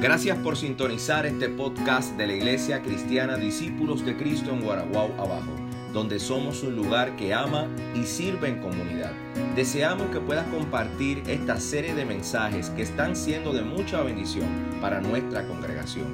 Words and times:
Gracias 0.00 0.38
por 0.38 0.56
sintonizar 0.56 1.26
este 1.26 1.50
podcast 1.50 2.16
de 2.16 2.26
la 2.26 2.32
Iglesia 2.32 2.80
Cristiana 2.80 3.36
Discípulos 3.36 4.02
de 4.02 4.16
Cristo 4.16 4.50
en 4.50 4.62
Guaraguao 4.62 5.12
Abajo, 5.18 5.52
donde 5.92 6.18
somos 6.18 6.62
un 6.62 6.74
lugar 6.74 7.16
que 7.16 7.34
ama 7.34 7.68
y 7.94 8.04
sirve 8.04 8.48
en 8.48 8.62
comunidad. 8.62 9.12
Deseamos 9.54 10.08
que 10.08 10.18
puedas 10.18 10.46
compartir 10.46 11.22
esta 11.26 11.60
serie 11.60 11.94
de 11.94 12.06
mensajes 12.06 12.70
que 12.70 12.80
están 12.80 13.14
siendo 13.14 13.52
de 13.52 13.60
mucha 13.60 14.00
bendición 14.00 14.48
para 14.80 15.02
nuestra 15.02 15.46
congregación. 15.46 16.06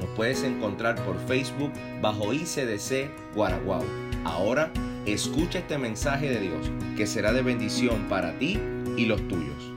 Nos 0.00 0.10
puedes 0.10 0.42
encontrar 0.42 1.02
por 1.06 1.18
Facebook 1.26 1.72
bajo 2.02 2.34
ICDC 2.34 3.34
Guaraguao. 3.34 3.84
Ahora, 4.24 4.70
escucha 5.06 5.60
este 5.60 5.78
mensaje 5.78 6.28
de 6.28 6.40
Dios 6.40 6.70
que 6.94 7.06
será 7.06 7.32
de 7.32 7.40
bendición 7.40 8.06
para 8.10 8.38
ti 8.38 8.60
y 8.98 9.06
los 9.06 9.26
tuyos. 9.28 9.69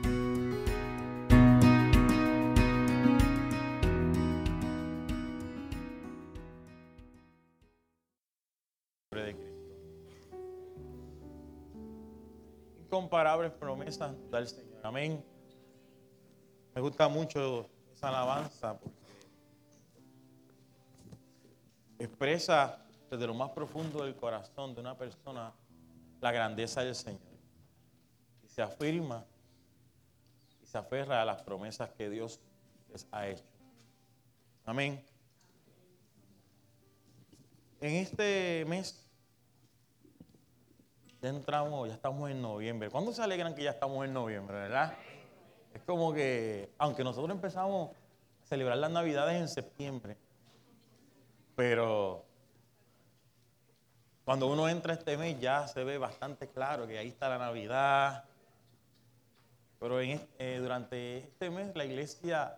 Incomparables 13.13 13.51
promesas 13.51 14.11
del 14.31 14.47
Señor. 14.47 14.79
Amén. 14.81 15.23
Me 16.73 16.81
gusta 16.81 17.07
mucho 17.07 17.69
esa 17.93 18.09
alabanza 18.09 18.75
porque 18.79 18.97
expresa 21.99 22.83
desde 23.11 23.27
lo 23.27 23.35
más 23.35 23.51
profundo 23.51 24.03
del 24.03 24.15
corazón 24.15 24.73
de 24.73 24.81
una 24.81 24.97
persona 24.97 25.53
la 26.21 26.31
grandeza 26.31 26.83
del 26.83 26.95
Señor. 26.95 27.21
Y 28.41 28.47
se 28.47 28.63
afirma 28.63 29.23
y 30.63 30.65
se 30.65 30.79
aferra 30.79 31.21
a 31.21 31.25
las 31.25 31.43
promesas 31.43 31.91
que 31.91 32.09
Dios 32.09 32.39
les 32.91 33.07
ha 33.11 33.27
hecho. 33.27 33.45
Amén. 34.65 35.05
En 37.79 37.93
este 37.93 38.65
mes 38.67 39.07
ya 41.23 41.29
entramos, 41.29 41.87
ya 41.87 41.93
estamos 41.93 42.29
en 42.29 42.41
noviembre. 42.41 42.89
¿Cuándo 42.89 43.13
se 43.13 43.23
alegran 43.23 43.55
que 43.55 43.63
ya 43.63 43.71
estamos 43.71 44.03
en 44.05 44.11
noviembre, 44.11 44.57
verdad? 44.57 44.93
Es 45.73 45.81
como 45.83 46.13
que, 46.13 46.73
aunque 46.77 47.01
nosotros 47.05 47.33
empezamos 47.33 47.91
a 47.91 48.45
celebrar 48.45 48.77
las 48.77 48.91
Navidades 48.91 49.39
en 49.39 49.47
septiembre, 49.47 50.17
pero 51.55 52.25
cuando 54.25 54.47
uno 54.47 54.67
entra 54.67 54.93
este 54.93 55.15
mes 55.15 55.39
ya 55.39 55.65
se 55.65 55.85
ve 55.85 55.97
bastante 55.97 56.49
claro 56.49 56.85
que 56.87 56.97
ahí 56.97 57.07
está 57.07 57.29
la 57.29 57.37
Navidad. 57.37 58.25
Pero 59.79 60.01
en 60.01 60.27
eh, 60.39 60.59
durante 60.61 61.19
este 61.19 61.49
mes 61.49 61.73
la 61.73 61.85
iglesia 61.85 62.57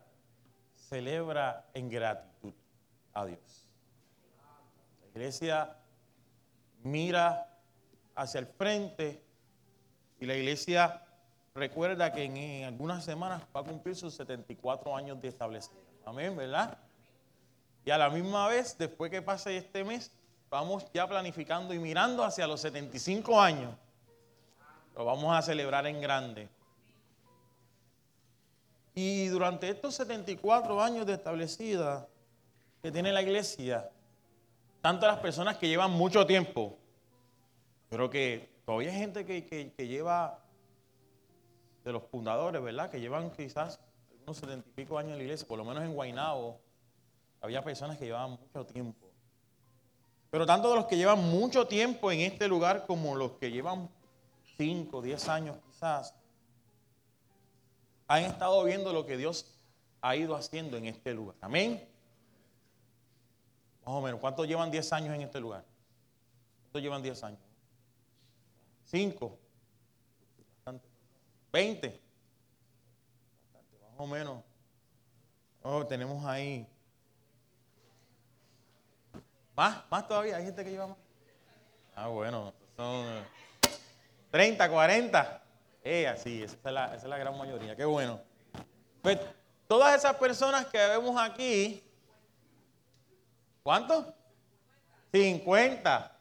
celebra 0.74 1.68
en 1.76 1.88
gratitud 1.88 2.54
a 3.14 3.26
Dios. 3.26 3.68
La 5.02 5.08
iglesia 5.10 5.78
mira 6.82 7.55
hacia 8.16 8.40
el 8.40 8.48
frente 8.48 9.22
y 10.20 10.26
la 10.26 10.36
iglesia 10.36 11.06
recuerda 11.54 12.12
que 12.12 12.24
en, 12.24 12.64
algunas 12.66 13.04
semanas 13.04 13.44
va 13.56 13.62
a 13.62 13.64
cumplir 13.64 13.96
sus 13.96 14.14
74 14.14 14.96
años 14.96 15.22
de 15.22 15.28
establecimiento. 15.28 15.92
Amén, 16.06 16.36
¿verdad? 16.36 16.78
Y 17.86 17.92
a 17.92 17.98
la 17.98 18.10
misma 18.10 18.48
vez, 18.48 18.78
después 18.78 19.12
que 19.12 19.22
pase 19.22 19.58
este 19.58 19.84
mes, 19.84 20.12
vamos 20.50 20.86
ya 20.94 21.08
planificando 21.08 21.74
y 21.74 21.80
mirando 21.80 22.24
hacia 22.24 22.48
los 22.48 22.62
75 22.62 23.40
años. 23.40 23.74
Lo 24.96 25.06
vamos 25.06 25.36
a 25.36 25.42
celebrar 25.42 25.86
en 25.88 26.02
grande. 26.02 26.50
Y 28.94 29.28
durante 29.28 29.70
estos 29.70 29.96
74 29.96 30.82
años 30.82 31.06
de 31.06 31.14
establecida 31.14 32.08
que 32.82 32.92
tiene 32.92 33.12
la 33.12 33.22
iglesia, 33.22 33.90
tanto 34.82 35.06
las 35.06 35.20
personas 35.20 35.58
que 35.58 35.68
llevan 35.68 35.92
mucho 35.92 36.26
tiempo, 36.26 36.78
pero 37.96 38.10
que 38.10 38.50
todavía 38.66 38.92
hay 38.92 38.98
gente 38.98 39.26
que, 39.26 39.46
que- 39.46 39.88
lleva, 39.88 40.44
de 41.86 41.94
los 41.94 42.04
fundadores, 42.04 42.62
¿verdad? 42.62 42.90
Que 42.90 43.00
llevan 43.00 43.32
quizás 43.32 43.80
unos 44.24 44.36
setenta 44.36 44.68
y 44.68 44.72
pico 44.74 44.98
años 44.98 45.14
en 45.14 45.20
la 45.20 45.24
iglesia, 45.24 45.48
por 45.48 45.58
lo 45.58 45.64
menos 45.64 45.82
en 45.82 45.94
Guaynabo, 45.94 46.60
había 47.40 47.64
personas 47.64 47.98
que 47.98 48.04
llevaban 48.04 48.32
mucho 48.32 48.66
tiempo. 48.66 49.08
Pero 50.30 50.46
tanto 50.46 50.72
de 50.72 50.76
los 50.76 50.88
que 50.88 50.98
llevan 50.98 51.20
mucho 51.24 51.68
tiempo 51.68 52.12
en 52.12 52.20
este 52.20 52.50
lugar 52.50 52.86
como 52.86 53.16
los 53.16 53.32
que 53.38 53.50
llevan 53.50 53.90
5, 54.58 55.02
10 55.02 55.30
años 55.30 55.56
quizás, 55.66 56.14
han 58.10 58.24
estado 58.24 58.62
viendo 58.66 58.92
lo 58.92 59.06
que 59.06 59.16
Dios 59.16 59.58
ha 60.02 60.18
ido 60.18 60.36
haciendo 60.36 60.76
en 60.76 60.88
este 60.88 61.14
lugar. 61.14 61.38
Amén. 61.40 61.88
Más 63.86 63.96
o 63.96 64.02
menos, 64.02 64.20
¿cuántos 64.20 64.46
llevan 64.46 64.70
10 64.70 64.92
años 64.92 65.16
en 65.16 65.22
este 65.22 65.40
lugar? 65.40 65.64
¿Cuántos 66.64 66.82
llevan 66.82 67.02
10 67.02 67.24
años? 67.24 67.45
5. 68.86 69.40
20. 71.52 72.02
Bastante, 73.54 73.80
más 73.80 73.92
o 73.98 74.08
menos. 74.08 74.44
Oh, 75.62 75.86
tenemos 75.86 76.26
ahí. 76.26 76.68
Más, 79.56 79.90
más 79.90 80.06
todavía, 80.06 80.36
hay 80.36 80.44
gente 80.44 80.66
que 80.66 80.72
lleva 80.72 80.88
más. 80.88 80.98
Ah, 81.96 82.08
bueno, 82.08 82.54
son 82.76 83.06
eh, 83.06 83.24
30, 84.32 84.70
40. 84.70 85.42
Eh, 85.82 86.08
así, 86.08 86.44
esa 86.44 86.58
es, 86.58 86.74
la, 86.74 86.86
esa 86.88 86.96
es 86.96 87.04
la 87.06 87.18
gran 87.18 87.38
mayoría, 87.38 87.74
qué 87.74 87.86
bueno. 87.86 88.20
Pues 89.02 89.18
todas 89.66 89.96
esas 89.96 90.16
personas 90.16 90.66
que 90.66 90.78
vemos 90.78 91.16
aquí, 91.18 91.82
¿cuántos? 93.64 94.08
50. 95.14 96.15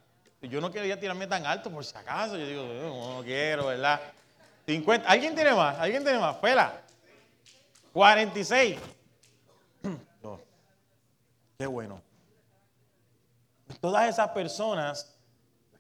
Yo 0.49 0.61
no 0.61 0.71
quería 0.71 0.99
tirarme 0.99 1.27
tan 1.27 1.45
alto 1.47 1.71
por 1.71 1.85
si 1.85 1.97
acaso. 1.97 2.37
Yo 2.37 2.47
digo, 2.47 2.63
"Eh, 2.63 3.17
no 3.17 3.23
quiero, 3.25 3.67
¿verdad? 3.67 4.01
50. 4.67 5.09
¿Alguien 5.09 5.35
tiene 5.35 5.53
más? 5.55 5.79
¿Alguien 5.79 6.03
tiene 6.03 6.19
más? 6.19 6.37
Fela. 6.41 6.81
46. 7.93 8.79
No. 10.23 10.41
Qué 11.59 11.67
bueno. 11.67 12.01
Todas 13.81 14.09
esas 14.09 14.29
personas 14.31 15.15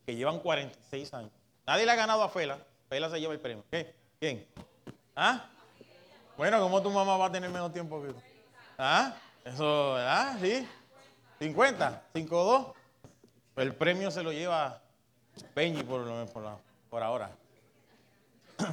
que 0.04 0.14
llevan 0.14 0.38
46 0.40 1.14
años. 1.14 1.30
Nadie 1.66 1.86
le 1.86 1.92
ha 1.92 1.94
ganado 1.94 2.22
a 2.22 2.28
Fela. 2.28 2.58
Fela 2.88 3.08
se 3.08 3.18
lleva 3.20 3.32
el 3.32 3.40
premio. 3.40 3.64
¿Qué? 3.70 3.94
¿Quién? 4.20 4.46
¿Ah? 5.16 5.46
Bueno, 6.36 6.60
¿cómo 6.60 6.82
tu 6.82 6.90
mamá 6.90 7.16
va 7.16 7.26
a 7.26 7.32
tener 7.32 7.48
menos 7.48 7.72
tiempo 7.72 8.02
que 8.02 8.08
tú? 8.08 8.20
¿Ah? 8.76 9.14
Eso, 9.44 9.94
¿verdad? 9.94 10.36
Sí. 10.40 10.66
50, 11.38 12.02
5-2. 12.14 12.74
El 13.56 13.74
premio 13.74 14.10
se 14.10 14.22
lo 14.22 14.32
lleva 14.32 14.80
Benji 15.54 15.82
por, 15.82 16.04
por, 16.30 16.42
la- 16.42 16.58
por 16.90 17.02
ahora. 17.02 17.30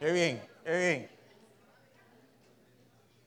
qué 0.00 0.12
bien, 0.12 0.42
qué 0.64 0.78
bien. 0.78 1.10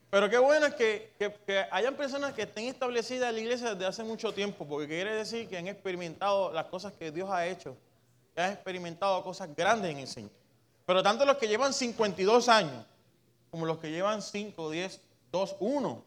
Pero 0.09 0.30
qué 0.30 0.38
bueno 0.40 0.66
es 0.66 0.76
que, 0.76 1.14
que- 1.18 1.34
que 1.46 1.66
hayan 1.72 1.96
personas 1.96 2.34
que 2.34 2.44
estén 2.44 2.66
establecidas 2.66 3.30
en 3.30 3.36
la 3.36 3.42
iglesia 3.42 3.70
desde 3.76 3.86
hace 3.86 4.04
mucho 4.04 4.34
tiempo, 4.34 4.66
porque 4.68 4.88
quiere 4.88 5.14
decir 5.16 5.48
que 5.48 5.58
han 5.58 5.68
experimentado 5.68 6.52
las 6.52 6.66
cosas 6.66 6.94
que 6.94 7.12
Dios 7.12 7.30
ha 7.30 7.46
hecho, 7.48 7.78
que 8.36 8.42
han 8.42 8.52
experimentado 8.53 9.24
cosas 9.24 9.56
grandes 9.56 9.92
en 9.92 10.00
el 10.00 10.08
Señor. 10.08 10.32
Pero 10.86 11.03
tanto 11.03 11.26
los 11.26 11.38
que 11.38 11.48
llevan 11.48 11.74
52 11.74 12.50
años, 12.50 12.86
como 13.52 13.66
los 13.66 13.78
que 13.78 13.92
llevan 13.92 14.22
5, 14.22 14.70
10, 14.72 15.00
2, 15.32 15.56
1, 15.59 16.03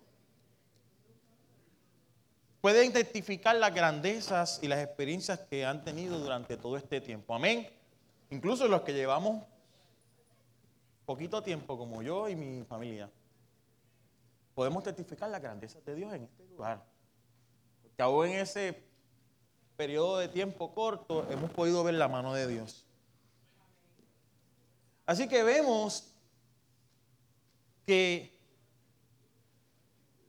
pueden 2.65 2.93
identificar 2.93 3.55
las 3.57 3.75
grandezas 3.75 4.59
y 4.63 4.69
las 4.69 4.83
experiencias 4.83 5.39
que 5.39 5.67
han 5.67 5.85
tenido 5.85 6.19
durante 6.19 6.57
todo 6.57 6.79
este 6.79 6.99
tiempo. 6.99 7.35
Amén. 7.35 7.69
Incluso 8.31 8.67
los 8.69 8.81
que 8.81 8.95
llevamos 8.95 9.45
poquito 11.05 11.43
tiempo, 11.43 11.77
como 11.77 12.01
yo 12.01 12.27
y 12.27 12.35
mi 12.35 12.65
familia, 12.65 13.11
podemos 14.55 14.83
testificar 14.83 15.29
las 15.29 15.43
grandezas 15.43 15.85
de 15.85 15.95
Dios 15.95 16.15
en 16.15 16.23
este 16.23 16.43
lugar. 16.47 16.83
Porque 17.83 18.03
aún 18.03 18.29
en 18.29 18.39
ese 18.39 18.83
periodo 19.77 20.17
de 20.17 20.29
tiempo 20.29 20.73
corto 20.73 21.31
hemos 21.31 21.51
podido 21.51 21.85
ver 21.85 21.97
la 21.97 22.09
mano 22.09 22.33
de 22.33 22.47
Dios. 22.47 22.87
Así 25.05 25.29
que 25.29 25.43
vemos 25.43 26.15
que 27.85 28.41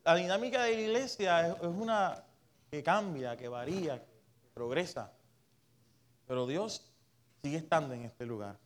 la 0.04 0.16
dinámica 0.16 0.64
de 0.64 0.76
la 0.76 0.82
iglesia 0.82 1.48
es, 1.48 1.56
es 1.56 1.62
una 1.62 2.25
que 2.76 2.84
cambia, 2.84 3.38
que 3.38 3.48
varía, 3.48 4.04
que 4.04 4.50
progresa. 4.54 5.10
Pero 6.28 6.46
Dios 6.46 6.92
sigue 7.42 7.56
estando 7.56 7.94
en 7.94 8.04
este 8.04 8.26
lugar. 8.26 8.58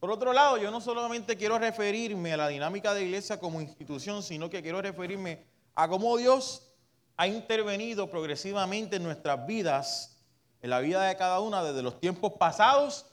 Por 0.00 0.10
otro 0.10 0.32
lado, 0.32 0.56
yo 0.56 0.70
no 0.70 0.80
solamente 0.80 1.36
quiero 1.36 1.58
referirme 1.58 2.32
a 2.32 2.38
la 2.38 2.48
dinámica 2.48 2.94
de 2.94 3.04
iglesia 3.04 3.38
como 3.38 3.60
institución, 3.60 4.22
sino 4.22 4.48
que 4.48 4.62
quiero 4.62 4.80
referirme 4.80 5.44
a 5.74 5.86
cómo 5.86 6.16
Dios 6.16 6.72
ha 7.18 7.26
intervenido 7.26 8.08
progresivamente 8.08 8.96
en 8.96 9.02
nuestras 9.02 9.46
vidas, 9.46 10.22
en 10.62 10.70
la 10.70 10.80
vida 10.80 11.02
de 11.02 11.16
cada 11.16 11.40
una, 11.40 11.62
desde 11.62 11.82
los 11.82 12.00
tiempos 12.00 12.32
pasados 12.38 13.04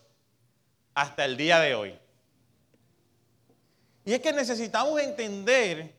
hasta 0.93 1.25
el 1.25 1.35
día 1.35 1.59
de 1.59 1.75
hoy. 1.75 1.99
Y 4.05 4.13
es 4.13 4.21
que 4.21 4.31
necesitamos 4.31 5.01
entender 5.01 5.93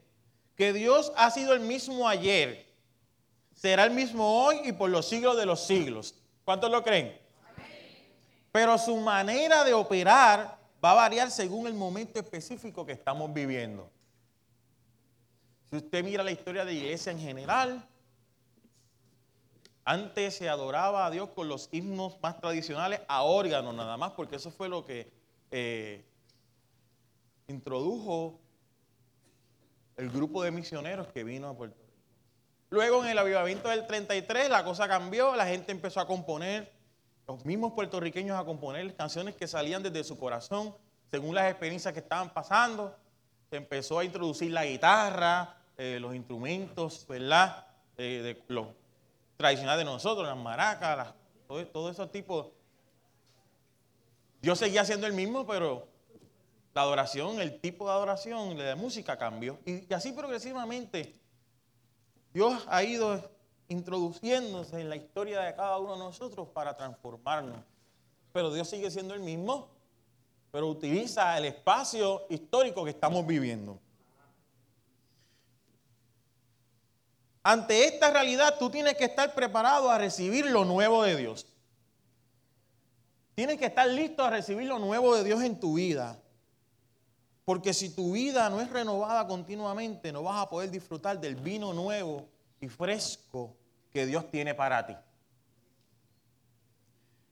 que 0.56 0.73
Dios 0.73 1.12
ha 1.14 1.31
sido 1.31 1.52
el 1.52 1.61
mismo 1.61 2.08
ayer, 2.08 2.66
será 3.56 3.85
el 3.85 3.91
mismo 3.91 4.44
hoy 4.44 4.61
y 4.64 4.73
por 4.73 4.91
los 4.91 5.08
siglos 5.08 5.37
de 5.37 5.47
los 5.47 5.67
siglos. 5.67 6.14
¿Cuántos 6.44 6.70
lo 6.70 6.85
creen? 6.85 7.19
Pero 8.53 8.79
su 8.79 8.97
manera 8.99 9.64
de 9.64 9.75
operar 9.75 10.58
va 10.85 10.93
a 10.93 10.94
variar 10.94 11.31
según 11.31 11.67
el 11.67 11.75
momento 11.75 12.20
específico 12.20 12.87
que 12.87 12.93
estamos 12.93 13.32
viviendo. 13.32 13.91
Si 15.69 15.76
usted 15.76 16.05
mira 16.05 16.23
la 16.23 16.31
historia 16.31 16.64
de 16.64 16.73
la 16.73 16.79
iglesia 16.79 17.11
en 17.11 17.19
general, 17.19 17.88
antes 19.85 20.37
se 20.37 20.49
adoraba 20.49 21.06
a 21.06 21.11
Dios 21.11 21.31
con 21.31 21.49
los 21.49 21.69
himnos 21.73 22.19
más 22.23 22.41
tradicionales 22.41 23.00
a 23.09 23.23
órganos 23.23 23.75
nada 23.75 23.97
más, 23.97 24.12
porque 24.12 24.37
eso 24.37 24.50
fue 24.50 24.69
lo 24.69 24.85
que 24.85 25.11
eh, 25.50 26.05
introdujo 27.49 28.38
el 29.97 30.11
grupo 30.11 30.43
de 30.43 30.50
misioneros 30.50 31.09
que 31.09 31.25
vino 31.25 31.49
a 31.49 31.56
Puerto. 31.56 31.86
Luego 32.69 33.05
en 33.05 33.11
el 33.11 33.19
avivamiento 33.19 33.69
del 33.69 33.87
33 33.87 34.51
la 34.51 34.65
cosa 34.65 34.89
cambió, 34.89 35.37
la 35.37 35.47
gente 35.47 35.71
empezó 35.71 36.01
a 36.01 36.07
componer 36.07 36.73
los 37.29 37.45
mismos 37.45 37.73
puertorriqueños 37.73 38.39
a 38.39 38.45
componer 38.45 38.95
canciones 38.97 39.37
que 39.37 39.47
salían 39.47 39.83
desde 39.83 40.03
su 40.03 40.19
corazón, 40.19 40.75
según 41.09 41.35
las 41.35 41.49
experiencias 41.51 41.95
que 41.95 42.01
estaban 42.01 42.31
pasando. 42.31 42.97
Se 43.51 43.57
empezó 43.57 44.01
a 44.01 44.05
introducir 44.05 44.51
la 44.51 44.65
guitarra, 44.65 45.57
eh, 45.77 45.99
los 46.01 46.15
instrumentos, 46.15 47.07
¿verdad? 47.09 47.67
Eh, 47.97 48.21
de 48.23 48.43
los 48.53 48.69
tradicionales 49.37 49.79
de 49.79 49.85
nosotros, 49.85 50.27
las 50.27 50.37
maracas, 50.37 51.15
todo, 51.47 51.65
todo 51.69 51.91
esos 51.91 52.11
tipos. 52.11 52.49
Dios 54.43 54.59
seguía 54.59 54.85
siendo 54.85 55.07
el 55.07 55.12
mismo, 55.12 55.47
pero 55.47 55.87
la 56.75 56.83
adoración, 56.83 57.41
el 57.41 57.61
tipo 57.61 57.87
de 57.87 57.93
adoración, 57.93 58.59
la 58.59 58.75
música 58.75 59.17
cambió. 59.17 59.59
y 59.65 59.93
así 59.95 60.12
progresivamente 60.12 61.15
Dios 62.37 62.67
ha 62.69 62.85
ido 62.85 63.31
introduciéndose 63.69 64.79
en 64.79 64.91
la 64.91 64.97
historia 64.97 65.41
de 65.41 65.55
cada 65.55 65.79
uno 65.79 65.94
de 65.94 66.00
nosotros 66.00 66.49
para 66.53 66.77
transformarnos. 66.77 67.56
Pero 68.31 68.53
Dios 68.53 68.69
sigue 68.69 68.91
siendo 68.91 69.15
el 69.15 69.21
mismo, 69.21 69.71
pero 70.50 70.69
utiliza 70.69 71.38
el 71.38 71.47
espacio 71.47 72.27
histórico 72.29 72.85
que 72.85 72.91
estamos 72.91 73.27
viviendo. 73.27 73.81
Ante 77.43 77.87
esta 77.87 78.11
realidad 78.11 78.56
tú 78.59 78.69
tienes 78.69 78.99
que 78.99 79.06
estar 79.06 79.35
preparado 79.35 79.91
a 79.91 79.97
recibir 79.97 80.44
lo 80.44 80.67
nuevo 80.67 81.05
de 81.05 81.17
Dios. 81.17 81.47
Tienes 83.35 83.56
que 83.56 83.65
estar 83.65 83.88
listo 83.88 84.23
a 84.23 84.29
recibir 84.29 84.69
lo 84.69 84.79
nuevo 84.79 85.17
de 85.17 85.25
Dios 85.25 85.43
en 85.43 85.59
tu 85.59 85.77
vida. 85.77 86.21
Porque 87.47 87.73
si 87.73 87.91
tu 87.91 88.11
vida 88.11 88.51
no 88.51 88.61
es 88.61 88.69
renovada 88.69 89.25
continuamente, 89.25 90.11
no 90.11 90.25
vas 90.25 90.43
a 90.43 90.51
poder 90.51 90.69
disfrutar 90.69 91.21
del 91.21 91.37
vino 91.37 91.73
nuevo 91.73 92.29
y 92.61 92.69
fresco 92.69 93.57
que 93.93 94.05
Dios 94.05 94.29
tiene 94.33 94.53
para 94.53 94.85
ti. 94.85 94.97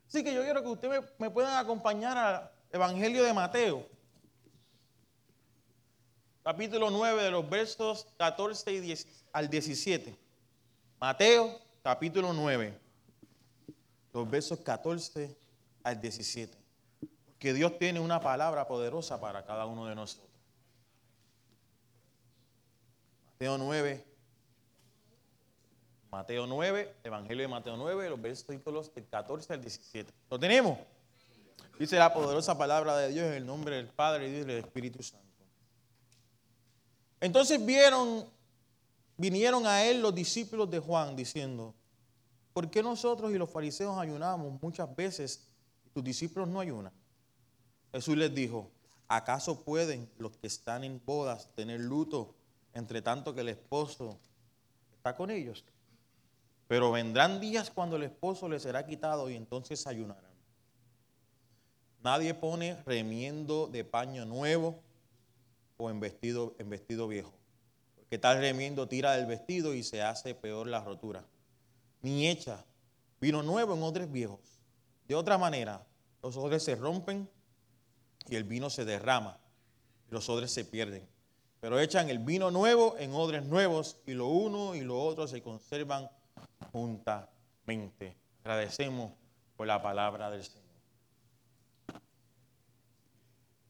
Así 0.07 0.23
que 0.23 0.33
yo 0.33 0.45
quiero 0.45 0.63
que 0.63 0.69
ustedes 0.69 1.05
me, 1.19 1.31
puedan 1.31 1.57
acompañar 1.57 2.17
al 2.17 2.49
Evangelio 2.71 3.25
de 3.25 3.33
Mateo, 3.33 3.89
capítulo 6.45 6.91
9 6.91 7.25
de 7.25 7.31
los 7.33 7.51
versos 7.51 8.07
14 8.17 8.73
y 8.73 8.79
10, 8.79 9.25
al 9.33 9.51
17. 9.51 10.17
Mateo, 11.01 11.61
capítulo 11.83 12.33
9, 12.33 12.79
los 14.13 14.31
versos 14.31 14.61
14 14.61 15.37
al 15.83 16.01
17. 16.01 16.64
Que 17.45 17.53
Dios 17.53 17.77
tiene 17.79 18.01
una 18.01 18.21
palabra 18.21 18.67
poderosa 18.67 19.21
para 19.21 19.45
cada 19.45 19.67
uno 19.67 19.85
de 19.85 19.95
nosotros. 19.95 20.31
Mateo 23.33 23.59
9, 23.59 24.05
Mateo 26.11 26.47
9, 26.47 26.95
Evangelio 27.05 27.43
de 27.43 27.49
Mateo 27.49 27.77
9, 27.77 28.09
los 28.09 28.23
versículos 28.23 28.95
del 28.95 29.07
14 29.09 29.53
al 29.53 29.61
17. 29.61 30.11
¿Lo 30.31 30.41
tenemos? 30.41 30.79
Dice 31.79 31.99
la 31.99 32.15
poderosa 32.15 32.57
palabra 32.57 32.97
de 32.97 33.11
Dios 33.11 33.27
en 33.27 33.35
el 33.35 33.45
nombre 33.45 33.77
del 33.77 33.89
Padre 33.89 34.27
y 34.27 34.33
del 34.43 34.65
Espíritu 34.65 35.03
Santo. 35.03 35.45
Entonces 37.21 37.63
vieron, 37.63 38.25
vinieron 39.19 39.67
a 39.67 39.85
él 39.85 40.01
los 40.01 40.15
discípulos 40.15 40.71
de 40.71 40.79
Juan 40.79 41.15
diciendo, 41.15 41.75
¿por 42.55 42.71
qué 42.71 42.83
nosotros 42.83 43.31
y 43.33 43.37
los 43.37 43.51
fariseos 43.51 43.99
ayunamos 43.99 44.63
muchas 44.63 44.97
veces 44.97 45.47
y 45.85 45.91
tus 45.91 46.03
discípulos 46.03 46.49
no 46.49 46.59
ayunan? 46.59 47.04
Jesús 47.95 48.17
les 48.17 48.35
dijo, 48.35 48.73
¿acaso 49.07 49.63
pueden 49.63 50.11
los 50.19 50.37
que 50.37 50.49
están 50.49 50.83
en 50.83 51.01
bodas 51.07 51.49
tener 51.55 51.79
luto 51.79 52.35
entre 52.73 53.03
tanto 53.03 53.33
que 53.33 53.43
el 53.43 53.51
esposo 53.51 54.19
está 54.97 55.15
con 55.15 55.31
ellos? 55.31 55.65
Pero 56.67 56.91
vendrán 56.91 57.39
días 57.39 57.71
cuando 57.71 57.95
el 57.95 58.03
esposo 58.03 58.49
le 58.49 58.59
será 58.59 58.85
quitado 58.85 59.31
y 59.31 59.37
entonces 59.37 59.87
ayunarán. 59.87 60.33
Nadie 62.03 62.35
pone 62.35 62.83
remiendo 62.85 63.69
de 63.69 63.85
paño 63.85 64.25
nuevo 64.25 64.83
o 65.77 65.89
en 65.89 66.01
vestido, 66.01 66.57
en 66.59 66.71
vestido 66.71 67.07
viejo. 67.07 67.33
Porque 67.95 68.19
tal 68.19 68.41
remiendo 68.41 68.89
tira 68.89 69.13
del 69.13 69.27
vestido 69.27 69.73
y 69.73 69.85
se 69.85 70.03
hace 70.03 70.35
peor 70.35 70.67
la 70.67 70.83
rotura. 70.83 71.25
Ni 72.03 72.27
echa 72.27 72.65
vino 73.21 73.45
nuevo 73.45 73.75
en 73.75 73.85
odres 73.85 74.11
viejos. 74.11 74.41
De 75.07 75.15
otra 75.15 75.39
manera, 75.39 75.87
los 76.25 76.37
odres 76.37 76.65
se 76.65 76.75
rompen 76.75 77.29
y 78.29 78.37
el 78.37 78.45
vino 78.45 78.71
se 78.71 78.85
derrama 78.85 79.39
y 80.09 80.13
los 80.13 80.29
odres 80.29 80.53
se 80.53 80.65
pierden. 80.65 81.07
Pero 81.61 81.81
echan 81.81 82.11
el 82.11 82.19
vino 82.19 82.51
nuevo 82.51 82.97
en 82.99 83.15
odres 83.15 83.45
nuevos 83.45 83.97
y 84.07 84.13
lo 84.13 84.27
uno 84.27 84.75
y 84.75 84.83
lo 84.83 85.03
otro 85.03 85.27
se 85.27 85.43
conservan 85.43 86.11
juntamente. 86.73 88.17
Agradecemos 88.43 89.13
por 89.57 89.67
la 89.67 89.83
palabra 89.83 90.31
del 90.31 90.45
Señor. 90.45 90.65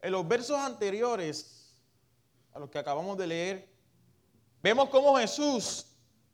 En 0.00 0.12
los 0.12 0.26
versos 0.26 0.58
anteriores 0.58 1.72
a 2.52 2.58
los 2.58 2.70
que 2.70 2.78
acabamos 2.78 3.16
de 3.18 3.26
leer, 3.26 3.68
vemos 4.62 4.88
cómo 4.88 5.16
Jesús 5.16 5.86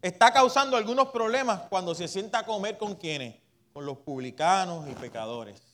está 0.02 0.32
causando 0.32 0.76
algunos 0.76 1.08
problemas 1.08 1.62
cuando 1.68 1.94
se 1.94 2.08
sienta 2.08 2.40
a 2.40 2.46
comer 2.46 2.78
con 2.78 2.94
quienes, 2.94 3.36
con 3.72 3.84
los 3.84 3.98
publicanos 3.98 4.88
y 4.88 4.94
pecadores. 4.94 5.69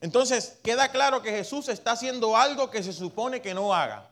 Entonces 0.00 0.58
queda 0.62 0.90
claro 0.90 1.20
que 1.22 1.30
Jesús 1.30 1.68
está 1.68 1.92
haciendo 1.92 2.36
algo 2.36 2.70
que 2.70 2.82
se 2.82 2.92
supone 2.92 3.42
que 3.42 3.52
no 3.52 3.74
haga. 3.74 4.10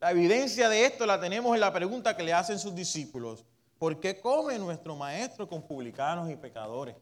La 0.00 0.12
evidencia 0.12 0.68
de 0.68 0.84
esto 0.84 1.06
la 1.06 1.20
tenemos 1.20 1.54
en 1.54 1.60
la 1.60 1.72
pregunta 1.72 2.16
que 2.16 2.22
le 2.22 2.32
hacen 2.32 2.58
sus 2.58 2.74
discípulos. 2.74 3.44
¿Por 3.78 3.98
qué 3.98 4.20
come 4.20 4.58
nuestro 4.58 4.94
maestro 4.94 5.48
con 5.48 5.62
publicanos 5.62 6.30
y 6.30 6.36
pecadores? 6.36 6.96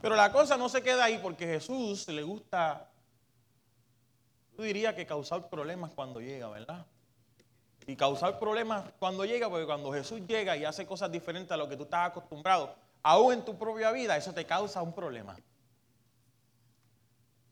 Pero 0.00 0.16
la 0.16 0.32
cosa 0.32 0.56
no 0.56 0.68
se 0.68 0.82
queda 0.82 1.04
ahí 1.04 1.18
porque 1.22 1.46
Jesús 1.46 2.08
le 2.08 2.22
gusta, 2.22 2.90
yo 4.56 4.64
diría 4.64 4.96
que 4.96 5.06
causar 5.06 5.48
problemas 5.48 5.92
cuando 5.92 6.20
llega, 6.20 6.48
¿verdad? 6.48 6.86
Y 7.86 7.94
causar 7.94 8.38
problemas 8.38 8.84
cuando 8.98 9.24
llega, 9.24 9.48
porque 9.48 9.66
cuando 9.66 9.92
Jesús 9.92 10.22
llega 10.26 10.56
y 10.56 10.64
hace 10.64 10.86
cosas 10.86 11.10
diferentes 11.12 11.52
a 11.52 11.56
lo 11.56 11.68
que 11.68 11.76
tú 11.76 11.84
estás 11.84 12.08
acostumbrado, 12.08 12.74
aún 13.02 13.34
en 13.34 13.44
tu 13.44 13.58
propia 13.58 13.90
vida, 13.92 14.16
eso 14.16 14.32
te 14.32 14.44
causa 14.46 14.82
un 14.82 14.94
problema 14.94 15.36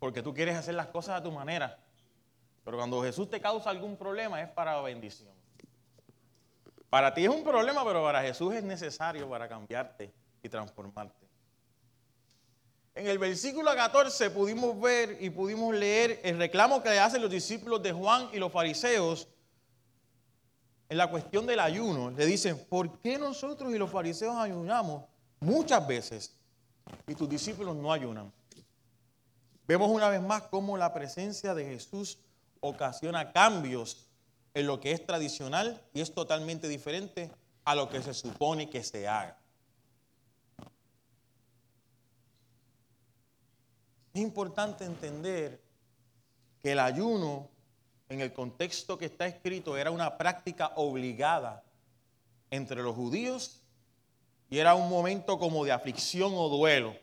porque 0.01 0.23
tú 0.23 0.35
quieres 0.35 0.57
hacer 0.57 0.75
las 0.75 0.89
cosas 0.89 1.21
a 1.21 1.23
tu 1.23 1.31
manera. 1.31 1.79
Pero 2.65 2.79
cuando 2.79 3.03
Jesús 3.03 3.31
te 3.31 3.41
causa 3.41 3.71
algún 3.71 3.97
problema 3.97 4.43
es 4.43 4.49
para 4.49 4.81
bendición. 4.81 5.33
Para 6.89 7.15
ti 7.15 7.25
es 7.25 7.29
un 7.29 7.45
problema, 7.45 7.85
pero 7.85 8.03
para 8.03 8.23
Jesús 8.23 8.55
es 8.55 8.65
necesario 8.65 9.29
para 9.29 9.49
cambiarte 9.49 10.13
y 10.43 10.49
transformarte. 10.49 11.29
En 12.95 13.07
el 13.07 13.19
versículo 13.19 13.73
14 13.73 14.31
pudimos 14.31 14.81
ver 14.81 15.19
y 15.21 15.31
pudimos 15.31 15.75
leer 15.75 16.21
el 16.25 16.39
reclamo 16.39 16.83
que 16.83 16.89
le 16.89 16.99
hacen 16.99 17.23
los 17.23 17.31
discípulos 17.31 17.83
de 17.83 17.93
Juan 17.93 18.31
y 18.33 18.39
los 18.39 18.51
fariseos 18.51 19.29
en 20.89 20.97
la 20.97 21.09
cuestión 21.09 21.47
del 21.47 21.61
ayuno. 21.61 22.11
Le 22.11 22.27
dicen, 22.27 22.59
¿por 22.69 22.99
qué 23.01 23.19
nosotros 23.19 23.73
y 23.73 23.79
los 23.79 23.91
fariseos 23.91 24.37
ayunamos 24.37 25.05
muchas 25.41 25.87
veces 25.87 26.35
y 27.07 27.15
tus 27.15 27.29
discípulos 27.29 27.75
no 27.77 27.93
ayunan? 27.93 28.33
Vemos 29.67 29.91
una 29.91 30.09
vez 30.09 30.21
más 30.21 30.43
cómo 30.43 30.77
la 30.77 30.93
presencia 30.93 31.55
de 31.55 31.65
Jesús 31.65 32.19
ocasiona 32.61 33.33
cambios 33.33 34.07
en 34.55 34.67
lo 34.67 34.81
que 34.81 34.93
es 34.93 35.07
tradicional 35.07 35.81
y 35.95 36.01
es 36.01 36.13
totalmente 36.13 36.69
diferente 36.69 37.31
a 37.65 37.75
lo 37.75 37.89
que 37.89 38.03
se 38.03 38.15
supone 38.15 38.69
que 38.69 38.83
se 38.83 39.07
haga. 39.07 39.39
Es 44.13 44.21
importante 44.21 44.85
entender 44.85 45.63
que 46.61 46.73
el 46.73 46.81
ayuno, 46.81 47.49
en 48.09 48.21
el 48.21 48.33
contexto 48.33 48.99
que 48.99 49.07
está 49.07 49.27
escrito, 49.27 49.77
era 49.77 49.93
una 49.93 50.19
práctica 50.19 50.73
obligada 50.75 51.63
entre 52.51 52.83
los 52.83 52.97
judíos 52.97 53.60
y 54.51 54.59
era 54.59 54.75
un 54.75 54.91
momento 54.91 55.39
como 55.39 55.65
de 55.65 55.71
aflicción 55.71 56.33
o 56.35 56.49
duelo. 56.49 56.97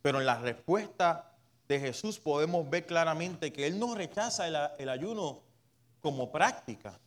Pero 0.00 0.20
en 0.20 0.26
la 0.26 0.38
respuesta 0.38 1.32
de 1.66 1.80
Jesús 1.80 2.20
podemos 2.20 2.70
ver 2.70 2.86
claramente 2.86 3.52
que 3.52 3.66
Él 3.66 3.78
no 3.80 3.96
rechaza 3.96 4.46
el, 4.78 4.88
ayuno 4.88 5.40
como 6.00 6.30
práctica, 6.30 6.98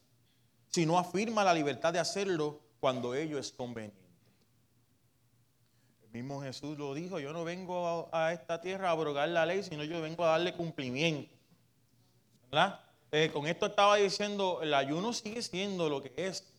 sino 0.67 0.99
afirma 0.99 1.43
la 1.45 1.53
libertad 1.53 1.93
de 1.93 1.99
hacerlo 1.99 2.59
cuando 2.81 3.15
ello 3.15 3.39
es 3.39 3.53
conveniente. 3.53 3.97
El 6.03 6.09
mismo 6.11 6.41
Jesús 6.41 6.77
lo 6.77 6.93
dijo, 6.93 7.19
yo 7.19 7.31
no 7.31 7.45
vengo 7.45 8.09
a, 8.11 8.33
esta 8.33 8.59
tierra 8.59 8.89
a 8.89 8.91
abrogar 8.91 9.29
la 9.29 9.45
ley, 9.45 9.63
sino 9.63 9.85
yo 9.85 10.01
vengo 10.01 10.25
a 10.25 10.31
darle 10.31 10.53
cumplimiento. 10.53 11.33
¿Verdad? 12.51 12.81
Eh, 13.11 13.29
con 13.31 13.47
esto 13.47 13.67
estaba 13.67 13.95
diciendo, 13.95 14.59
el 14.61 14.73
ayuno 14.73 15.13
sigue 15.13 15.41
siendo 15.41 15.89
lo 15.89 16.01
que 16.01 16.13
es, 16.17 16.54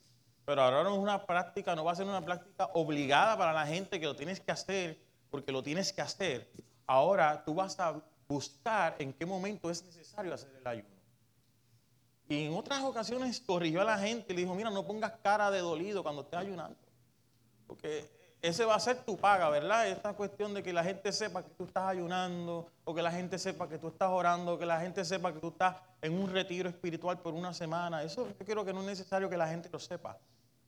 pero 0.47 0.63
ahora 0.63 0.85
no 0.85 0.95
es 0.95 0.99
una 0.99 1.27
práctica, 1.27 1.75
no 1.75 1.85
va 1.85 1.93
a 1.93 1.97
ser 1.97 2.07
una 2.07 2.25
práctica 2.25 2.71
obligada 2.75 3.37
para 3.37 3.53
la 3.53 3.67
gente 3.67 3.99
que 3.99 4.07
lo 4.07 4.15
tienes 4.15 4.41
que 4.41 4.53
hacer, 4.53 4.97
porque 5.29 5.51
lo 5.51 5.61
tienes 5.61 5.93
que 5.93 6.01
hacer. 6.01 6.49
Ahora 6.87 7.43
tú 7.45 7.53
vas 7.53 7.79
a 7.81 8.01
buscar 8.29 8.95
en 9.01 9.13
qué 9.13 9.27
momento 9.27 9.69
es 9.71 9.85
necesario 9.85 10.33
hacer 10.33 10.55
el 10.61 10.67
ayuno. 10.67 10.97
Y 12.29 12.47
en 12.47 12.55
otras 12.55 12.83
ocasiones 12.85 13.41
corrigió 13.41 13.81
a 13.81 13.85
la 13.85 13.99
gente 13.99 14.33
y 14.33 14.37
le 14.37 14.43
dijo, 14.43 14.55
mira, 14.55 14.71
no 14.71 14.87
pongas 14.87 15.15
cara 15.21 15.51
de 15.51 15.59
dolido 15.59 16.05
cuando 16.05 16.23
estés 16.23 16.39
ayunando. 16.39 16.79
Porque 17.67 18.09
ese 18.41 18.65
va 18.65 18.77
a 18.77 18.81
ser 18.81 19.05
tu 19.05 19.17
paga, 19.17 19.51
¿verdad? 19.51 19.89
Esta 19.89 20.13
cuestión 20.15 20.55
de 20.55 20.63
que 20.63 20.73
la 20.73 20.85
gente 20.85 21.13
sepa 21.13 21.43
que 21.43 21.51
tú 21.51 21.65
estás 21.65 21.89
ayunando, 21.89 22.69
o 22.85 22.95
que 22.95 23.03
la 23.03 23.11
gente 23.11 23.39
sepa 23.39 23.69
que 23.69 23.79
tú 23.79 23.89
estás 23.89 24.11
orando, 24.11 24.55
o 24.55 24.59
que 24.59 24.67
la 24.67 24.81
gente 24.81 25.05
sepa 25.05 25.33
que 25.33 25.41
tú 25.41 25.49
estás 25.49 25.77
en 26.03 26.15
un 26.15 26.31
retiro 26.31 26.69
espiritual 26.69 27.19
por 27.21 27.35
una 27.35 27.53
semana. 27.53 28.05
Eso 28.05 28.29
yo 28.29 28.47
creo 28.47 28.65
que 28.65 28.73
no 28.73 28.81
es 28.81 28.87
necesario 28.87 29.29
que 29.29 29.37
la 29.37 29.49
gente 29.49 29.69
lo 29.73 29.81
sepa. 29.81 30.17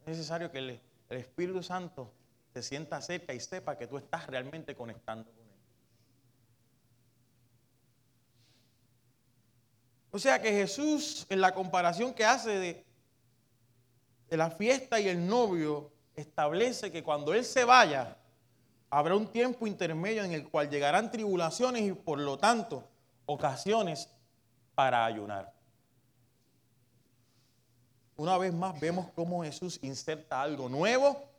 Es 0.08 0.16
necesario 0.16 0.50
que 0.50 0.58
el, 0.58 0.80
Espíritu 1.10 1.62
Santo 1.62 2.10
se 2.54 2.62
sienta 2.62 2.98
cerca 3.02 3.34
y 3.34 3.40
sepa 3.40 3.76
que 3.76 3.86
tú 3.86 3.98
estás 3.98 4.26
realmente 4.26 4.74
conectando 4.74 5.30
con 5.30 5.46
Él. 5.46 5.54
O 10.10 10.18
sea 10.18 10.40
que 10.40 10.50
Jesús, 10.50 11.26
en 11.28 11.42
la 11.42 11.52
comparación 11.52 12.14
que 12.14 12.24
hace 12.24 12.84
de 14.30 14.36
la 14.38 14.50
fiesta 14.50 14.98
y 14.98 15.08
el 15.08 15.26
novio, 15.26 15.92
establece 16.16 16.90
que 16.90 17.02
cuando 17.02 17.34
Él 17.34 17.44
se 17.44 17.64
vaya, 17.64 18.16
habrá 18.88 19.14
un 19.14 19.30
tiempo 19.30 19.66
intermedio 19.66 20.24
en 20.24 20.32
el 20.32 20.48
cual 20.48 20.70
llegarán 20.70 21.10
tribulaciones 21.10 21.82
y 21.82 21.92
por 21.92 22.18
lo 22.18 22.38
tanto 22.38 22.88
ocasiones 23.26 24.08
para 24.74 25.04
ayunar. 25.04 25.57
Una 28.18 28.36
vez 28.36 28.52
más 28.52 28.78
vemos 28.80 29.06
cómo 29.14 29.44
Jesús 29.44 29.78
inserta 29.80 30.42
algo 30.42 30.68
nuevo 30.68 31.30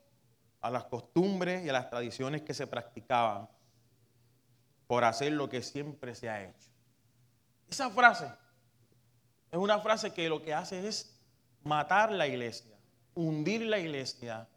a 0.62 0.70
las 0.70 0.86
costumbres 0.86 1.66
y 1.66 1.68
a 1.68 1.74
las 1.74 1.90
tradiciones 1.90 2.42
que 2.44 2.54
se 2.54 2.68
practicaban 2.68 3.50
por 4.88 5.04
hacer 5.04 5.34
lo 5.34 5.50
que 5.50 5.62
siempre 5.62 6.16
se 6.16 6.30
ha 6.30 6.42
hecho. 6.42 6.70
Esa 7.70 7.90
frase 7.90 8.32
es 9.52 9.60
una 9.60 9.80
frase 9.80 10.14
que 10.14 10.30
lo 10.30 10.42
que 10.42 10.54
hace 10.54 10.88
es 10.88 11.20
matar 11.64 12.14
la 12.14 12.28
iglesia, 12.28 12.78
hundir 13.14 13.64
la 13.64 13.78
iglesia 13.78 14.48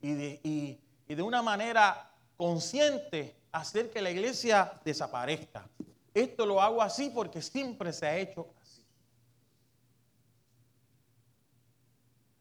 y 0.00 0.78
de, 1.08 1.22
una 1.22 1.42
manera 1.42 2.12
consciente 2.36 3.34
hacer 3.50 3.90
que 3.90 4.00
la 4.00 4.12
iglesia 4.12 4.72
desaparezca. 4.84 5.68
Esto 6.14 6.46
lo 6.46 6.62
hago 6.62 6.80
así 6.80 7.10
porque 7.10 7.42
siempre 7.42 7.92
se 7.92 8.06
ha 8.06 8.16
hecho 8.16 8.54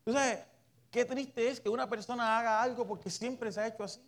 así. 0.06 0.18
Entonces, 0.18 0.46
qué 0.92 1.06
triste 1.06 1.50
es 1.50 1.60
que 1.60 1.70
una 1.70 1.90
persona 1.90 2.40
haga 2.40 2.62
algo 2.62 2.86
porque 2.86 3.10
siempre 3.10 3.52
se 3.52 3.62
ha 3.62 3.68
hecho 3.68 3.84
así. 3.84 4.02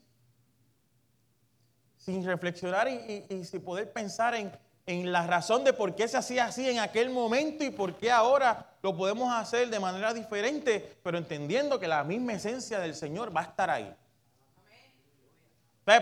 Sin 1.98 2.26
reflexionar 2.26 2.88
y, 2.88 3.44
sin 3.44 3.62
poder 3.62 3.92
pensar 3.92 4.36
en, 4.36 4.52
en 4.86 5.12
la 5.12 5.26
razón 5.28 5.64
de 5.64 5.74
por 5.74 5.96
qué 5.96 6.08
se 6.08 6.18
hacía 6.18 6.46
así 6.46 6.70
en 6.70 6.80
aquel 6.80 7.10
momento 7.10 7.64
y 7.64 7.72
por 7.72 7.96
qué 7.98 8.12
ahora 8.12 8.78
lo 8.82 8.96
podemos 8.96 9.34
hacer 9.34 9.70
de 9.70 9.80
manera 9.80 10.14
diferente, 10.14 10.98
pero 11.04 11.18
entendiendo 11.18 11.80
que 11.80 11.88
la 11.88 12.04
misma 12.04 12.34
esencia 12.34 12.80
del 12.80 12.96
Señor 12.96 13.36
va 13.36 13.42
a 13.42 13.46
estar 13.46 13.70
ahí. 13.70 13.94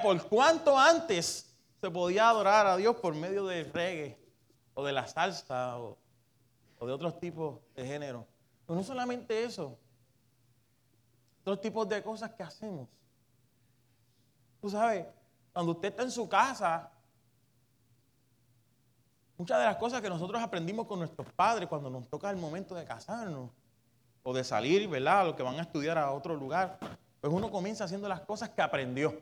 ¿Por 0.02 0.28
cuánto 0.28 0.78
antes 0.78 1.56
se 1.80 1.92
podía 1.92 2.30
adorar 2.30 2.66
a 2.66 2.76
Dios 2.76 2.96
por 2.96 3.14
medio 3.14 3.46
del 3.46 3.72
reggae 3.72 4.18
o 4.74 4.84
de 4.84 4.92
la 4.92 5.06
salsa 5.06 5.78
o, 5.78 5.98
de 6.80 6.92
otros 6.92 7.20
tipos 7.20 7.60
de 7.76 7.86
género? 7.86 8.26
Pero 8.66 8.78
no 8.78 8.84
solamente 8.84 9.44
eso, 9.44 9.78
otros 11.46 11.62
tipos 11.62 11.88
de 11.88 12.02
cosas 12.02 12.32
que 12.32 12.44
hacemos. 12.44 12.90
Tú 14.62 14.70
sabes, 14.70 15.06
cuando 15.54 15.74
usted 15.74 15.90
está 15.90 16.04
en 16.04 16.12
su 16.12 16.28
casa 16.28 16.92
Muchas 19.38 19.60
de 19.60 19.66
las 19.66 19.76
cosas 19.76 20.02
que 20.02 20.10
nosotros 20.10 20.42
aprendimos 20.42 20.88
con 20.88 21.00
nuestros 21.00 21.28
padres 21.34 21.68
cuando 21.68 21.90
nos 21.90 22.08
toca 22.08 22.30
el 22.30 22.38
momento 22.38 22.74
de 22.74 22.86
casarnos 22.86 23.52
o 24.24 24.34
de 24.34 24.46
salir, 24.46 24.88
¿verdad? 24.88 25.26
Los 25.26 25.36
que 25.36 25.44
van 25.44 25.60
a 25.60 25.64
estudiar 25.64 25.98
a 25.98 26.12
otro 26.12 26.36
lugar, 26.36 26.80
pues 27.20 27.34
uno 27.34 27.52
comienza 27.52 27.84
haciendo 27.84 28.08
las 28.08 28.22
cosas 28.22 28.50
que 28.50 28.62
aprendió. 28.62 29.22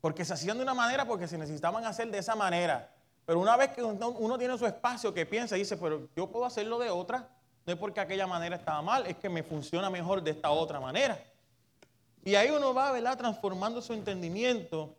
Porque 0.00 0.24
se 0.24 0.32
hacían 0.32 0.56
de 0.56 0.62
una 0.62 0.72
manera 0.72 1.04
porque 1.04 1.28
se 1.28 1.36
necesitaban 1.36 1.84
hacer 1.84 2.10
de 2.10 2.18
esa 2.18 2.34
manera. 2.34 2.90
Pero 3.26 3.38
una 3.38 3.54
vez 3.56 3.72
que 3.72 3.82
uno 3.82 4.38
tiene 4.38 4.56
su 4.56 4.64
espacio 4.64 5.12
que 5.12 5.26
piensa 5.26 5.56
y 5.56 5.60
dice, 5.60 5.76
pero 5.76 6.08
yo 6.16 6.30
puedo 6.30 6.46
hacerlo 6.46 6.78
de 6.78 6.88
otra, 6.88 7.28
no 7.68 7.74
es 7.74 7.78
porque 7.78 8.00
aquella 8.00 8.26
manera 8.26 8.56
estaba 8.56 8.80
mal, 8.80 9.06
es 9.06 9.18
que 9.18 9.28
me 9.28 9.42
funciona 9.42 9.90
mejor 9.90 10.22
de 10.22 10.30
esta 10.30 10.48
otra 10.48 10.80
manera. 10.80 11.22
Y 12.24 12.34
ahí 12.34 12.48
uno 12.48 12.72
va, 12.72 12.90
¿verdad? 12.92 13.18
Transformando 13.18 13.82
su 13.82 13.92
entendimiento, 13.92 14.96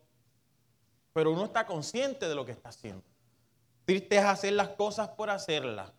pero 1.11 1.31
uno 1.31 1.45
está 1.45 1.65
consciente 1.65 2.29
de 2.29 2.35
lo 2.35 2.45
que 2.45 2.51
está 2.51 2.69
haciendo. 2.69 3.01
Triste 3.85 4.17
es 4.17 4.23
hacer 4.23 4.53
las 4.53 4.69
cosas 4.69 5.09
por 5.09 5.31
hacerlas. 5.31 5.91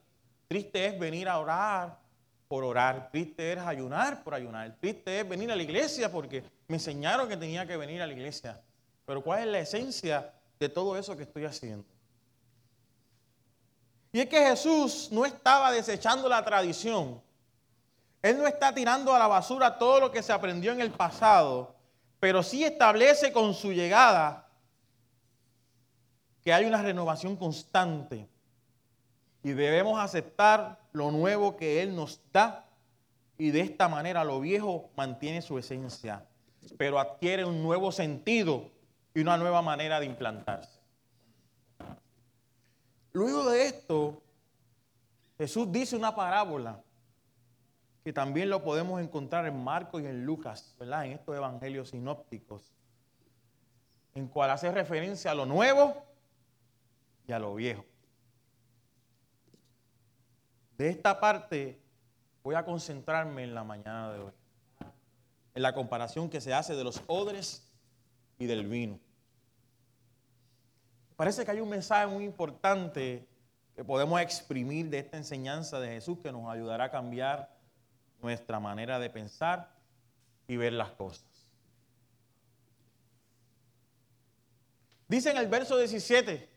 Triste 0.47 0.87
es 0.87 0.97
venir 0.97 1.29
a 1.29 1.41
orar 1.41 1.99
por 2.47 2.63
orar. 2.63 3.11
Triste 3.11 3.55
es 3.55 3.59
ayunar 3.59 4.23
por 4.23 4.35
ayunar. 4.35 4.77
Triste 4.79 5.19
es 5.19 5.29
venir 5.29 5.51
a 5.51 5.57
la 5.57 5.65
iglesia 5.65 6.13
porque 6.13 6.45
me 6.69 6.77
enseñaron 6.77 7.29
que 7.29 7.37
tenía 7.37 7.67
que 7.67 7.77
venir 7.77 8.01
a 8.01 8.07
la 8.07 8.13
iglesia. 8.13 8.63
Pero 9.07 9.25
¿cuál 9.25 9.41
es 9.41 9.47
la 9.47 9.59
esencia 9.59 10.33
de 10.61 10.69
todo 10.69 10.97
eso 10.97 11.17
que 11.17 11.25
estoy 11.25 11.47
haciendo? 11.47 11.85
Y 14.13 14.21
es 14.21 14.27
que 14.27 14.45
Jesús 14.45 15.09
no 15.13 15.25
estaba 15.25 15.71
desechando 15.71 16.29
la 16.29 16.45
tradición. 16.45 17.23
Él 18.23 18.39
no 18.39 18.47
está 18.47 18.75
tirando 18.75 19.15
a 19.15 19.19
la 19.19 19.29
basura 19.29 19.79
todo 19.79 20.01
lo 20.01 20.11
que 20.11 20.23
se 20.23 20.33
aprendió 20.33 20.73
en 20.73 20.81
el 20.81 20.91
pasado, 20.91 21.75
pero 22.19 22.43
sí 22.43 22.65
establece 22.65 23.33
con 23.33 23.55
su 23.55 23.73
llegada 23.73 24.49
que 26.43 26.53
hay 26.53 26.65
una 26.65 26.83
renovación 26.83 27.37
constante 27.37 28.29
y 29.43 29.51
debemos 29.51 29.99
aceptar 29.99 30.81
lo 30.93 31.11
nuevo 31.11 31.57
que 31.57 31.83
Él 31.83 31.95
nos 31.95 32.21
da 32.33 32.67
y 33.39 33.51
de 33.51 33.61
esta 33.61 33.89
manera 33.89 34.25
lo 34.25 34.41
viejo 34.41 34.91
mantiene 34.97 35.41
su 35.41 35.59
esencia, 35.59 36.27
pero 36.77 36.99
adquiere 36.99 37.45
un 37.45 37.63
nuevo 37.63 37.91
sentido 37.91 38.71
y 39.15 39.21
una 39.21 39.39
nueva 39.39 39.63
manera 39.63 39.99
de 39.99 40.07
implantarse. 40.07 40.80
Luego 43.13 43.51
de 43.51 43.67
esto, 43.67 44.23
Jesús 45.39 45.71
dice 45.71 45.97
una 45.97 46.15
parábola 46.15 46.83
que 48.05 48.13
también 48.13 48.51
lo 48.51 48.63
podemos 48.63 49.01
encontrar 49.01 49.47
en 49.47 49.63
Marcos 49.63 50.03
y 50.03 50.07
en 50.07 50.25
Lucas. 50.25 50.77
En 50.81 51.13
estos 51.13 51.37
evangelios 51.37 51.91
sinópticos, 51.91 52.73
en 54.15 54.29
cual 54.29 54.51
hace 54.51 54.71
referencia 54.71 55.31
a 55.31 55.35
lo 55.35 55.47
nuevo 55.47 56.11
a 57.33 57.39
lo 57.39 57.55
viejo. 57.55 57.85
De 60.77 60.89
esta 60.89 61.21
parte 61.21 61.81
voy 62.43 62.55
a 62.55 62.65
concentrarme 62.65 63.45
en 63.45 63.55
la 63.55 63.65
mañana 63.65 64.13
de 64.13 64.21
hoy, 64.21 64.33
en 65.55 65.63
la 65.63 65.75
comparación 65.75 66.31
que 66.31 66.41
se 66.41 66.55
hace 66.55 66.75
de 66.75 66.85
los 66.85 67.03
odres 67.07 67.71
y 68.39 68.47
del 68.47 68.67
vino. 68.67 68.99
Parece 71.21 71.45
que 71.45 71.51
hay 71.51 71.61
un 71.61 71.69
mensaje 71.69 72.07
muy 72.07 72.25
importante 72.25 73.29
que 73.77 73.85
podemos 73.85 74.19
exprimir 74.23 74.89
de 74.89 75.01
esta 75.01 75.19
enseñanza 75.19 75.79
de 75.79 75.89
Jesús 75.89 76.19
que 76.19 76.33
nos 76.33 76.51
ayudará 76.51 76.85
a 76.85 76.91
cambiar 76.91 77.55
nuestra 78.23 78.59
manera 78.59 78.99
de 78.99 79.11
pensar 79.11 79.71
y 80.49 80.57
ver 80.57 80.73
las 80.73 80.93
cosas. 80.93 81.27
Dice 85.09 85.31
en 85.31 85.37
el 85.37 85.47
verso 85.47 85.77
17, 85.77 86.49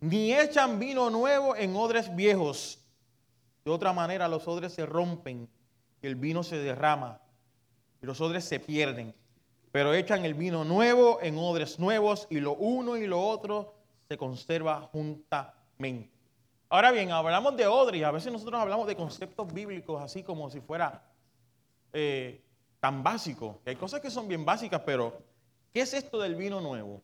ni 0.00 0.34
echan 0.34 0.78
vino 0.78 1.08
nuevo 1.08 1.56
en 1.56 1.74
odres 1.76 2.14
viejos. 2.14 2.84
De 3.64 3.70
otra 3.70 3.94
manera 3.94 4.28
los 4.28 4.46
odres 4.46 4.74
se 4.74 4.84
rompen 4.84 5.48
y 6.02 6.06
el 6.06 6.16
vino 6.16 6.42
se 6.42 6.58
derrama 6.58 7.22
y 8.02 8.04
los 8.04 8.20
odres 8.20 8.44
se 8.44 8.60
pierden. 8.60 9.14
Pero 9.72 9.92
echan 9.94 10.24
el 10.24 10.34
vino 10.34 10.64
nuevo 10.64 11.18
en 11.22 11.36
odres 11.38 11.78
nuevos 11.78 12.26
y 12.30 12.40
lo 12.40 12.54
uno 12.54 12.96
y 12.96 13.06
lo 13.06 13.20
otro 13.20 13.74
se 14.08 14.16
conserva 14.16 14.80
juntamente. 14.92 16.10
Ahora 16.68 16.90
bien, 16.90 17.10
hablamos 17.12 17.56
de 17.56 17.66
odres 17.66 18.02
a 18.02 18.10
veces 18.10 18.32
nosotros 18.32 18.60
hablamos 18.60 18.86
de 18.86 18.96
conceptos 18.96 19.52
bíblicos 19.52 20.02
así 20.02 20.22
como 20.22 20.50
si 20.50 20.60
fuera 20.60 21.02
eh, 21.92 22.42
tan 22.80 23.02
básico. 23.02 23.60
Hay 23.66 23.76
cosas 23.76 24.00
que 24.00 24.10
son 24.10 24.26
bien 24.26 24.44
básicas, 24.44 24.82
pero 24.84 25.12
¿Qué 25.76 25.82
es 25.82 25.92
esto 25.92 26.18
del 26.18 26.36
vino 26.36 26.62
nuevo? 26.62 27.02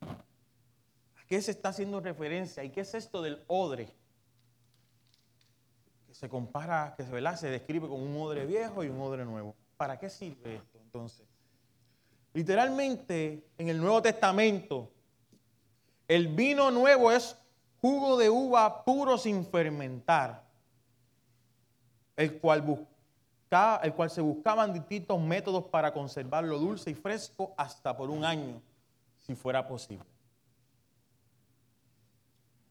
¿A 0.00 1.26
qué 1.26 1.42
se 1.42 1.50
está 1.50 1.68
haciendo 1.68 2.00
referencia? 2.00 2.64
¿Y 2.64 2.70
qué 2.70 2.80
es 2.80 2.94
esto 2.94 3.20
del 3.20 3.44
odre? 3.46 3.94
Que 6.06 6.14
se 6.14 6.30
compara, 6.30 6.94
que 6.96 7.02
¿verdad? 7.02 7.36
se 7.36 7.50
describe 7.50 7.86
como 7.86 8.02
un 8.02 8.16
odre 8.22 8.46
viejo 8.46 8.82
y 8.84 8.88
un 8.88 8.98
odre 9.02 9.26
nuevo. 9.26 9.54
¿Para 9.76 9.98
qué 9.98 10.08
sirve 10.08 10.56
esto 10.56 10.78
entonces? 10.78 11.27
Literalmente, 12.32 13.44
en 13.56 13.68
el 13.68 13.80
Nuevo 13.80 14.02
Testamento, 14.02 14.90
el 16.06 16.28
vino 16.28 16.70
nuevo 16.70 17.10
es 17.12 17.36
jugo 17.80 18.16
de 18.16 18.30
uva 18.30 18.84
puro 18.84 19.18
sin 19.18 19.44
fermentar, 19.44 20.44
el 22.16 22.38
cual 22.38 22.86
el 23.82 23.94
cual 23.94 24.10
se 24.10 24.20
buscaban 24.20 24.72
distintos 24.72 25.18
métodos 25.20 25.64
para 25.64 25.92
conservarlo 25.92 26.58
dulce 26.58 26.90
y 26.90 26.94
fresco 26.94 27.54
hasta 27.56 27.96
por 27.96 28.10
un 28.10 28.24
año, 28.24 28.60
si 29.18 29.34
fuera 29.34 29.66
posible. 29.66 30.04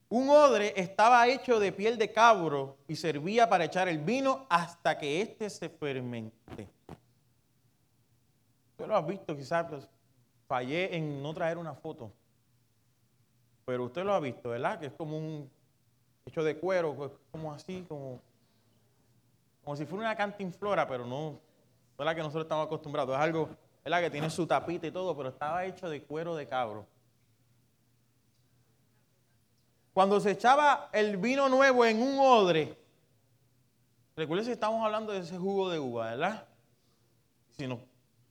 Un 0.10 0.30
odre 0.30 0.74
estaba 0.76 1.28
hecho 1.28 1.60
de 1.60 1.72
piel 1.72 1.98
de 1.98 2.14
cabro 2.14 2.78
y 2.88 2.96
servía 2.96 3.50
para 3.50 3.66
echar 3.66 3.90
el 3.90 3.98
vino 3.98 4.46
hasta 4.50 4.98
que 4.98 5.22
éste 5.22 5.50
se 5.50 5.68
fermente. 5.68 6.70
Tú 8.78 8.88
lo 8.88 8.96
has 8.96 9.06
visto, 9.06 9.36
quizás 9.36 9.66
pues, 9.68 9.90
fallé 10.48 10.96
en 10.96 11.22
no 11.22 11.34
traer 11.34 11.58
una 11.58 11.74
foto, 11.74 12.12
pero 13.66 13.86
usted 13.86 14.06
lo 14.06 14.14
ha 14.14 14.20
visto, 14.20 14.50
¿verdad? 14.50 14.80
Que 14.80 14.86
es 14.86 14.94
como 14.94 15.18
un 15.18 15.50
hecho 16.26 16.44
de 16.44 16.58
cuero, 16.58 16.96
pues, 16.96 17.12
como 17.32 17.52
así, 17.52 17.86
como 17.88 18.22
como 19.68 19.76
si 19.76 19.86
fuera 19.86 20.06
una 20.06 20.16
cantinflora, 20.16 20.88
pero 20.88 21.06
no, 21.06 21.42
la 21.98 22.16
que 22.16 22.22
nosotros 22.22 22.46
estamos 22.46 22.68
acostumbrados. 22.68 23.14
Es 23.14 23.22
algo, 23.22 23.50
la 23.84 24.00
que 24.00 24.10
tiene 24.10 24.30
su 24.30 24.48
tapita 24.48 24.88
y 24.88 24.92
todo, 24.92 25.14
pero 25.18 25.28
estaba 25.28 25.66
hecho 25.66 25.90
de 25.90 26.04
cuero 26.04 26.38
de 26.38 26.48
cabro. 26.48 26.88
Cuando 29.94 30.22
se 30.22 30.32
echaba 30.32 30.88
el 30.94 31.18
vino 31.18 31.50
nuevo 31.50 31.84
en 31.84 32.02
un 32.02 32.18
odre, 32.18 32.78
recuerden 34.16 34.46
si 34.46 34.54
estamos 34.54 34.82
hablando 34.86 35.12
de 35.12 35.20
ese 35.20 35.38
jugo 35.38 35.70
de 35.70 35.80
uva, 35.80 36.12
¿verdad? 36.12 36.48
Si 37.58 37.68
nos 37.68 37.80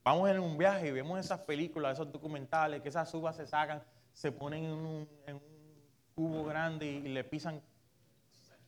vamos 0.07 0.29
en 0.29 0.39
un 0.39 0.57
viaje 0.57 0.87
y 0.87 0.91
vemos 0.91 1.19
esas 1.19 1.41
películas, 1.41 1.93
esos 1.93 2.09
documentales, 2.09 2.81
que 2.81 2.87
esas 2.87 3.13
uvas 3.13 3.35
se 3.35 3.45
sacan, 3.45 3.83
se 4.13 4.31
ponen 4.31 4.63
en 4.63 4.71
un, 4.71 5.09
en 5.25 5.35
un 5.35 5.41
cubo 6.15 6.45
grande 6.45 6.85
y, 6.85 7.09
le 7.09 7.25
pisan. 7.25 7.55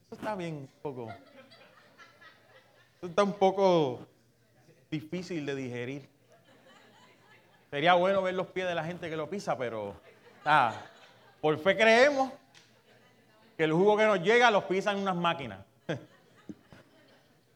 Eso 0.07 0.15
está 0.15 0.35
bien 0.35 0.67
poco 0.81 1.07
está 3.01 3.23
un 3.23 3.31
poco 3.31 4.05
difícil 4.91 5.45
de 5.45 5.55
digerir. 5.55 6.09
Sería 7.69 7.93
bueno 7.93 8.21
ver 8.21 8.33
los 8.33 8.47
pies 8.47 8.67
de 8.67 8.75
la 8.75 8.83
gente 8.83 9.09
que 9.09 9.15
lo 9.15 9.29
pisa, 9.29 9.57
pero 9.57 9.95
ah, 10.43 10.73
por 11.39 11.57
fe 11.59 11.77
creemos 11.77 12.33
que 13.55 13.63
el 13.63 13.71
jugo 13.71 13.95
que 13.95 14.05
nos 14.05 14.21
llega 14.21 14.51
los 14.51 14.65
pisan 14.65 14.97
unas 14.97 15.15
máquinas. 15.15 15.59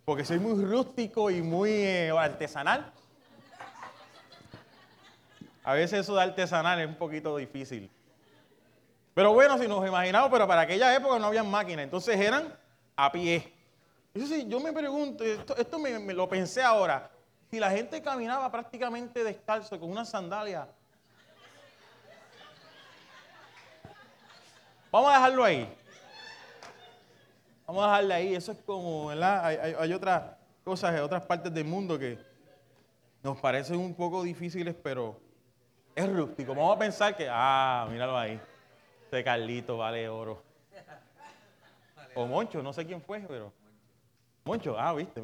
Porque 0.06 0.24
soy 0.24 0.40
muy 0.40 0.63
rústico 0.63 1.30
y 1.30 1.42
muy 1.42 1.72
eh, 1.72 2.12
artesanal. 2.12 2.94
A 5.63 5.74
veces 5.74 6.01
eso 6.01 6.15
de 6.15 6.22
artesanal 6.22 6.79
es 6.82 6.88
un 6.88 6.96
poquito 6.96 7.38
difícil. 7.38 7.89
Pero 9.13 9.34
bueno, 9.34 9.58
si 9.58 9.67
nos 9.67 9.88
imaginamos, 9.88 10.29
pero 10.29 10.48
para 10.48 10.62
aquella 10.62 10.93
época 10.96 11.20
no 11.20 11.27
había 11.27 11.43
máquinas, 11.43 11.84
entonces 11.84 12.20
eran 12.20 12.53
a 12.96 13.12
pie. 13.12 13.53
Eso 14.13 14.27
sí, 14.27 14.46
yo 14.48 14.60
me 14.60 14.74
pregunto, 14.74 15.24
esto, 15.24 15.79
me, 15.79 16.13
lo 16.13 16.27
pensé 16.27 16.62
ahora, 16.62 17.10
si 17.50 17.60
la 17.60 17.70
gente 17.70 18.01
caminaba 18.01 18.51
prácticamente 18.51 19.24
descalzo 19.24 19.79
con 19.79 19.89
una 19.89 20.03
sandalia, 20.03 20.67
vamos 24.91 25.12
a 25.12 25.13
dejarlo 25.13 25.43
ahí. 25.43 25.77
Vamos 27.65 27.84
a 27.86 27.88
dejarlo 27.88 28.13
ahí, 28.15 28.36
eso 28.36 28.52
es 28.52 28.58
como, 28.65 29.08
¿verdad? 29.08 29.45
Hay, 29.45 29.76
hay 29.80 29.93
otras 29.93 30.23
cosas 30.63 30.93
en 30.93 31.02
otras 31.02 31.23
partes 31.23 31.54
del 31.54 31.65
mundo 31.65 31.97
que 31.97 32.19
nos 33.21 33.39
parecen 33.39 33.78
un 33.78 33.93
poco 33.93 34.23
difíciles, 34.23 34.76
pero 34.84 35.23
es 35.95 36.13
rústico. 36.13 36.56
Vamos 36.56 36.75
a 36.75 36.79
pensar 36.79 37.15
que, 37.15 37.27
ah, 37.29 37.88
míralo 37.89 38.17
ahí, 38.17 38.39
este 39.03 39.23
Carlito 39.23 39.77
vale 39.77 40.08
oro. 40.10 40.41
O 42.15 42.25
Moncho, 42.25 42.62
no 42.62 42.73
sé 42.73 42.86
quién 42.86 43.01
fue, 43.01 43.19
pero... 43.21 43.51
Moncho, 44.43 44.77
ah, 44.77 44.93
viste, 44.93 45.21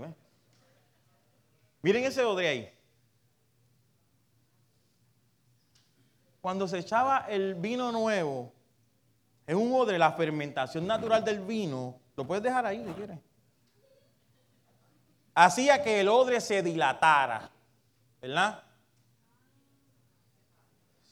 Miren 1.82 2.03
ese 2.03 2.23
odre 2.23 2.47
ahí. 2.47 2.73
Cuando 6.41 6.67
se 6.67 6.79
echaba 6.79 7.25
el 7.29 7.55
vino 7.55 7.91
nuevo, 7.91 8.53
en 9.45 9.58
un 9.58 9.73
odre, 9.73 9.97
la 9.97 10.13
fermentación 10.13 10.88
natural 10.88 11.23
del 11.23 11.39
vino, 11.39 11.99
lo 12.15 12.25
puedes 12.25 12.43
dejar 12.43 12.65
ahí 12.65 12.84
si 12.86 12.93
quieres. 12.93 13.19
Hacía 15.36 15.84
que 15.84 16.01
el 16.01 16.08
odre 16.08 16.39
se 16.41 16.62
dilatara, 16.62 17.49
¿verdad? 18.21 18.63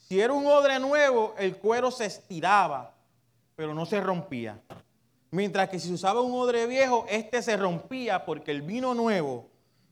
Si 0.08 0.18
era 0.18 0.32
un 0.32 0.46
odre 0.46 0.78
nuevo, 0.80 1.34
el 1.36 1.58
cuero 1.58 1.90
se 1.90 2.06
estiraba, 2.06 2.94
pero 3.54 3.74
no 3.74 3.84
se 3.84 4.00
rompía. 4.00 4.58
Mientras 5.30 5.68
que 5.68 5.78
si 5.78 5.92
usaba 5.92 6.22
un 6.22 6.32
odre 6.32 6.66
viejo, 6.66 7.04
este 7.10 7.42
se 7.42 7.58
rompía 7.58 8.24
porque 8.24 8.50
el 8.50 8.62
vino 8.62 8.94
nuevo 8.94 9.50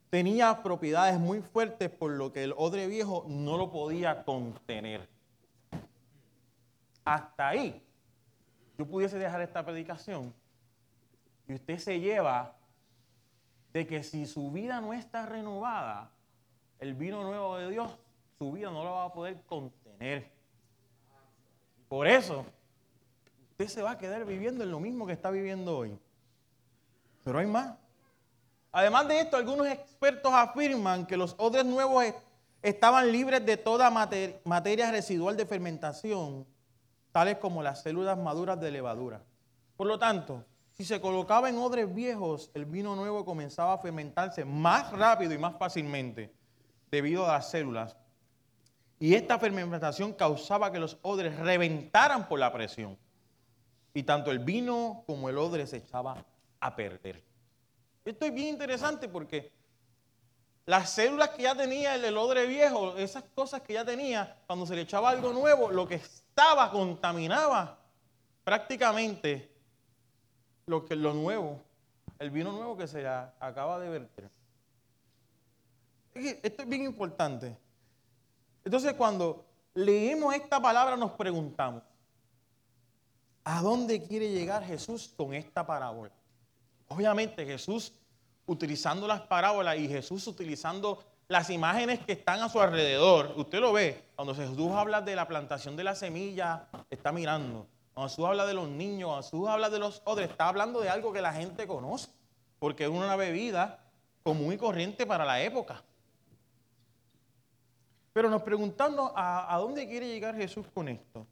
tenía 0.09 0.63
propiedades 0.63 1.21
muy 1.21 1.43
fuertes 1.43 1.91
por 1.91 2.13
lo 2.13 2.33
que 2.33 2.45
el 2.45 2.55
odre 2.57 2.87
viejo 2.87 3.27
no 3.29 3.59
lo 3.59 3.71
podía 3.71 4.25
contener. 4.25 5.07
Hasta 7.05 7.49
ahí, 7.49 7.83
yo 8.79 8.87
pudiese 8.87 9.19
dejar 9.19 9.43
esta 9.43 9.67
predicación 9.67 10.33
y 11.47 11.53
usted 11.53 11.77
se 11.77 12.01
lleva 12.01 12.57
de 13.75 13.87
que 13.87 14.03
si 14.03 14.25
su 14.25 14.51
vida 14.51 14.81
no 14.81 14.95
está 14.95 15.27
renovada, 15.27 16.11
el 16.79 16.95
vino 16.95 17.23
nuevo 17.23 17.59
de 17.59 17.71
Dios, 17.71 17.99
su 18.39 18.53
vida 18.53 18.71
no 18.71 18.83
lo 18.83 18.93
va 18.93 19.05
a 19.05 19.13
poder 19.13 19.43
contener. 19.43 19.86
Por 21.89 22.07
eso, 22.07 22.45
usted 23.51 23.69
se 23.69 23.83
va 23.83 23.93
a 23.93 23.99
quedar 23.99 24.25
viviendo 24.25 24.65
en 24.65 24.71
lo 24.71 24.81
mismo 24.81 25.07
que 25.07 25.13
está 25.13 25.31
viviendo 25.31 25.77
hoy. 25.77 25.99
Pero 27.25 27.39
hay 27.39 27.47
más. 27.47 27.77
Además 28.73 29.09
de 29.09 29.21
esto, 29.21 29.37
algunos 29.37 29.67
expertos 29.69 30.33
afirman 30.33 31.07
que 31.07 31.17
los 31.17 31.35
odres 31.39 31.65
nuevos 31.65 32.05
estaban 32.63 33.11
libres 33.11 33.45
de 33.47 33.57
toda 33.57 33.91
materia 33.91 34.91
residual 34.91 35.37
de 35.37 35.47
fermentación, 35.47 36.47
tales 37.13 37.39
como 37.39 37.63
las 37.63 37.83
células 37.83 38.19
maduras 38.19 38.61
de 38.61 38.71
levadura. 38.71 39.23
Por 39.77 39.87
lo 39.87 39.99
tanto, 39.99 40.45
si 40.73 40.85
se 40.85 41.01
colocaba 41.01 41.49
en 41.49 41.57
odres 41.57 41.95
viejos, 41.95 42.51
el 42.53 42.67
vino 42.67 42.95
nuevo 42.97 43.25
comenzaba 43.25 43.73
a 43.73 43.79
fermentarse 43.79 44.45
más 44.45 44.93
rápido 44.93 45.33
y 45.33 45.39
más 45.39 45.57
fácilmente 45.57 46.35
debido 46.91 47.25
a 47.25 47.33
las 47.33 47.51
células. 47.51 47.97
Y 48.99 49.15
esta 49.15 49.39
fermentación 49.39 50.15
causaba 50.15 50.73
que 50.73 50.79
los 50.79 50.99
odres 51.03 51.39
reventaran 51.39 52.29
por 52.29 52.39
la 52.39 52.53
presión 52.53 52.97
y 53.93 54.03
tanto 54.03 54.31
el 54.31 54.39
vino 54.39 55.05
como 55.07 55.29
el 55.29 55.39
odre 55.39 55.67
se 55.67 55.79
echaba 55.79 56.25
a 56.61 56.77
perder. 56.77 57.23
Esto 58.05 58.25
es 58.25 58.35
bien 58.35 58.49
interesante 58.49 59.09
porque 59.09 59.53
las 60.65 60.91
células 60.91 61.31
que 61.31 61.43
ya 61.43 61.55
tenía 61.55 61.95
el, 61.95 62.17
odre 62.17 62.47
viejo, 62.47 62.97
esas 62.97 63.25
cosas 63.35 63.63
que 63.63 63.75
ya 63.75 63.85
tenía, 63.85 64.37
cuando 64.47 64.67
se 64.67 64.75
le 64.75 64.83
echaba 64.83 65.11
algo 65.11 65.33
nuevo, 65.33 65.71
lo 65.71 65.87
que 65.87 65.97
estaba 65.97 66.71
contaminaba 66.71 67.79
prácticamente 68.45 69.51
lo, 70.67 70.85
que, 70.85 70.97
lo 70.97 71.15
nuevo, 71.15 71.61
el 72.19 72.31
vino 72.31 72.53
nuevo 72.53 72.77
que 72.77 72.87
se 72.87 73.07
acaba 73.07 73.79
de 73.79 73.89
verter. 73.89 74.31
Esto 76.15 76.63
es 76.63 76.69
bien 76.69 76.85
importante. 76.85 77.57
Entonces 78.67 78.93
cuando 78.95 79.47
leemos 79.75 80.35
esta 80.35 80.61
palabra 80.61 80.97
nos 80.97 81.13
preguntamos, 81.13 81.83
¿A 83.49 83.63
dónde 83.63 84.03
quiere 84.03 84.29
llegar 84.33 84.65
Jesús 84.65 85.15
con 85.17 85.33
esta 85.33 85.65
parábola? 85.65 86.11
Obviamente 86.89 87.47
Jesús 87.47 87.93
utilizando 88.45 89.07
las 89.07 89.21
parábolas 89.21 89.79
y 89.79 89.87
Jesús 89.87 90.27
utilizando 90.27 91.01
las 91.29 91.49
imágenes 91.51 92.01
que 92.01 92.15
están 92.15 92.43
a 92.43 92.49
su 92.49 92.61
alrededor. 92.61 93.35
Usted 93.37 93.61
lo 93.61 93.73
ve, 93.73 94.03
cuando 94.17 94.35
Jesús 94.35 94.73
habla 94.73 95.01
de 95.01 95.15
la 95.15 95.29
plantación 95.29 95.77
de 95.77 95.85
la 95.85 95.95
semilla, 95.95 96.67
está 96.91 97.13
mirando. 97.13 97.69
Cuando 97.95 98.11
Jesús 98.11 98.25
habla 98.25 98.47
de 98.47 98.55
los 98.55 98.69
niños, 98.69 99.11
cuando 99.11 99.23
Jesús 99.23 99.49
habla 99.49 99.71
de 99.71 99.79
los 99.79 100.03
otros, 100.05 100.29
está 100.29 100.49
hablando 100.49 100.81
de 100.81 100.89
algo 100.89 101.13
que 101.13 101.23
la 101.23 101.33
gente 101.33 101.69
conoce, 101.69 102.09
porque 102.59 102.83
es 102.83 102.91
una 102.91 103.15
bebida 103.15 103.79
común 104.25 104.55
y 104.55 104.57
corriente 104.57 105.07
para 105.07 105.25
la 105.25 105.41
época. 105.41 105.85
Pero 108.17 108.31
nos 108.31 108.41
preguntando 108.41 109.13
a, 109.15 109.55
a 109.55 109.59
dónde 109.59 109.87
quiere 109.87 110.09
llegar 110.09 110.35
Jesús 110.35 110.67
con 110.73 110.89
esto. 110.89 111.27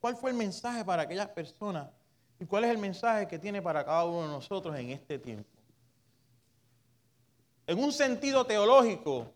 ¿Cuál 0.00 0.16
fue 0.16 0.30
el 0.30 0.36
mensaje 0.38 0.82
para 0.86 1.02
aquellas 1.02 1.28
personas? 1.28 1.90
¿Y 2.40 2.46
cuál 2.46 2.64
es 2.64 2.70
el 2.70 2.78
mensaje 2.78 3.28
que 3.28 3.38
tiene 3.38 3.60
para 3.60 3.84
cada 3.84 4.06
uno 4.06 4.22
de 4.22 4.28
nosotros 4.28 4.74
en 4.78 4.88
este 4.88 5.18
tiempo? 5.18 5.50
En 7.66 7.78
un 7.78 7.92
sentido 7.92 8.46
teológico, 8.46 9.26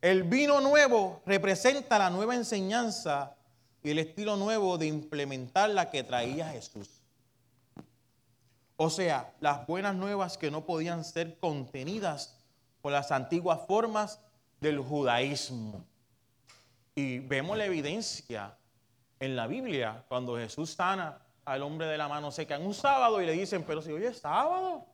El 0.00 0.22
vino 0.22 0.62
nuevo 0.62 1.20
representa 1.26 1.98
la 1.98 2.08
nueva 2.08 2.34
enseñanza 2.34 3.36
y 3.82 3.90
el 3.90 3.98
estilo 3.98 4.34
nuevo 4.36 4.78
de 4.78 4.86
implementar 4.86 5.68
la 5.68 5.90
que 5.90 6.04
traía 6.04 6.48
Jesús. 6.48 7.02
O 8.78 8.88
sea, 8.88 9.34
las 9.40 9.66
buenas 9.66 9.94
nuevas 9.94 10.38
que 10.38 10.50
no 10.50 10.64
podían 10.64 11.04
ser 11.04 11.38
contenidas 11.38 12.34
por 12.80 12.92
las 12.92 13.12
antiguas 13.12 13.60
formas 13.66 14.20
del 14.60 14.78
judaísmo. 14.78 15.84
Y 16.94 17.20
vemos 17.20 17.56
la 17.56 17.66
evidencia 17.66 18.56
en 19.20 19.36
la 19.36 19.46
Biblia 19.46 20.04
cuando 20.08 20.36
Jesús 20.36 20.70
sana 20.70 21.18
al 21.44 21.62
hombre 21.62 21.86
de 21.86 21.96
la 21.96 22.08
mano 22.08 22.30
seca 22.30 22.56
en 22.56 22.66
un 22.66 22.74
sábado 22.74 23.22
y 23.22 23.26
le 23.26 23.32
dicen, 23.32 23.64
pero 23.64 23.80
si 23.80 23.90
hoy 23.90 24.04
es 24.04 24.18
sábado, 24.18 24.84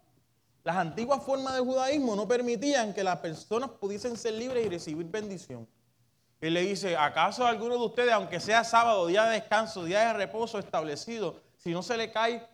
las 0.63 0.77
antiguas 0.77 1.23
formas 1.23 1.55
del 1.55 1.65
judaísmo 1.65 2.15
no 2.15 2.29
permitían 2.29 2.95
que 2.95 3.03
las 3.03 3.19
personas 3.19 3.71
pudiesen 3.71 4.17
ser 4.17 4.35
libres 4.35 4.65
y 4.65 4.69
recibir 4.69 5.07
bendición. 5.07 5.69
Él 6.41 6.55
le 6.55 6.63
dice, 6.63 6.97
¿acaso 6.97 7.47
alguno 7.47 7.77
de 7.77 7.85
ustedes, 7.85 8.13
aunque 8.13 8.39
sea 8.39 8.65
sábado, 8.65 9.07
día 9.07 9.25
de 9.25 9.41
descanso, 9.41 9.85
día 9.85 10.09
de 10.09 10.13
reposo 10.13 10.59
establecido, 10.59 11.41
si 11.57 11.73
no 11.73 11.83
se 11.83 11.97
le 11.97 12.13
cae 12.13 12.47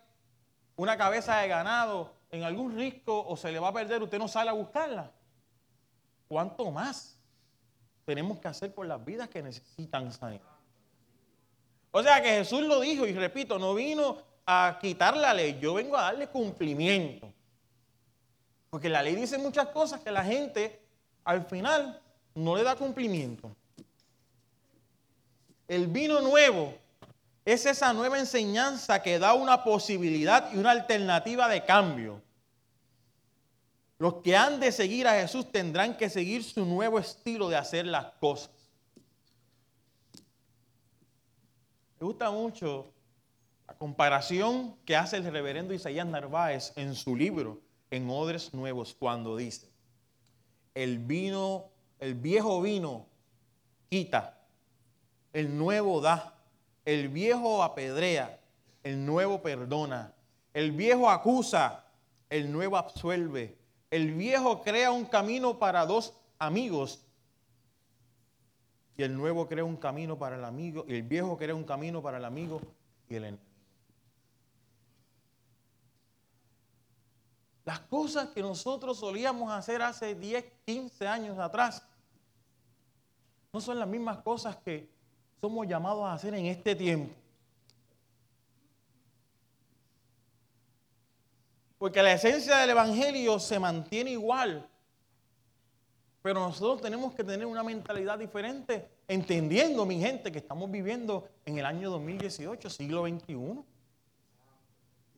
una 0.77 0.97
cabeza 0.97 1.37
de 1.39 1.49
ganado 1.49 2.13
en 2.31 2.45
algún 2.45 2.75
risco 2.77 3.27
o 3.27 3.37
se 3.37 3.51
le 3.53 3.59
va 3.59 3.69
a 3.69 3.73
perder, 3.73 4.03
usted 4.03 4.19
no 4.19 4.29
sale 4.29 4.51
a 4.51 4.55
buscarla? 4.55 5.11
¿Cuánto 6.31 6.71
más 6.71 7.17
tenemos 8.05 8.39
que 8.39 8.47
hacer 8.47 8.73
por 8.73 8.87
las 8.87 9.05
vidas 9.05 9.29
que 9.29 9.43
necesitan 9.43 10.13
sanidad? 10.13 10.45
O 11.91 12.01
sea 12.05 12.23
que 12.23 12.29
Jesús 12.29 12.63
lo 12.63 12.79
dijo 12.79 13.05
y 13.05 13.13
repito, 13.13 13.59
no 13.59 13.75
vino 13.75 14.17
a 14.47 14.79
quitar 14.81 15.17
la 15.17 15.35
ley, 15.35 15.59
yo 15.61 15.75
vengo 15.75 15.97
a 15.97 16.03
darle 16.03 16.29
cumplimiento. 16.29 17.33
Porque 18.71 18.89
la 18.89 19.03
ley 19.03 19.17
dice 19.17 19.39
muchas 19.39 19.71
cosas 19.71 20.03
que 20.03 20.13
la 20.13 20.23
gente 20.23 20.81
al 21.25 21.45
final 21.47 22.01
no 22.37 22.55
le 22.55 22.63
da 22.63 22.77
cumplimiento. 22.77 23.51
El 25.67 25.89
vino 25.89 26.21
nuevo 26.21 26.75
es 27.45 27.67
esa 27.67 27.93
nueva 27.93 28.21
enseñanza 28.21 29.03
que 29.03 29.19
da 29.19 29.35
una 29.35 29.65
posibilidad 29.65 30.53
y 30.53 30.59
una 30.59 30.71
alternativa 30.71 31.49
de 31.49 31.65
cambio. 31.65 32.23
Los 34.01 34.15
que 34.23 34.35
han 34.35 34.61
de 34.61 34.73
seguir 34.73 35.07
a 35.07 35.21
Jesús 35.21 35.53
tendrán 35.53 35.95
que 35.95 36.09
seguir 36.09 36.43
su 36.43 36.65
nuevo 36.65 36.99
estilo 36.99 37.51
de 37.51 37.57
hacer 37.57 37.87
las 37.87 38.07
cosas. 38.13 38.51
Me 42.01 42.07
gusta 42.07 42.31
mucho 42.31 42.95
la 43.69 43.75
comparación 43.75 44.75
que 44.87 44.97
hace 44.97 45.19
el 45.19 45.31
reverendo 45.31 45.75
Isaías 45.75 46.07
Narváez 46.07 46.73
en 46.77 46.95
su 46.95 47.15
libro 47.15 47.61
en 47.91 48.09
odres 48.09 48.55
nuevos 48.55 48.97
cuando 48.99 49.37
dice, 49.37 49.69
el 50.75 50.97
vino, 51.01 51.67
el 51.99 52.15
viejo 52.15 52.63
vino 52.63 53.05
quita, 53.91 54.41
el 55.35 55.59
nuevo 55.59 56.01
da, 56.01 56.39
el 56.87 57.11
viejo 57.11 57.63
apedrea, 57.63 58.41
el 58.83 59.05
nuevo 59.05 59.43
perdona, 59.43 60.15
el 60.55 60.73
viejo 60.73 61.11
acusa, 61.11 61.85
el 62.31 62.51
nuevo 62.51 62.79
absuelve, 62.79 63.60
el 63.91 64.15
viejo 64.15 64.63
crea 64.63 64.93
un 64.93 65.05
camino 65.05 65.59
para 65.59 65.85
dos 65.85 66.15
amigos 66.39 67.05
y 68.97 69.03
el 69.03 69.17
nuevo 69.17 69.49
crea 69.49 69.65
un 69.65 69.77
camino 69.77 70.19
para 70.19 70.37
el 70.37 70.45
amigo, 70.45 70.85
y 70.87 70.95
el 70.95 71.03
viejo 71.03 71.37
crea 71.37 71.55
un 71.55 71.65
camino 71.65 72.03
para 72.03 72.19
el 72.19 72.25
amigo 72.25 72.61
y 73.09 73.15
el 73.15 73.25
enemigo. 73.25 73.51
Las 77.65 77.81
cosas 77.81 78.29
que 78.31 78.43
nosotros 78.43 78.99
solíamos 78.99 79.53
hacer 79.53 79.81
hace 79.81 80.15
10, 80.15 80.45
15 80.67 81.07
años 81.07 81.39
atrás 81.39 81.87
no 83.53 83.61
son 83.61 83.79
las 83.79 83.89
mismas 83.89 84.19
cosas 84.19 84.57
que 84.57 84.89
somos 85.41 85.67
llamados 85.67 86.05
a 86.05 86.13
hacer 86.13 86.35
en 86.35 86.47
este 86.47 86.75
tiempo. 86.75 87.15
Porque 91.81 92.03
la 92.03 92.13
esencia 92.13 92.59
del 92.59 92.69
Evangelio 92.69 93.39
se 93.39 93.59
mantiene 93.59 94.11
igual. 94.11 94.69
Pero 96.21 96.41
nosotros 96.41 96.83
tenemos 96.83 97.15
que 97.15 97.25
tener 97.25 97.47
una 97.47 97.63
mentalidad 97.63 98.19
diferente, 98.19 98.87
entendiendo, 99.09 99.87
mi 99.87 99.99
gente, 99.99 100.31
que 100.31 100.37
estamos 100.37 100.71
viviendo 100.71 101.27
en 101.47 101.57
el 101.57 101.65
año 101.65 101.89
2018, 101.89 102.69
siglo 102.69 103.09
XXI. 103.09 103.65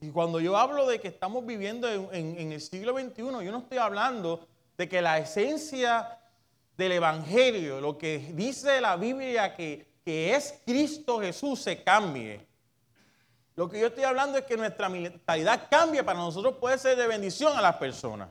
Y 0.03 0.11
cuando 0.13 0.39
yo 0.39 0.57
hablo 0.57 0.87
de 0.87 1.01
que 1.01 1.09
estamos 1.09 1.45
viviendo 1.45 1.89
en, 2.13 2.53
el 2.53 2.61
siglo 2.61 2.97
XXI, 2.97 3.23
yo 3.23 3.51
no 3.51 3.59
estoy 3.59 3.79
hablando 3.79 4.47
de 4.79 4.89
que 4.89 5.03
la 5.03 5.19
esencia 5.19 6.17
del 6.77 6.93
Evangelio, 6.93 7.81
lo 7.81 7.99
que 7.99 8.31
dice 8.35 8.81
la 8.81 8.95
Biblia 8.95 9.57
que, 9.57 9.85
que 10.05 10.37
es 10.37 10.61
Cristo 10.65 11.19
Jesús, 11.19 11.61
se 11.61 11.83
cambie. 11.83 12.52
Lo 13.55 13.69
que 13.69 13.79
yo 13.79 13.89
estoy 13.89 14.05
hablando 14.05 14.39
es 14.39 14.45
que 14.45 14.57
nuestra 14.57 14.89
mentalidad 14.89 15.69
cambie 15.71 16.03
para 16.03 16.19
nosotros 16.19 16.57
puede 16.57 16.79
ser 16.79 16.97
de 16.97 17.07
bendición 17.07 17.57
a 17.57 17.61
las 17.61 17.77
personas. 17.77 18.31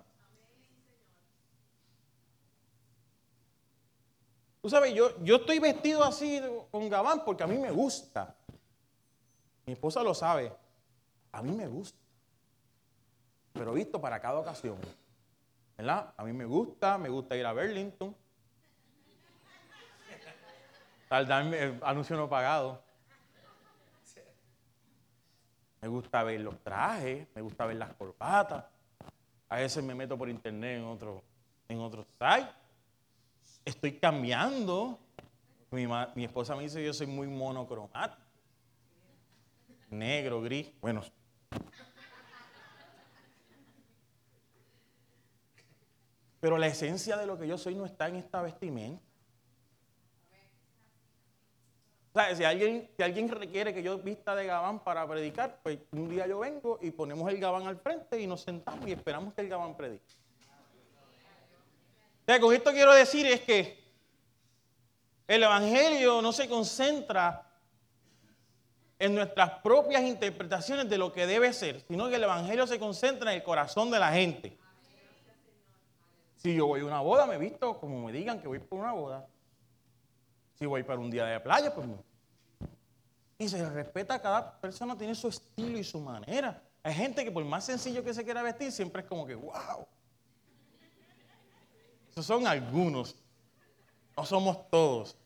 Tú 4.61 4.69
sabes, 4.69 4.93
yo, 4.93 5.23
yo 5.23 5.37
estoy 5.37 5.59
vestido 5.59 6.03
así 6.03 6.41
con 6.71 6.87
gabán 6.89 7.23
porque 7.25 7.43
a 7.43 7.47
mí 7.47 7.57
me 7.57 7.71
gusta. 7.71 8.35
Mi 9.65 9.73
esposa 9.73 10.03
lo 10.03 10.13
sabe. 10.13 10.53
A 11.31 11.41
mí 11.41 11.51
me 11.51 11.67
gusta. 11.67 11.97
Pero 13.53 13.73
visto 13.73 13.99
para 13.99 14.19
cada 14.19 14.39
ocasión. 14.39 14.77
¿Verdad? 15.77 16.13
A 16.15 16.23
mí 16.23 16.33
me 16.33 16.45
gusta, 16.45 16.97
me 16.97 17.09
gusta 17.09 17.35
ir 17.35 17.45
a 17.45 17.53
Burlington. 17.53 18.15
Tal 21.09 21.53
el 21.53 21.79
anuncio 21.83 22.15
no 22.15 22.29
pagado. 22.29 22.81
Me 25.81 25.87
gusta 25.87 26.23
ver 26.23 26.39
los 26.41 26.59
trajes, 26.59 27.27
me 27.33 27.41
gusta 27.41 27.65
ver 27.65 27.77
las 27.77 27.93
corbatas. 27.93 28.65
A 29.49 29.55
veces 29.57 29.83
me 29.83 29.95
meto 29.95 30.17
por 30.17 30.29
internet 30.29 30.77
en 30.77 30.85
otro, 30.85 31.23
en. 31.67 32.47
Estoy 33.65 33.93
cambiando. 33.93 34.99
Mi, 35.71 35.87
mi 36.15 36.25
esposa 36.25 36.55
me 36.55 36.63
dice 36.63 36.79
que 36.79 36.85
yo 36.85 36.93
soy 36.93 37.07
muy 37.07 37.27
monocromático. 37.27 38.21
Negro, 39.89 40.41
gris. 40.41 40.71
Bueno, 40.79 41.01
pero 46.39 46.57
la 46.57 46.67
esencia 46.67 47.17
de 47.17 47.25
lo 47.25 47.37
que 47.37 47.47
yo 47.47 47.57
soy 47.57 47.75
no 47.75 47.85
está 47.85 48.07
en 48.07 48.15
esta 48.15 48.41
vestimenta. 48.41 49.10
O 52.13 52.19
sea, 52.19 52.35
si 52.35 52.43
alguien, 52.43 52.89
si 52.97 53.03
alguien 53.03 53.29
requiere 53.29 53.73
que 53.73 53.81
yo 53.81 53.97
vista 53.97 54.35
de 54.35 54.45
gabán 54.45 54.79
para 54.79 55.07
predicar, 55.07 55.59
pues 55.63 55.79
un 55.91 56.09
día 56.09 56.27
yo 56.27 56.39
vengo 56.39 56.77
y 56.81 56.91
ponemos 56.91 57.29
el 57.29 57.39
gabán 57.39 57.67
al 57.67 57.77
frente 57.77 58.19
y 58.19 58.27
nos 58.27 58.41
sentamos 58.41 58.85
y 58.85 58.91
esperamos 58.91 59.33
que 59.33 59.41
el 59.41 59.47
gabán 59.47 59.77
predique. 59.77 60.13
O 62.21 62.25
sea, 62.25 62.39
con 62.41 62.53
esto 62.53 62.71
quiero 62.71 62.93
decir 62.93 63.25
es 63.25 63.41
que 63.41 63.81
el 65.25 65.43
Evangelio 65.43 66.21
no 66.21 66.33
se 66.33 66.49
concentra 66.49 67.47
en 68.99 69.15
nuestras 69.15 69.61
propias 69.61 70.03
interpretaciones 70.03 70.89
de 70.89 70.97
lo 70.97 71.13
que 71.13 71.25
debe 71.25 71.53
ser, 71.53 71.81
sino 71.87 72.09
que 72.09 72.15
el 72.17 72.23
Evangelio 72.23 72.67
se 72.67 72.77
concentra 72.77 73.31
en 73.31 73.37
el 73.37 73.43
corazón 73.43 73.89
de 73.89 73.99
la 73.99 74.11
gente. 74.11 74.57
Si 76.35 76.53
yo 76.53 76.67
voy 76.67 76.81
a 76.81 76.85
una 76.85 76.99
boda, 76.99 77.25
me 77.25 77.37
visto 77.37 77.79
como 77.79 78.05
me 78.05 78.11
digan 78.11 78.41
que 78.41 78.49
voy 78.49 78.59
por 78.59 78.79
una 78.79 78.91
boda. 78.91 79.25
Si 80.61 80.67
voy 80.67 80.83
para 80.83 80.99
un 80.99 81.09
día 81.09 81.25
de 81.25 81.39
playa, 81.39 81.73
pues 81.73 81.87
Y 83.39 83.49
se 83.49 83.67
respeta, 83.67 84.21
cada 84.21 84.61
persona 84.61 84.95
tiene 84.95 85.15
su 85.15 85.27
estilo 85.27 85.75
y 85.75 85.83
su 85.83 85.99
manera. 85.99 86.61
Hay 86.83 86.93
gente 86.93 87.23
que 87.23 87.31
por 87.31 87.43
más 87.43 87.65
sencillo 87.65 88.03
que 88.03 88.13
se 88.13 88.23
quiera 88.23 88.43
vestir, 88.43 88.71
siempre 88.71 89.01
es 89.01 89.07
como 89.07 89.25
que, 89.25 89.33
wow. 89.33 89.87
Esos 92.11 92.27
son 92.27 92.45
algunos. 92.45 93.15
No 94.15 94.23
somos 94.23 94.69
todos. 94.69 95.17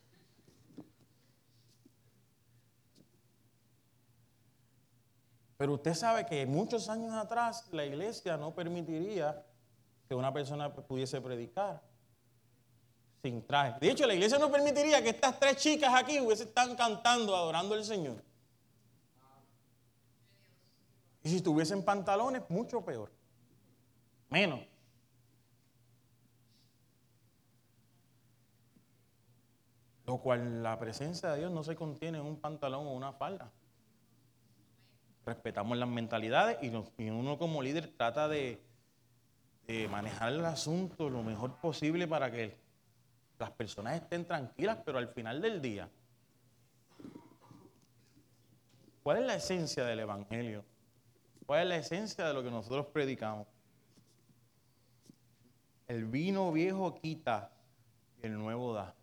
Pero 5.58 5.74
usted 5.74 5.95
sabe 5.95 6.26
que 6.26 6.45
muchos 6.45 6.88
años 6.88 7.13
atrás 7.13 7.67
la 7.74 7.84
iglesia 7.84 8.38
no 8.38 8.56
permitiría 8.56 9.45
que 10.08 10.15
una 10.15 10.32
persona 10.32 10.74
pudiese 10.74 11.19
predicar 11.19 11.84
sin 13.25 13.45
traje. 13.45 13.79
De 13.79 13.89
hecho, 13.89 14.05
la 14.05 14.13
iglesia 14.13 14.38
no 14.38 14.51
permitiría 14.51 15.01
que 15.01 15.09
estas 15.09 15.39
tres 15.39 15.57
chicas 15.57 15.93
aquí 15.93 16.19
hubiesen 16.19 16.47
están 16.47 16.75
cantando, 16.75 17.35
adorando 17.35 17.73
al 17.73 17.83
Señor. 17.83 18.23
Y 21.23 21.29
si 21.29 21.41
tuviesen 21.41 21.83
pantalones, 21.83 22.43
mucho 22.49 22.85
peor. 22.85 23.11
Menos. 24.29 24.59
Lo 30.05 30.19
cual 30.19 30.61
la 30.61 30.77
presencia 30.77 31.31
de 31.31 31.39
Dios 31.39 31.51
no 31.51 31.63
se 31.63 31.75
contiene 31.75 32.19
en 32.19 32.25
un 32.25 32.39
pantalón 32.39 32.85
o 32.85 32.91
una 32.91 33.11
falda 33.11 33.51
respetamos 35.25 35.77
las 35.77 35.89
mentalidades 35.89 36.57
y, 36.61 36.69
uno 37.09 37.38
como 37.38 37.61
líder 37.61 37.91
trata 37.97 38.27
de, 38.27 38.61
manejar 39.89 40.33
el 40.33 40.45
asunto 40.45 41.09
lo 41.09 41.23
mejor 41.23 41.55
posible 41.55 42.07
para 42.07 42.31
que 42.31 42.55
las 43.38 43.52
personas 43.52 43.95
estén 43.95 44.26
tranquilas, 44.26 44.80
pero 44.86 44.98
al 44.98 45.10
final 45.10 45.41
del 45.41 45.62
día, 45.62 45.89
¿cuál 49.04 49.17
es 49.17 49.26
la 49.26 49.36
esencia 49.36 49.84
del 49.86 50.00
Evangelio? 50.00 50.63
¿Cuál 51.45 51.63
es 51.63 51.67
la 51.67 51.78
esencia 51.78 52.28
de 52.28 52.34
lo 52.34 52.43
que 52.43 52.50
nosotros 52.50 52.88
predicamos? 52.88 53.48
El 55.88 56.06
vino 56.06 56.52
viejo 56.52 56.95
quita 56.95 57.52
y 58.21 58.26
el 58.26 58.38
nuevo 58.38 58.74
da. 58.74 58.95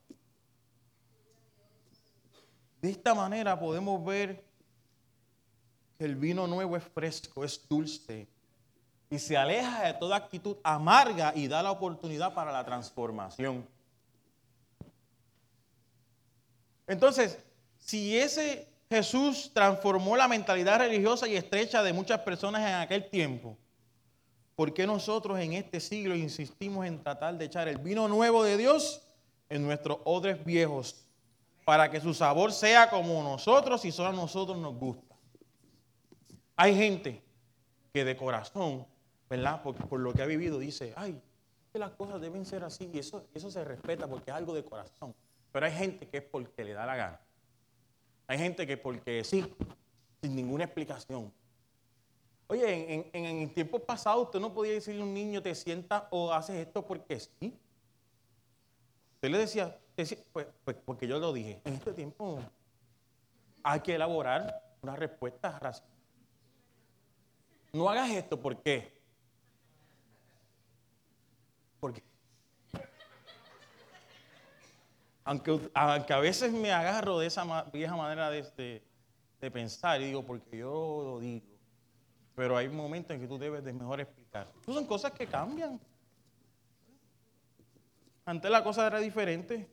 De 2.80 2.90
esta 2.90 3.14
manera 3.14 3.58
podemos 3.60 4.04
ver 4.04 4.44
que 5.96 6.04
el 6.04 6.16
vino 6.16 6.48
nuevo 6.48 6.76
es 6.76 6.82
fresco, 6.82 7.44
es 7.44 7.68
dulce 7.68 8.26
y 9.08 9.18
se 9.20 9.36
aleja 9.36 9.84
de 9.84 9.94
toda 9.94 10.16
actitud 10.16 10.56
amarga 10.64 11.32
y 11.36 11.46
da 11.46 11.62
la 11.62 11.70
oportunidad 11.70 12.34
para 12.34 12.50
la 12.50 12.64
transformación. 12.64 13.68
Entonces, 16.92 17.38
si 17.78 18.18
ese 18.18 18.68
Jesús 18.90 19.50
transformó 19.54 20.14
la 20.14 20.28
mentalidad 20.28 20.78
religiosa 20.78 21.26
y 21.26 21.36
estrecha 21.36 21.82
de 21.82 21.94
muchas 21.94 22.20
personas 22.20 22.60
en 22.60 22.74
aquel 22.74 23.08
tiempo, 23.08 23.56
¿por 24.54 24.74
qué 24.74 24.86
nosotros 24.86 25.38
en 25.40 25.54
este 25.54 25.80
siglo 25.80 26.14
insistimos 26.14 26.86
en 26.86 27.02
tratar 27.02 27.38
de 27.38 27.46
echar 27.46 27.66
el 27.68 27.78
vino 27.78 28.08
nuevo 28.08 28.44
de 28.44 28.58
Dios 28.58 29.00
en 29.48 29.62
nuestros 29.62 30.00
odres 30.04 30.44
viejos 30.44 31.06
para 31.64 31.90
que 31.90 32.00
su 32.00 32.12
sabor 32.12 32.52
sea 32.52 32.90
como 32.90 33.22
nosotros 33.22 33.84
y 33.86 33.90
solo 33.90 34.10
a 34.10 34.12
nosotros 34.12 34.58
nos 34.58 34.74
gusta? 34.74 35.16
Hay 36.56 36.76
gente 36.76 37.22
que 37.94 38.04
de 38.04 38.14
corazón, 38.18 38.86
¿verdad? 39.30 39.62
Por, 39.62 39.76
por 39.88 40.00
lo 40.00 40.12
que 40.12 40.20
ha 40.20 40.26
vivido 40.26 40.58
dice, 40.58 40.92
ay, 40.94 41.18
que 41.72 41.78
las 41.78 41.92
cosas 41.92 42.20
deben 42.20 42.44
ser 42.44 42.62
así 42.64 42.90
y 42.92 42.98
eso, 42.98 43.24
eso 43.32 43.50
se 43.50 43.64
respeta 43.64 44.06
porque 44.06 44.30
es 44.30 44.36
algo 44.36 44.52
de 44.52 44.62
corazón. 44.62 45.14
Pero 45.52 45.66
hay 45.66 45.72
gente 45.72 46.08
que 46.08 46.18
es 46.18 46.24
porque 46.24 46.64
le 46.64 46.72
da 46.72 46.86
la 46.86 46.96
gana. 46.96 47.20
Hay 48.26 48.38
gente 48.38 48.66
que 48.66 48.76
porque 48.76 49.22
sí, 49.22 49.44
sin 50.22 50.34
ninguna 50.34 50.64
explicación. 50.64 51.32
Oye, 52.46 52.94
en, 52.94 53.10
en, 53.12 53.24
en 53.24 53.54
tiempos 53.54 53.82
pasados 53.82 54.24
usted 54.24 54.40
no 54.40 54.52
podía 54.52 54.72
decirle 54.72 55.02
a 55.02 55.04
un 55.04 55.14
niño, 55.14 55.42
te 55.42 55.54
sientas 55.54 56.04
o 56.10 56.32
haces 56.32 56.56
esto 56.56 56.84
porque 56.84 57.20
sí. 57.20 57.58
Usted 59.14 59.30
le 59.30 59.38
decía, 59.38 59.78
pues, 59.94 60.46
pues, 60.64 60.76
porque 60.84 61.06
yo 61.06 61.18
lo 61.18 61.32
dije. 61.32 61.60
En 61.64 61.74
este 61.74 61.92
tiempo 61.92 62.40
hay 63.62 63.80
que 63.80 63.94
elaborar 63.94 64.76
una 64.82 64.96
respuesta 64.96 65.58
racional. 65.58 65.92
No 67.72 67.88
hagas 67.88 68.10
esto, 68.10 68.40
¿por 68.40 68.60
qué? 68.62 69.00
Porque 71.80 72.02
Aunque, 75.24 75.70
a 75.74 76.18
veces 76.18 76.52
me 76.52 76.72
agarro 76.72 77.18
de 77.18 77.28
esa 77.28 77.64
vieja 77.72 77.94
manera 77.94 78.30
de, 78.30 78.82
pensar 79.52 80.00
y 80.00 80.06
digo, 80.06 80.24
porque 80.24 80.58
yo 80.58 81.02
lo 81.04 81.20
digo. 81.20 81.46
Pero 82.34 82.56
hay 82.56 82.68
momentos 82.68 83.14
en 83.14 83.20
que 83.20 83.28
tú 83.28 83.38
debes 83.38 83.62
de 83.62 83.72
mejor 83.72 84.00
explicar. 84.00 84.50
son 84.64 84.86
cosas 84.86 85.12
que 85.12 85.26
cambian. 85.26 85.80
Antes 88.24 88.50
la 88.50 88.64
cosa 88.64 88.86
era 88.86 88.98
diferente. 88.98 89.68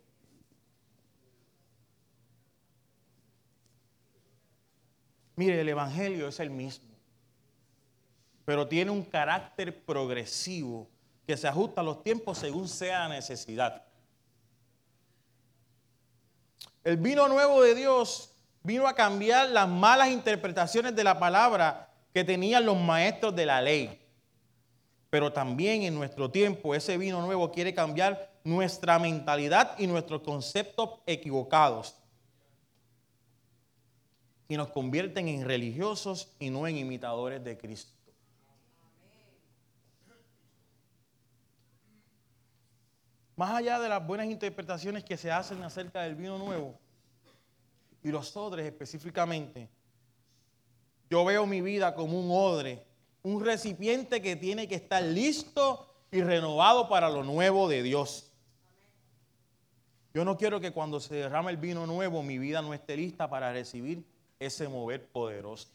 Mire, 5.36 5.62
el 5.62 5.70
Evangelio 5.70 6.28
es 6.28 6.40
el 6.42 6.50
mismo, 6.50 6.90
pero 8.44 8.68
tiene 8.68 8.92
un 8.92 9.04
carácter 9.04 9.86
progresivo 9.86 10.90
que 11.26 11.38
se 11.38 11.48
ajusta 11.48 11.80
a 11.80 11.84
los 11.84 12.04
tiempos 12.04 12.40
según 12.40 12.68
sea 12.68 13.08
la 13.08 13.16
necesidad. 13.16 13.89
El 16.84 16.98
vino 16.98 17.28
nuevo 17.28 17.62
de 17.62 17.76
Dios 17.76 18.32
vino 18.64 18.88
a 18.88 18.96
cambiar 18.96 19.50
las 19.50 19.68
malas 19.68 20.10
interpretaciones 20.10 20.96
de 20.96 21.04
la 21.04 21.20
palabra 21.20 21.94
que 22.14 22.24
tenían 22.24 22.66
los 22.66 22.78
maestros 22.78 23.36
de 23.36 23.46
la 23.46 23.62
ley. 23.62 24.00
Pero 25.10 25.34
también 25.34 25.84
en 25.84 25.96
nuestro 25.96 26.30
tiempo 26.30 26.76
ese 26.76 26.98
vino 26.98 27.22
nuevo 27.22 27.52
quiere 27.52 27.74
cambiar 27.74 28.32
nuestra 28.44 29.00
mentalidad 29.00 29.78
y 29.78 29.88
nuestros 29.88 30.22
conceptos 30.22 31.00
equivocados. 31.06 31.96
Y 34.48 34.58
nos 34.58 34.70
convierten 34.70 35.28
en 35.28 35.46
religiosos 35.46 36.34
y 36.40 36.50
no 36.50 36.68
en 36.68 36.78
imitadores 36.78 37.44
de 37.44 37.58
Cristo. 37.58 37.99
Más 43.40 43.52
allá 43.52 43.80
de 43.80 43.88
las 43.88 44.06
buenas 44.06 44.28
interpretaciones 44.28 45.06
que 45.06 45.16
se 45.16 45.32
hacen 45.32 45.64
acerca 45.64 46.02
del 46.02 46.14
vino 46.14 46.38
nuevo 46.38 46.78
y 48.04 48.10
los 48.10 48.36
odres 48.36 48.66
específicamente, 48.66 49.70
yo 51.10 51.24
veo 51.24 51.46
mi 51.46 51.62
vida 51.62 51.96
como 51.96 52.20
un 52.20 52.32
odre, 52.32 52.86
un 53.24 53.42
recipiente 53.42 54.22
que 54.22 54.36
tiene 54.36 54.68
que 54.68 54.76
estar 54.76 55.02
listo 55.02 55.90
y 56.12 56.22
renovado 56.22 56.90
para 56.90 57.10
lo 57.10 57.24
nuevo 57.24 57.70
de 57.70 57.82
Dios. 57.82 58.30
Yo 60.14 60.26
no 60.26 60.36
quiero 60.36 60.60
que 60.60 60.74
cuando 60.74 61.00
se 61.00 61.16
derrame 61.16 61.52
el 61.52 61.58
vino 61.58 61.88
nuevo 61.88 62.22
mi 62.22 62.38
vida 62.38 62.62
no 62.62 62.74
esté 62.74 62.98
lista 62.98 63.30
para 63.30 63.54
recibir 63.54 64.04
ese 64.38 64.68
mover 64.68 65.08
poderoso. 65.08 65.70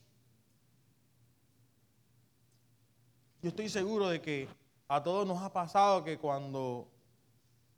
Yo 3.40 3.48
estoy 3.48 3.70
seguro 3.70 4.10
de 4.10 4.20
que 4.20 4.48
a 4.86 5.02
todos 5.02 5.26
nos 5.26 5.40
ha 5.40 5.50
pasado 5.50 6.04
que 6.04 6.18
cuando 6.18 6.90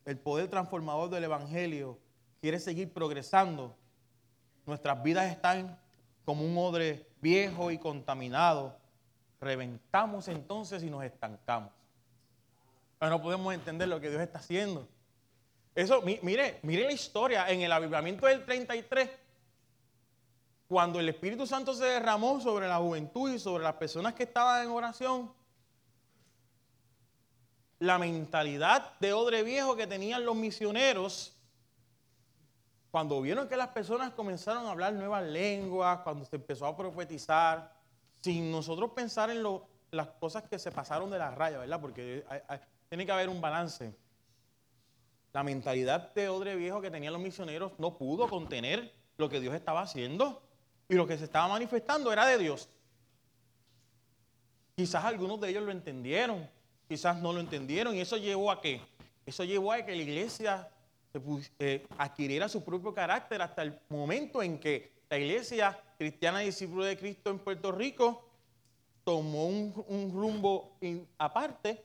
el 0.06 0.16
poder 0.18 0.48
transformador 0.48 1.10
del 1.10 1.24
Evangelio 1.24 1.98
quiere 2.40 2.60
seguir 2.60 2.92
progresando, 2.92 3.76
nuestras 4.64 5.02
vidas 5.02 5.30
están 5.30 5.78
como 6.24 6.44
un 6.44 6.56
odre 6.56 7.08
viejo 7.20 7.70
y 7.70 7.78
contaminado. 7.78 8.76
Reventamos 9.40 10.28
entonces 10.28 10.82
y 10.82 10.90
nos 10.90 11.04
estancamos. 11.04 11.72
Pero 12.98 13.10
no 13.10 13.20
podemos 13.20 13.52
entender 13.52 13.88
lo 13.88 14.00
que 14.00 14.08
Dios 14.08 14.22
está 14.22 14.38
haciendo. 14.38 14.88
Eso, 15.74 16.00
mire, 16.02 16.60
mire 16.62 16.84
la 16.84 16.92
historia 16.92 17.50
en 17.50 17.60
el 17.60 17.70
avivamiento 17.70 18.26
del 18.26 18.44
33, 18.44 19.10
cuando 20.68 20.98
el 21.00 21.08
Espíritu 21.08 21.46
Santo 21.46 21.74
se 21.74 21.84
derramó 21.84 22.40
sobre 22.40 22.66
la 22.66 22.78
juventud 22.78 23.30
y 23.30 23.38
sobre 23.38 23.62
las 23.62 23.74
personas 23.74 24.14
que 24.14 24.22
estaban 24.22 24.64
en 24.64 24.70
oración, 24.70 25.32
la 27.78 27.98
mentalidad 27.98 28.98
de 29.00 29.12
odre 29.12 29.42
viejo 29.42 29.76
que 29.76 29.86
tenían 29.86 30.24
los 30.24 30.36
misioneros, 30.36 31.36
cuando 32.90 33.20
vieron 33.20 33.48
que 33.48 33.56
las 33.56 33.68
personas 33.68 34.12
comenzaron 34.12 34.66
a 34.66 34.70
hablar 34.70 34.94
nuevas 34.94 35.22
lenguas, 35.24 36.00
cuando 36.00 36.24
se 36.24 36.36
empezó 36.36 36.66
a 36.66 36.76
profetizar, 36.76 37.74
sin 38.22 38.50
nosotros 38.50 38.92
pensar 38.92 39.30
en 39.30 39.42
las 39.90 40.08
cosas 40.18 40.44
que 40.44 40.58
se 40.58 40.72
pasaron 40.72 41.10
de 41.10 41.18
la 41.18 41.30
raya, 41.30 41.58
¿verdad? 41.58 41.80
Porque 41.80 42.24
tiene 42.88 43.04
que 43.04 43.12
haber 43.12 43.28
un 43.28 43.40
balance. 43.40 43.94
La 45.32 45.42
mentalidad 45.42 46.14
de 46.14 46.30
odre 46.30 46.56
viejo 46.56 46.80
que 46.80 46.90
tenían 46.90 47.12
los 47.12 47.20
misioneros 47.20 47.72
no 47.78 47.98
pudo 47.98 48.28
contener 48.28 48.90
lo 49.18 49.28
que 49.28 49.40
Dios 49.40 49.54
estaba 49.54 49.82
haciendo 49.82 50.42
y 50.88 50.94
lo 50.94 51.06
que 51.06 51.18
se 51.18 51.24
estaba 51.24 51.48
manifestando 51.48 52.10
era 52.12 52.26
de 52.26 52.38
Dios. 52.38 52.70
Quizás 54.74 55.04
algunos 55.04 55.40
de 55.40 55.50
ellos 55.50 55.64
lo 55.64 55.72
entendieron, 55.72 56.48
quizás 56.88 57.20
no 57.20 57.32
lo 57.32 57.40
entendieron 57.40 57.94
y 57.94 58.00
eso 58.00 58.16
llevó 58.16 58.50
a 58.50 58.60
qué? 58.60 58.80
Eso 59.24 59.44
llevó 59.44 59.72
a 59.72 59.84
que 59.84 59.94
la 59.94 60.02
iglesia 60.02 60.70
eh, 61.58 61.86
adquiriera 61.98 62.48
su 62.48 62.64
propio 62.64 62.94
carácter 62.94 63.42
hasta 63.42 63.62
el 63.62 63.78
momento 63.88 64.42
en 64.42 64.58
que 64.58 64.92
la 65.08 65.18
iglesia 65.18 65.80
cristiana 65.98 66.42
y 66.42 66.46
discípulo 66.46 66.84
de 66.84 66.96
Cristo 66.96 67.30
en 67.30 67.38
Puerto 67.38 67.72
Rico 67.72 68.28
tomó 69.04 69.46
un, 69.46 70.12
rumbo 70.12 70.76
aparte 71.18 71.82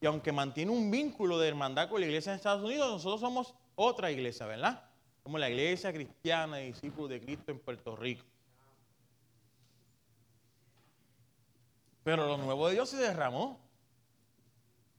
y 0.00 0.06
aunque 0.06 0.32
mantiene 0.32 0.70
un 0.70 0.90
vínculo 0.90 1.38
de 1.38 1.48
hermandad 1.48 1.88
con 1.88 2.00
la 2.00 2.06
iglesia 2.06 2.32
en 2.32 2.36
Estados 2.36 2.62
Unidos, 2.62 2.90
nosotros 2.90 3.20
somos 3.20 3.54
otra 3.74 4.10
iglesia, 4.10 4.46
¿verdad? 4.46 4.84
Como 5.22 5.38
la 5.38 5.48
iglesia 5.48 5.92
cristiana 5.92 6.62
y 6.62 6.72
de 6.72 7.20
Cristo 7.20 7.52
en 7.52 7.58
Puerto 7.58 7.96
Rico. 7.96 8.24
Pero 12.02 12.26
lo 12.26 12.36
nuevo 12.36 12.68
de 12.68 12.74
Dios 12.74 12.90
se 12.90 12.98
derramó. 12.98 13.63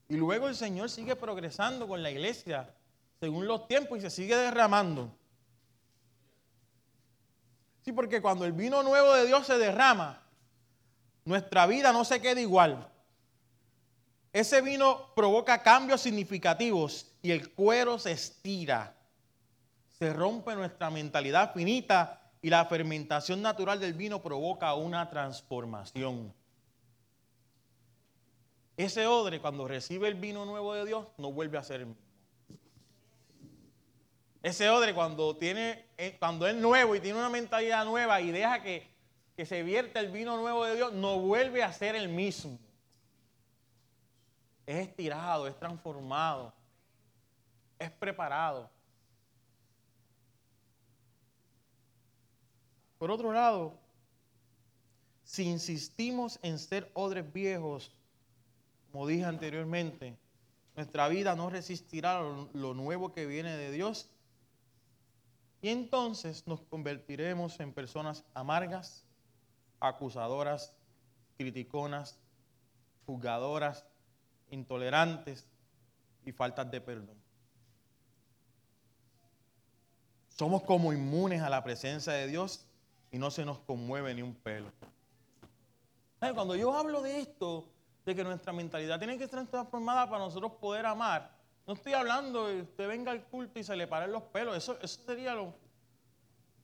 Y 0.07 0.17
luego 0.17 0.47
el 0.47 0.55
Señor 0.55 0.89
sigue 0.89 1.15
progresando 1.15 1.87
con 1.87 2.03
la 2.03 2.11
iglesia 2.11 2.73
según 3.19 3.47
los 3.47 3.67
tiempos 3.67 3.97
y 3.97 4.01
se 4.01 4.09
sigue 4.09 4.35
derramando. 4.35 5.11
Sí, 7.83 7.91
porque 7.91 8.21
cuando 8.21 8.45
el 8.45 8.51
vino 8.51 8.83
nuevo 8.83 9.13
de 9.13 9.25
Dios 9.25 9.47
se 9.47 9.57
derrama, 9.57 10.21
nuestra 11.23 11.65
vida 11.65 11.91
no 11.91 12.05
se 12.05 12.21
queda 12.21 12.41
igual. 12.41 12.87
Ese 14.33 14.61
vino 14.61 15.13
provoca 15.15 15.63
cambios 15.63 16.01
significativos 16.01 17.11
y 17.21 17.31
el 17.31 17.53
cuero 17.53 17.97
se 17.97 18.11
estira. 18.11 18.95
Se 19.97 20.11
rompe 20.11 20.55
nuestra 20.55 20.89
mentalidad 20.89 21.53
finita 21.53 22.21
y 22.41 22.49
la 22.49 22.65
fermentación 22.65 23.41
natural 23.41 23.79
del 23.79 23.93
vino 23.93 24.21
provoca 24.21 24.73
una 24.75 25.09
transformación. 25.09 26.33
Ese 28.77 29.07
odre, 29.07 29.39
cuando 29.39 29.67
recibe 29.67 30.07
el 30.07 30.15
vino 30.15 30.45
nuevo 30.45 30.73
de 30.73 30.85
Dios, 30.85 31.07
no 31.17 31.31
vuelve 31.31 31.57
a 31.57 31.63
ser 31.63 31.81
el 31.81 31.85
mismo. 31.87 32.01
Ese 34.43 34.69
odre 34.69 34.93
cuando, 34.93 35.35
tiene, 35.37 35.85
eh, 35.97 36.17
cuando 36.19 36.45
es 36.45 36.55
nuevo 36.55 36.95
y 36.95 36.99
tiene 36.99 37.17
una 37.17 37.29
mentalidad 37.29 37.83
nueva 37.85 38.21
y 38.21 38.31
deja 38.31 38.61
que, 38.61 38.87
que 39.35 39.45
se 39.45 39.63
vierta 39.63 39.99
el 39.99 40.11
vino 40.11 40.37
nuevo 40.37 40.65
de 40.65 40.75
Dios, 40.75 40.93
no 40.93 41.19
vuelve 41.19 41.63
a 41.63 41.73
ser 41.73 41.95
el 41.95 42.09
mismo. 42.09 42.59
Es 44.67 44.87
estirado, 44.87 45.47
es 45.47 45.57
transformado, 45.57 46.53
es 47.79 47.89
preparado. 47.89 48.69
Por 52.97 53.09
otro 53.09 53.31
lado, 53.31 53.79
si 55.23 55.43
insistimos 55.43 56.39
en 56.43 56.59
ser 56.59 56.91
odres 56.93 57.31
viejos, 57.33 57.91
como 58.95 59.07
dije 59.07 59.25
anteriormente, 59.25 60.17
nuestra 60.73 61.09
vida 61.09 61.35
no 61.35 61.49
resistirá 61.49 62.21
lo, 62.53 62.73
nuevo 62.73 63.11
que 63.11 63.25
viene 63.25 63.57
de 63.57 63.69
Dios. 63.69 64.09
Y 65.61 65.67
entonces 65.67 66.47
nos 66.47 66.61
convertiremos 66.61 67.59
en 67.59 67.73
personas 67.73 68.23
amargas, 68.33 69.03
acusadoras, 69.81 70.73
criticonas, 71.37 72.17
juzgadoras, 73.05 73.85
intolerantes 74.49 75.45
y 76.25 76.31
faltas 76.31 76.71
de 76.71 76.79
perdón. 76.79 77.17
Somos 80.29 80.63
como 80.63 80.93
inmunes 80.93 81.41
a 81.41 81.49
la 81.49 81.61
presencia 81.65 82.13
de 82.13 82.27
Dios 82.27 82.65
y 83.11 83.17
no 83.17 83.29
se 83.29 83.43
nos 83.43 83.59
conmueve 83.59 84.15
ni 84.15 84.21
un 84.21 84.35
pelo. 84.35 84.71
Cuando 86.33 86.55
yo 86.55 86.73
hablo 86.73 87.01
de 87.01 87.19
esto, 87.19 87.74
de 88.05 88.15
que 88.15 88.23
nuestra 88.23 88.53
mentalidad 88.53 88.99
tiene 88.99 89.17
que 89.17 89.27
ser 89.27 89.45
transformada 89.47 90.07
para 90.07 90.23
nosotros 90.23 90.53
poder 90.53 90.85
amar, 90.85 91.31
no 91.67 91.73
estoy 91.73 91.93
hablando 91.93 92.47
de 92.47 92.55
que 92.55 92.61
usted 92.61 92.87
venga 92.87 93.11
al 93.11 93.23
culto 93.23 93.59
y 93.59 93.63
se 93.63 93.75
le 93.75 93.87
paren 93.87 94.11
los 94.11 94.21
pelos. 94.23 94.55
Eso, 94.55 94.77
eso 94.81 95.01
sería 95.03 95.33
lo, 95.33 95.51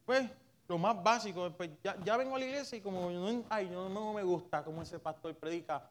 pues, 0.05 0.29
lo 0.67 0.77
más 0.77 1.01
básico. 1.01 1.51
Pues, 1.57 1.71
ya, 1.83 2.17
vengo 2.17 2.35
a 2.35 2.39
la 2.39 2.45
iglesia 2.45 2.77
y 2.77 2.81
como 2.81 3.09
no, 3.09 3.43
ay, 3.49 3.67
no, 3.69 4.13
me 4.13 4.23
gusta 4.23 4.63
cómo 4.63 4.83
ese 4.83 4.99
pastor 4.99 5.33
predica, 5.35 5.89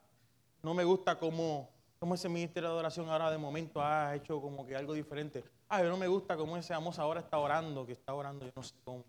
no 0.62 0.74
me 0.74 0.84
gusta 0.84 1.18
cómo, 1.18 1.68
cómo 1.98 2.14
ese 2.14 2.28
ministerio 2.28 2.68
de 2.68 2.74
adoración 2.74 3.08
ahora 3.08 3.30
de 3.32 3.38
momento 3.38 3.82
ha 3.82 4.14
hecho 4.14 4.40
como 4.40 4.64
que 4.64 4.76
algo 4.76 4.94
diferente. 4.94 5.42
Ay, 5.68 5.88
no 5.88 5.96
me 5.96 6.06
gusta 6.06 6.36
cómo 6.36 6.56
ese 6.56 6.72
amos 6.72 6.98
ahora 7.00 7.18
está 7.18 7.38
orando, 7.38 7.84
que 7.84 7.92
está 7.92 8.14
orando, 8.14 8.46
yo 8.46 8.52
no 8.54 8.62
sé 8.62 8.74
cómo. 8.84 9.04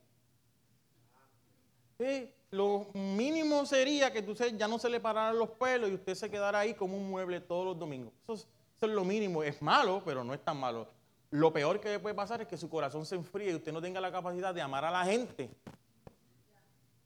Lo 2.51 2.87
mínimo 2.93 3.65
sería 3.65 4.11
que 4.11 4.19
usted 4.19 4.57
ya 4.57 4.67
no 4.67 4.77
se 4.77 4.89
le 4.89 4.99
pararan 4.99 5.37
los 5.37 5.51
pelos 5.51 5.89
y 5.89 5.93
usted 5.93 6.15
se 6.15 6.29
quedara 6.29 6.59
ahí 6.59 6.73
como 6.73 6.97
un 6.97 7.09
mueble 7.09 7.39
todos 7.39 7.65
los 7.65 7.79
domingos. 7.79 8.13
Eso 8.23 8.33
es, 8.81 8.89
lo 8.89 9.05
mínimo. 9.05 9.41
Es 9.41 9.61
malo, 9.61 10.01
pero 10.03 10.23
no 10.23 10.33
es 10.33 10.43
tan 10.43 10.57
malo. 10.57 10.87
Lo 11.29 11.53
peor 11.53 11.79
que 11.79 11.97
puede 11.99 12.13
pasar 12.13 12.41
es 12.41 12.47
que 12.47 12.57
su 12.57 12.69
corazón 12.69 13.05
se 13.05 13.15
enfríe 13.15 13.51
y 13.51 13.55
usted 13.55 13.71
no 13.71 13.81
tenga 13.81 14.01
la 14.01 14.11
capacidad 14.11 14.53
de 14.53 14.61
amar 14.61 14.83
a 14.83 14.91
la 14.91 15.05
gente. 15.05 15.49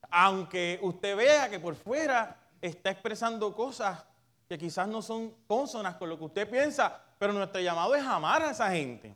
Aunque 0.09 0.79
usted 0.81 1.15
vea 1.15 1.47
que 1.47 1.59
por 1.59 1.75
fuera 1.75 2.39
está 2.59 2.89
expresando 2.89 3.53
cosas 3.53 4.03
que 4.49 4.57
quizás 4.57 4.87
no 4.87 5.03
son 5.03 5.31
consonas 5.45 5.95
con 5.97 6.09
lo 6.09 6.17
que 6.17 6.23
usted 6.23 6.49
piensa, 6.49 7.03
pero 7.19 7.33
nuestro 7.33 7.61
llamado 7.61 7.93
es 7.93 8.03
amar 8.03 8.41
a 8.41 8.51
esa 8.51 8.71
gente. 8.71 9.15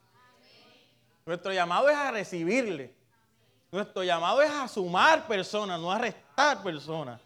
Nuestro 1.26 1.52
llamado 1.54 1.90
es 1.90 1.96
a 1.96 2.12
recibirle. 2.12 2.99
Nuestro 3.72 4.04
llamado 4.04 4.42
es 4.42 4.50
a 4.50 4.68
sumar 4.68 5.28
personas, 5.28 5.80
no 5.80 5.92
a 5.92 6.00
restar 6.00 6.64
personas. 6.64 7.22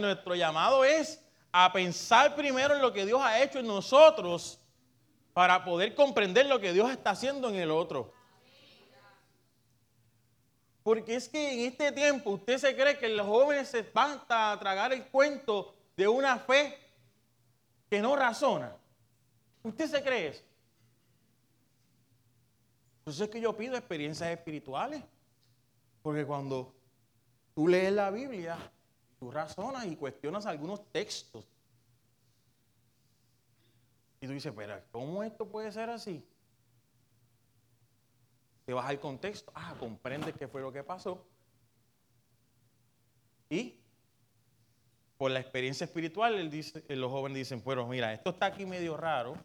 nuestro 0.00 0.34
llamado 0.34 0.84
es 0.84 1.22
a 1.50 1.72
pensar 1.72 2.34
primero 2.34 2.74
en 2.74 2.82
lo 2.82 2.92
que 2.92 3.06
Dios 3.06 3.20
ha 3.22 3.42
hecho 3.42 3.58
en 3.58 3.66
nosotros 3.66 4.60
para 5.32 5.64
poder 5.64 5.94
comprender 5.94 6.46
lo 6.46 6.60
que 6.60 6.72
Dios 6.72 6.90
está 6.90 7.10
haciendo 7.10 7.48
en 7.48 7.56
el 7.56 7.70
otro. 7.70 8.12
Porque 10.82 11.16
es 11.16 11.28
que 11.28 11.52
en 11.52 11.60
este 11.72 11.92
tiempo 11.92 12.30
usted 12.30 12.58
se 12.58 12.74
cree 12.74 12.98
que 12.98 13.08
los 13.08 13.26
jóvenes 13.26 13.68
se 13.68 13.82
van 13.82 14.20
a 14.28 14.56
tragar 14.58 14.92
el 14.92 15.06
cuento 15.06 15.74
de 15.96 16.06
una 16.06 16.38
fe 16.38 16.78
que 17.88 18.00
no 18.00 18.14
razona. 18.14 18.76
¿Usted 19.62 19.86
se 19.86 20.02
cree 20.02 20.28
eso? 20.28 20.42
Entonces 23.00 23.22
es 23.22 23.30
que 23.30 23.40
yo 23.40 23.56
pido 23.56 23.76
experiencias 23.76 24.30
espirituales. 24.30 25.02
Porque 26.02 26.24
cuando 26.24 26.74
tú 27.54 27.68
lees 27.68 27.92
la 27.92 28.10
Biblia, 28.10 28.56
tú 29.18 29.30
razonas 29.30 29.86
y 29.86 29.96
cuestionas 29.96 30.46
algunos 30.46 30.90
textos. 30.92 31.46
Y 34.20 34.26
tú 34.26 34.32
dices, 34.32 34.52
pero 34.56 34.80
¿cómo 34.90 35.22
esto 35.22 35.46
puede 35.46 35.70
ser 35.70 35.90
así? 35.90 36.24
Te 38.64 38.72
vas 38.72 38.86
al 38.86 39.00
contexto, 39.00 39.50
ah, 39.54 39.74
comprendes 39.78 40.34
qué 40.36 40.46
fue 40.48 40.60
lo 40.60 40.72
que 40.72 40.82
pasó. 40.82 41.26
Y 43.48 43.78
por 45.16 45.30
la 45.30 45.40
experiencia 45.40 45.84
espiritual, 45.84 46.50
dice, 46.50 46.84
los 46.88 47.10
jóvenes 47.10 47.38
dicen, 47.38 47.62
bueno, 47.64 47.86
mira, 47.88 48.12
esto 48.12 48.30
está 48.30 48.46
aquí 48.46 48.66
medio 48.66 48.96
raro, 48.96 49.36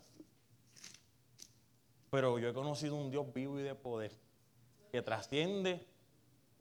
pero 2.10 2.38
yo 2.38 2.50
he 2.50 2.54
conocido 2.54 2.96
un 2.96 3.10
Dios 3.10 3.32
vivo 3.34 3.60
y 3.60 3.64
de 3.64 3.74
poder 3.74 4.12
que 4.92 5.02
trasciende 5.02 5.88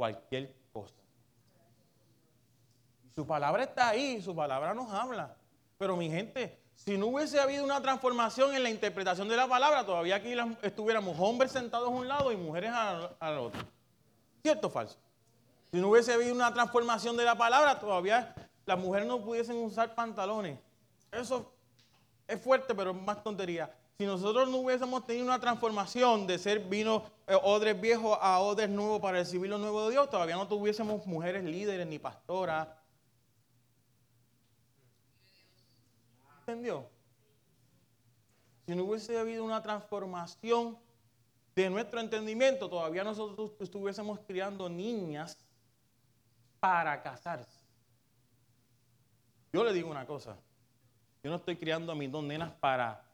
cualquier 0.02 0.52
cosa. 0.72 0.96
Su 3.14 3.24
palabra 3.24 3.62
está 3.62 3.90
ahí, 3.90 4.20
su 4.20 4.34
palabra 4.34 4.74
nos 4.74 4.90
habla. 4.90 5.36
Pero 5.78 5.96
mi 5.96 6.10
gente, 6.10 6.58
si 6.74 6.98
no 6.98 7.06
hubiese 7.06 7.38
habido 7.38 7.62
una 7.62 7.80
transformación 7.80 8.52
en 8.52 8.64
la 8.64 8.70
interpretación 8.70 9.28
de 9.28 9.36
la 9.36 9.46
palabra, 9.46 9.86
todavía 9.86 10.16
aquí 10.16 10.34
estuviéramos 10.62 11.16
hombres 11.20 11.52
sentados 11.52 11.86
a 11.86 11.92
un 11.92 12.08
lado 12.08 12.32
y 12.32 12.36
mujeres 12.36 12.72
al, 12.72 13.38
otro. 13.38 13.62
¿Cierto 14.42 14.66
o 14.66 14.70
falso? 14.70 14.98
Si 15.70 15.78
no 15.78 15.90
hubiese 15.90 16.12
habido 16.12 16.34
una 16.34 16.52
transformación 16.52 17.16
de 17.16 17.24
la 17.24 17.38
palabra, 17.38 17.78
todavía 17.78 18.34
las 18.66 18.78
mujeres 18.80 19.06
no 19.06 19.20
pudiesen 19.20 19.56
usar 19.58 19.94
pantalones. 19.94 20.58
Eso 21.12 21.52
es 22.26 22.42
fuerte, 22.42 22.74
pero 22.74 22.90
es 22.90 22.96
más 22.96 23.22
tontería. 23.22 23.72
Si 23.98 24.06
nosotros 24.06 24.48
no 24.48 24.58
hubiésemos 24.58 25.06
tenido 25.06 25.26
una 25.26 25.38
transformación 25.38 26.26
de 26.26 26.38
ser 26.38 26.60
vino 26.60 27.04
eh, 27.26 27.36
odres 27.40 27.80
viejos 27.80 28.18
a 28.20 28.40
odres 28.40 28.68
nuevos 28.68 29.00
para 29.00 29.18
recibir 29.18 29.50
lo 29.50 29.58
nuevo 29.58 29.84
de 29.84 29.92
Dios, 29.92 30.10
todavía 30.10 30.36
no 30.36 30.48
tuviésemos 30.48 31.06
mujeres 31.06 31.44
líderes 31.44 31.86
ni 31.86 31.98
pastoras. 31.98 32.68
¿Entendió? 36.40 36.88
Si 38.66 38.74
no 38.74 38.84
hubiese 38.84 39.18
habido 39.18 39.44
una 39.44 39.62
transformación 39.62 40.78
de 41.54 41.68
nuestro 41.70 42.00
entendimiento, 42.00 42.68
todavía 42.68 43.04
nosotros 43.04 43.52
estuviésemos 43.60 44.18
criando 44.26 44.68
niñas 44.68 45.38
para 46.58 47.02
casarse. 47.02 47.60
Yo 49.52 49.62
le 49.62 49.72
digo 49.72 49.90
una 49.90 50.06
cosa, 50.06 50.36
yo 51.22 51.30
no 51.30 51.36
estoy 51.36 51.56
criando 51.56 51.92
a 51.92 51.94
mis 51.94 52.10
dos 52.10 52.24
nenas 52.24 52.52
para 52.52 53.04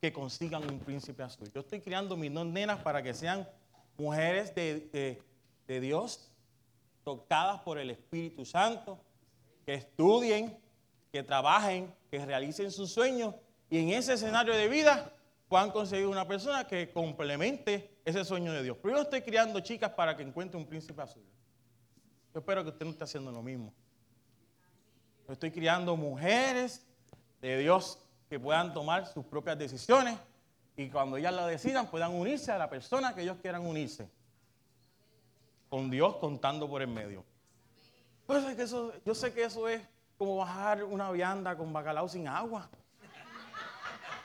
que 0.00 0.12
consigan 0.12 0.62
un 0.70 0.78
príncipe 0.78 1.22
azul. 1.22 1.50
Yo 1.52 1.60
estoy 1.60 1.80
criando 1.80 2.16
mis 2.16 2.32
dos 2.32 2.46
nenas 2.46 2.80
para 2.82 3.02
que 3.02 3.14
sean 3.14 3.48
mujeres 3.96 4.54
de, 4.54 5.22
Dios, 5.66 6.30
tocadas 7.04 7.60
por 7.60 7.78
el 7.78 7.90
Espíritu 7.90 8.44
Santo, 8.44 9.00
que 9.64 9.74
estudien, 9.74 10.58
que 11.10 11.22
trabajen, 11.22 11.92
que 12.10 12.24
realicen 12.24 12.70
sus 12.70 12.92
sueños 12.92 13.34
y 13.70 13.78
en 13.78 13.90
ese 13.90 14.14
escenario 14.14 14.54
de 14.54 14.68
vida 14.68 15.12
puedan 15.48 15.70
conseguir 15.70 16.06
una 16.06 16.26
persona 16.26 16.66
que 16.66 16.90
complemente 16.90 17.98
ese 18.04 18.24
sueño 18.24 18.52
de 18.52 18.62
Dios. 18.62 18.76
Pero 18.82 18.96
yo 18.96 19.02
estoy 19.02 19.22
criando 19.22 19.60
chicas 19.60 19.90
para 19.90 20.16
que 20.16 20.22
encuentre 20.22 20.58
un 20.58 20.66
príncipe 20.66 21.00
azul. 21.00 21.24
Yo 22.32 22.40
espero 22.40 22.62
que 22.62 22.70
usted 22.70 22.84
no 22.84 22.90
esté 22.92 23.04
haciendo 23.04 23.30
lo 23.30 23.42
mismo. 23.42 23.72
Yo 25.26 25.32
estoy 25.32 25.50
criando 25.50 25.96
mujeres 25.96 26.84
de 27.40 27.58
Dios 27.58 28.03
que 28.28 28.38
puedan 28.40 28.72
tomar 28.72 29.06
sus 29.06 29.24
propias 29.24 29.58
decisiones 29.58 30.18
y 30.76 30.88
cuando 30.88 31.16
ellas 31.16 31.32
lo 31.34 31.46
decidan 31.46 31.86
puedan 31.86 32.12
unirse 32.12 32.50
a 32.50 32.58
la 32.58 32.68
persona 32.68 33.14
que 33.14 33.22
ellos 33.22 33.36
quieran 33.40 33.66
unirse. 33.66 34.08
Con 35.68 35.90
Dios 35.90 36.16
contando 36.16 36.68
por 36.68 36.82
el 36.82 36.88
medio. 36.88 37.24
Pues 38.26 38.44
que 38.56 38.62
eso, 38.62 38.92
yo 39.04 39.14
sé 39.14 39.32
que 39.32 39.44
eso 39.44 39.68
es 39.68 39.82
como 40.16 40.36
bajar 40.36 40.84
una 40.84 41.10
vianda 41.10 41.56
con 41.56 41.72
bacalao 41.72 42.08
sin 42.08 42.26
agua. 42.28 42.68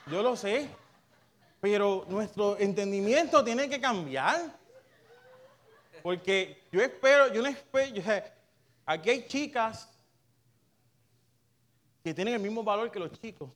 Yo 0.06 0.22
lo 0.22 0.36
sé. 0.36 0.68
Pero 1.60 2.06
nuestro 2.08 2.58
entendimiento 2.58 3.44
tiene 3.44 3.68
que 3.68 3.80
cambiar. 3.80 4.58
Porque 6.02 6.64
yo 6.72 6.80
espero, 6.80 7.32
yo 7.32 7.42
no 7.42 7.48
espero, 7.48 8.02
aquí 8.86 9.10
hay 9.10 9.26
chicas 9.28 9.86
que 12.02 12.14
tienen 12.14 12.34
el 12.34 12.40
mismo 12.40 12.62
valor 12.62 12.90
que 12.90 12.98
los 12.98 13.12
chicos. 13.20 13.50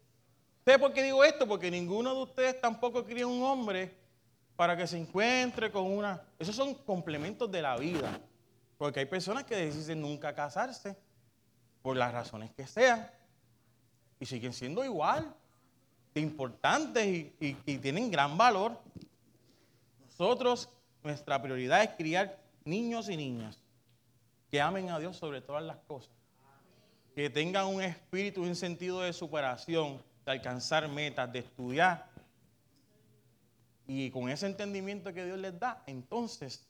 ¿Sabe 0.64 0.78
por 0.78 0.92
qué 0.92 1.02
digo 1.02 1.22
esto? 1.22 1.46
Porque 1.46 1.70
ninguno 1.70 2.14
de 2.14 2.22
ustedes 2.22 2.60
tampoco 2.60 3.04
cría 3.04 3.26
un 3.26 3.42
hombre 3.42 3.94
para 4.56 4.76
que 4.76 4.86
se 4.86 4.96
encuentre 4.96 5.70
con 5.70 5.84
una... 5.84 6.22
Esos 6.38 6.56
son 6.56 6.74
complementos 6.74 7.50
de 7.50 7.60
la 7.60 7.76
vida. 7.76 8.18
Porque 8.78 9.00
hay 9.00 9.06
personas 9.06 9.44
que 9.44 9.56
deciden 9.56 10.00
nunca 10.00 10.34
casarse 10.34 10.96
por 11.82 11.96
las 11.96 12.12
razones 12.12 12.50
que 12.54 12.66
sean 12.66 13.10
y 14.18 14.24
siguen 14.24 14.52
siendo 14.52 14.82
igual 14.84 15.34
importantes 16.14 17.06
y, 17.06 17.34
y 17.40 17.78
tienen 17.78 18.10
gran 18.10 18.38
valor. 18.38 18.80
Nosotros 20.06 20.70
nuestra 21.02 21.42
prioridad 21.42 21.82
es 21.82 21.90
criar 21.90 22.40
niños 22.64 23.08
y 23.10 23.16
niñas 23.16 23.58
que 24.50 24.60
amen 24.60 24.88
a 24.90 24.98
Dios 24.98 25.16
sobre 25.16 25.40
todas 25.40 25.62
las 25.62 25.76
cosas. 25.78 26.14
Que 27.14 27.28
tengan 27.28 27.66
un 27.66 27.82
espíritu, 27.82 28.42
un 28.42 28.56
sentido 28.56 29.00
de 29.00 29.12
superación, 29.12 30.00
de 30.24 30.32
alcanzar 30.32 30.88
metas, 30.88 31.32
de 31.32 31.40
estudiar. 31.40 32.08
Y 33.86 34.10
con 34.10 34.28
ese 34.30 34.46
entendimiento 34.46 35.12
que 35.12 35.24
Dios 35.24 35.38
les 35.38 35.58
da, 35.58 35.82
entonces 35.86 36.66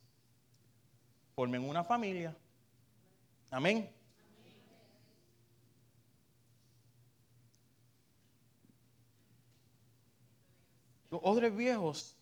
formen 1.35 1.63
una 1.63 1.85
familia. 1.85 2.35
Amén. 3.51 3.91
Los 11.11 11.21
odres 11.23 11.57
viejos 11.57 12.17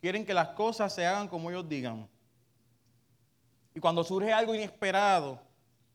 quieren 0.00 0.24
que 0.24 0.32
las 0.32 0.48
cosas 0.48 0.94
se 0.94 1.04
hagan 1.04 1.28
como 1.28 1.50
ellos 1.50 1.68
digan. 1.68 2.08
Y 3.74 3.80
cuando 3.80 4.02
surge 4.02 4.32
algo 4.32 4.54
inesperado, 4.54 5.38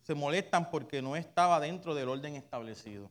se 0.03 0.13
molestan 0.13 0.69
porque 0.69 1.01
no 1.01 1.15
estaba 1.15 1.59
dentro 1.59 1.95
del 1.95 2.09
orden 2.09 2.35
establecido. 2.35 3.09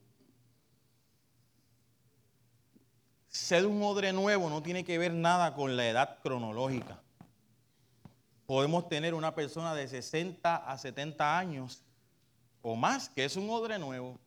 Ser 3.31 3.65
un 3.65 3.81
odre 3.85 4.13
nuevo 4.13 4.51
no 4.51 4.61
tiene 4.61 4.83
que 4.83 4.99
ver 4.99 5.15
nada 5.15 5.55
con 5.55 5.77
la 5.77 5.89
edad 5.89 6.19
cronológica. 6.21 7.01
Podemos 8.45 8.89
tener 8.89 9.15
una 9.15 9.33
persona 9.37 9.73
de 9.73 9.87
60 9.87 10.57
a 10.57 10.77
70 10.77 11.39
años 11.39 11.85
o 12.61 12.75
más 12.75 13.09
que 13.09 13.25
es 13.25 13.37
un 13.37 13.49
odre 13.49 13.79
nuevo. 13.79 14.19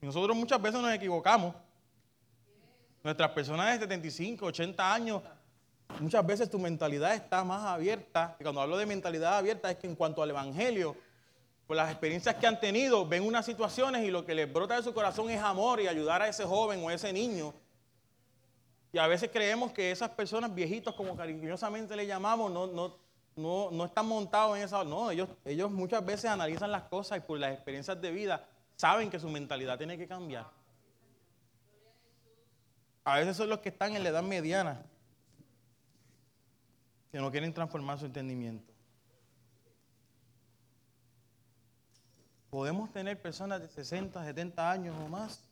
Nosotros 0.00 0.34
muchas 0.34 0.60
veces 0.62 0.80
nos 0.80 0.94
equivocamos. 0.94 1.54
Nuestras 3.04 3.30
personas 3.32 3.66
de 3.66 3.80
75, 3.80 4.46
80 4.46 4.94
años, 4.94 5.22
muchas 6.00 6.24
veces 6.24 6.48
tu 6.48 6.58
mentalidad 6.58 7.14
está 7.14 7.44
más 7.44 7.62
abierta. 7.64 8.34
Y 8.40 8.44
cuando 8.44 8.62
hablo 8.62 8.78
de 8.78 8.86
mentalidad 8.86 9.36
abierta 9.36 9.70
es 9.70 9.76
que 9.76 9.86
en 9.86 9.94
cuanto 9.94 10.22
al 10.22 10.30
Evangelio, 10.30 10.96
por 11.66 11.76
las 11.76 11.90
experiencias 11.90 12.34
que 12.36 12.46
han 12.46 12.58
tenido, 12.58 13.06
ven 13.06 13.26
unas 13.26 13.44
situaciones 13.44 14.04
y 14.04 14.10
lo 14.10 14.24
que 14.24 14.34
les 14.34 14.50
brota 14.50 14.76
de 14.76 14.82
su 14.82 14.94
corazón 14.94 15.28
es 15.28 15.42
amor 15.42 15.82
y 15.82 15.86
ayudar 15.86 16.22
a 16.22 16.28
ese 16.28 16.44
joven 16.44 16.82
o 16.82 16.90
ese 16.90 17.12
niño. 17.12 17.52
Y 18.92 18.98
a 18.98 19.06
veces 19.06 19.30
creemos 19.32 19.72
que 19.72 19.90
esas 19.90 20.10
personas 20.10 20.54
viejitos, 20.54 20.94
como 20.94 21.16
cariñosamente 21.16 21.96
le 21.96 22.06
llamamos, 22.06 22.52
no, 22.52 22.66
no, 22.66 22.94
no, 23.36 23.70
no 23.70 23.84
están 23.86 24.06
montados 24.06 24.56
en 24.58 24.64
esa... 24.64 24.84
No, 24.84 25.10
ellos, 25.10 25.30
ellos 25.46 25.70
muchas 25.70 26.04
veces 26.04 26.26
analizan 26.26 26.70
las 26.70 26.82
cosas 26.84 27.18
y 27.18 27.20
por 27.22 27.38
las 27.38 27.54
experiencias 27.54 27.98
de 28.00 28.10
vida 28.10 28.46
saben 28.76 29.08
que 29.08 29.18
su 29.18 29.30
mentalidad 29.30 29.78
tiene 29.78 29.96
que 29.96 30.06
cambiar. 30.06 30.46
A 33.04 33.18
veces 33.18 33.36
son 33.36 33.48
los 33.48 33.60
que 33.60 33.70
están 33.70 33.96
en 33.96 34.02
la 34.02 34.10
edad 34.10 34.22
mediana, 34.22 34.82
que 37.10 37.18
no 37.18 37.30
quieren 37.30 37.52
transformar 37.54 37.98
su 37.98 38.06
entendimiento. 38.06 38.70
Podemos 42.50 42.92
tener 42.92 43.20
personas 43.20 43.62
de 43.62 43.68
60, 43.68 44.22
70 44.22 44.70
años 44.70 44.94
o 45.02 45.08
más 45.08 45.42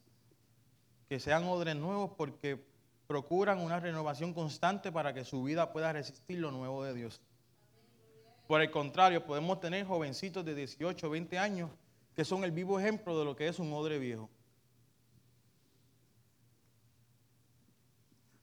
que 1.08 1.18
sean 1.18 1.44
odres 1.44 1.74
nuevos 1.74 2.10
porque 2.16 2.69
procuran 3.10 3.58
una 3.58 3.80
renovación 3.80 4.32
constante 4.32 4.92
para 4.92 5.12
que 5.12 5.24
su 5.24 5.42
vida 5.42 5.72
pueda 5.72 5.92
resistir 5.92 6.38
lo 6.38 6.52
nuevo 6.52 6.84
de 6.84 6.94
Dios. 6.94 7.20
Por 8.46 8.62
el 8.62 8.70
contrario, 8.70 9.26
podemos 9.26 9.58
tener 9.58 9.84
jovencitos 9.84 10.44
de 10.44 10.54
18, 10.54 11.10
20 11.10 11.36
años 11.36 11.70
que 12.14 12.24
son 12.24 12.44
el 12.44 12.52
vivo 12.52 12.78
ejemplo 12.78 13.18
de 13.18 13.24
lo 13.24 13.34
que 13.34 13.48
es 13.48 13.58
un 13.58 13.72
odre 13.72 13.98
viejo. 13.98 14.30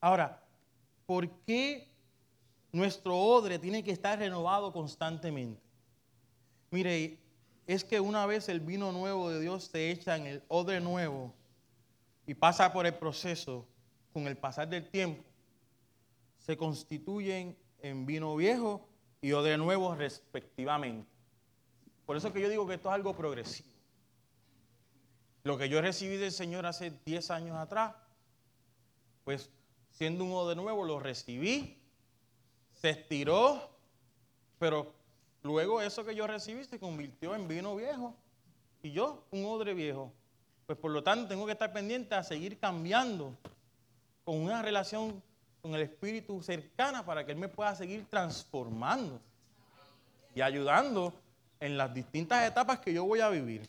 Ahora, 0.02 0.44
¿por 1.06 1.30
qué 1.46 1.88
nuestro 2.74 3.18
odre 3.18 3.60
tiene 3.60 3.86
que 3.86 3.92
estar 3.92 4.20
renovado 4.20 4.74
constantemente? 4.74 5.62
Mire, 6.72 7.18
es 7.68 7.86
que 7.86 8.02
una 8.02 8.26
vez 8.26 8.50
el 8.50 8.60
vino 8.60 8.92
nuevo 8.92 9.30
de 9.30 9.40
Dios 9.40 9.70
se 9.72 9.92
echa 9.92 10.18
en 10.18 10.28
el 10.28 10.44
odre 10.50 10.82
nuevo 10.82 11.34
y 12.26 12.34
pasa 12.34 12.74
por 12.74 12.86
el 12.86 12.96
proceso, 12.96 13.66
con 14.18 14.28
el 14.28 14.36
pasar 14.36 14.68
del 14.68 14.90
tiempo, 14.90 15.24
se 16.40 16.58
constituyen 16.58 17.56
en 17.78 18.08
vino 18.08 18.36
viejo 18.36 18.90
y 19.22 19.32
odre 19.34 19.60
nuevo 19.60 19.94
respectivamente. 19.94 21.08
Por 22.04 22.18
eso 22.18 22.34
que 22.34 22.42
yo 22.42 22.50
digo 22.50 22.66
que 22.66 22.74
esto 22.74 22.90
es 22.90 22.96
algo 22.96 23.16
progresivo. 23.16 23.70
Lo 25.44 25.56
que 25.56 25.70
yo 25.70 25.82
recibí 25.82 26.18
del 26.18 26.32
Señor 26.32 26.66
hace 26.66 27.00
10 27.06 27.30
años 27.30 27.58
atrás, 27.58 27.94
pues 29.24 29.52
siendo 29.92 30.24
un 30.24 30.32
odre 30.32 30.56
nuevo, 30.56 30.84
lo 30.84 31.00
recibí, 31.00 31.78
se 32.74 32.90
estiró, 32.90 33.70
pero 34.58 34.96
luego 35.44 35.80
eso 35.80 36.04
que 36.04 36.16
yo 36.16 36.26
recibí 36.26 36.64
se 36.64 36.80
convirtió 36.80 37.36
en 37.36 37.48
vino 37.48 37.76
viejo 37.76 38.16
y 38.82 38.94
yo 38.94 39.28
un 39.30 39.46
odre 39.46 39.76
viejo. 39.76 40.12
Pues 40.66 40.80
por 40.80 40.90
lo 40.90 41.04
tanto 41.04 41.28
tengo 41.28 41.46
que 41.46 41.52
estar 41.52 41.72
pendiente 41.72 42.16
a 42.16 42.24
seguir 42.24 42.58
cambiando 42.58 43.38
con 44.28 44.42
una 44.42 44.62
relación 44.62 45.24
con 45.62 45.74
el 45.74 45.84
Espíritu 45.84 46.44
cercana 46.44 47.06
para 47.06 47.26
que 47.26 47.32
Él 47.32 47.38
me 47.38 47.48
pueda 47.48 47.74
seguir 47.76 48.06
transformando 48.10 49.22
y 50.36 50.42
ayudando 50.42 51.14
en 51.62 51.78
las 51.78 51.94
distintas 51.94 52.46
etapas 52.46 52.80
que 52.80 52.92
yo 52.92 53.06
voy 53.06 53.22
a 53.22 53.30
vivir. 53.30 53.66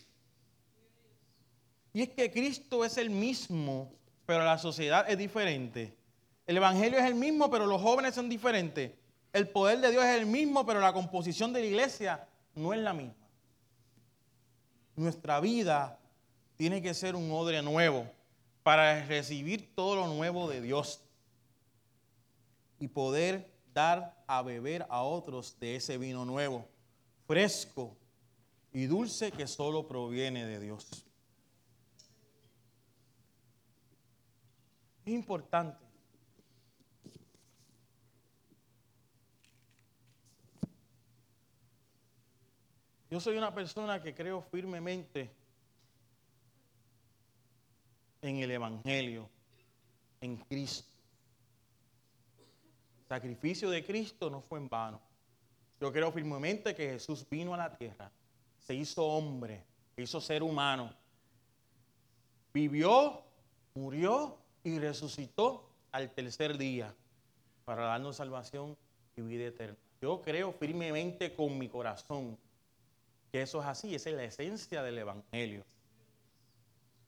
Y 1.92 2.02
es 2.02 2.08
que 2.08 2.32
Cristo 2.32 2.84
es 2.84 2.98
el 2.98 3.08
mismo, 3.08 3.92
pero 4.26 4.42
la 4.42 4.58
sociedad 4.58 5.08
es 5.08 5.16
diferente. 5.16 5.96
El 6.44 6.56
Evangelio 6.56 6.98
es 6.98 7.04
el 7.04 7.14
mismo, 7.14 7.48
pero 7.48 7.64
los 7.64 7.80
jóvenes 7.80 8.16
son 8.16 8.28
diferentes. 8.28 8.90
El 9.32 9.46
poder 9.50 9.78
de 9.78 9.92
Dios 9.92 10.04
es 10.04 10.18
el 10.18 10.26
mismo, 10.26 10.66
pero 10.66 10.80
la 10.80 10.92
composición 10.92 11.52
de 11.52 11.60
la 11.60 11.66
iglesia 11.66 12.26
no 12.56 12.74
es 12.74 12.80
la 12.80 12.94
misma. 12.94 13.28
Nuestra 14.96 15.38
vida 15.38 16.00
tiene 16.56 16.82
que 16.82 16.94
ser 16.94 17.14
un 17.14 17.30
odre 17.30 17.62
nuevo 17.62 18.17
para 18.68 19.02
recibir 19.06 19.74
todo 19.74 19.96
lo 19.96 20.08
nuevo 20.08 20.46
de 20.46 20.60
Dios 20.60 21.00
y 22.78 22.86
poder 22.86 23.50
dar 23.72 24.22
a 24.26 24.42
beber 24.42 24.84
a 24.90 25.04
otros 25.04 25.58
de 25.58 25.76
ese 25.76 25.96
vino 25.96 26.26
nuevo, 26.26 26.68
fresco 27.26 27.96
y 28.70 28.84
dulce 28.84 29.32
que 29.32 29.46
solo 29.46 29.88
proviene 29.88 30.44
de 30.44 30.60
Dios. 30.60 31.06
Es 35.06 35.14
importante 35.14 35.82
Yo 43.10 43.18
soy 43.18 43.38
una 43.38 43.54
persona 43.54 44.02
que 44.02 44.14
creo 44.14 44.42
firmemente 44.42 45.37
en 48.22 48.36
el 48.36 48.50
Evangelio, 48.50 49.28
en 50.20 50.36
Cristo. 50.36 50.88
El 53.00 53.06
sacrificio 53.08 53.70
de 53.70 53.84
Cristo 53.84 54.30
no 54.30 54.40
fue 54.40 54.58
en 54.58 54.68
vano. 54.68 55.00
Yo 55.80 55.92
creo 55.92 56.10
firmemente 56.10 56.74
que 56.74 56.90
Jesús 56.90 57.26
vino 57.30 57.54
a 57.54 57.56
la 57.56 57.76
tierra, 57.76 58.10
se 58.58 58.74
hizo 58.74 59.06
hombre, 59.06 59.64
se 59.94 60.02
hizo 60.02 60.20
ser 60.20 60.42
humano, 60.42 60.92
vivió, 62.52 63.22
murió 63.74 64.38
y 64.64 64.78
resucitó 64.78 65.68
al 65.92 66.10
tercer 66.10 66.58
día 66.58 66.94
para 67.64 67.84
darnos 67.84 68.16
salvación 68.16 68.76
y 69.16 69.22
vida 69.22 69.46
eterna. 69.46 69.76
Yo 70.00 70.20
creo 70.22 70.52
firmemente 70.52 71.34
con 71.34 71.58
mi 71.58 71.68
corazón 71.68 72.36
que 73.32 73.42
eso 73.42 73.60
es 73.60 73.66
así, 73.66 73.94
esa 73.94 74.10
es 74.10 74.16
la 74.16 74.24
esencia 74.24 74.82
del 74.82 74.98
Evangelio. 74.98 75.64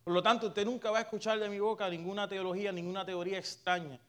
Por 0.04 0.14
lo 0.14 0.22
tanto, 0.22 0.48
usted 0.48 0.64
nunca 0.64 0.90
va 0.90 0.98
a 0.98 1.02
escuchar 1.02 1.38
de 1.38 1.48
mi 1.48 1.58
boca 1.58 1.88
ninguna 1.88 2.26
teología, 2.26 2.72
ninguna 2.72 3.04
teoría 3.04 3.38
extraña. 3.38 4.00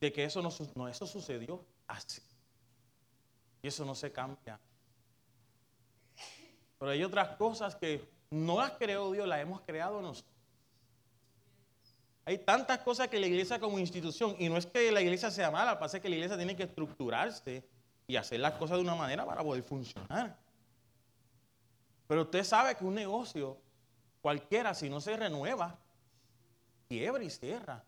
De 0.00 0.12
que 0.12 0.24
eso 0.24 0.42
no, 0.42 0.88
eso 0.88 1.06
sucedió 1.06 1.64
así. 1.86 2.20
Y 3.62 3.68
eso 3.68 3.84
no 3.84 3.94
se 3.94 4.12
cambia. 4.12 4.60
Pero 6.78 6.90
hay 6.90 7.02
otras 7.02 7.36
cosas 7.36 7.76
que 7.76 8.06
no 8.30 8.60
las 8.60 8.72
creó 8.72 9.12
Dios, 9.12 9.26
las 9.26 9.40
hemos 9.40 9.60
creado 9.62 10.02
nosotros. 10.02 10.34
Hay 12.26 12.38
tantas 12.38 12.80
cosas 12.80 13.08
que 13.08 13.20
la 13.20 13.28
iglesia 13.28 13.60
como 13.60 13.78
institución, 13.78 14.34
y 14.38 14.48
no 14.48 14.56
es 14.56 14.66
que 14.66 14.90
la 14.90 15.00
iglesia 15.00 15.30
sea 15.30 15.50
mala, 15.50 15.78
pasa 15.78 16.00
que 16.00 16.08
la 16.08 16.16
iglesia 16.16 16.36
tiene 16.36 16.56
que 16.56 16.64
estructurarse 16.64 17.64
y 18.08 18.16
hacer 18.16 18.40
las 18.40 18.54
cosas 18.54 18.78
de 18.78 18.82
una 18.82 18.96
manera 18.96 19.24
para 19.24 19.44
poder 19.44 19.62
funcionar. 19.62 20.36
Pero 22.06 22.22
usted 22.22 22.44
sabe 22.44 22.74
que 22.76 22.84
un 22.84 22.94
negocio, 22.94 23.58
cualquiera, 24.22 24.74
si 24.74 24.88
no 24.88 25.00
se 25.00 25.16
renueva, 25.16 25.78
quiebra 26.88 27.22
y 27.22 27.30
cierra. 27.30 27.82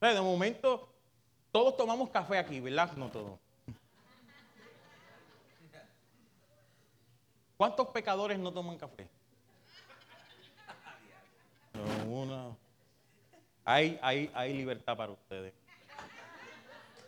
de 0.00 0.20
momento, 0.20 0.92
todos 1.50 1.76
tomamos 1.76 2.10
café 2.10 2.38
aquí, 2.38 2.60
¿verdad? 2.60 2.92
No 2.92 3.08
todos. 3.08 3.38
¿Cuántos 7.56 7.88
pecadores 7.88 8.38
no 8.38 8.52
toman 8.52 8.78
café? 8.78 9.08
Hay, 13.64 13.98
hay, 14.00 14.30
hay 14.32 14.54
libertad 14.54 14.96
para 14.96 15.12
ustedes. 15.12 15.52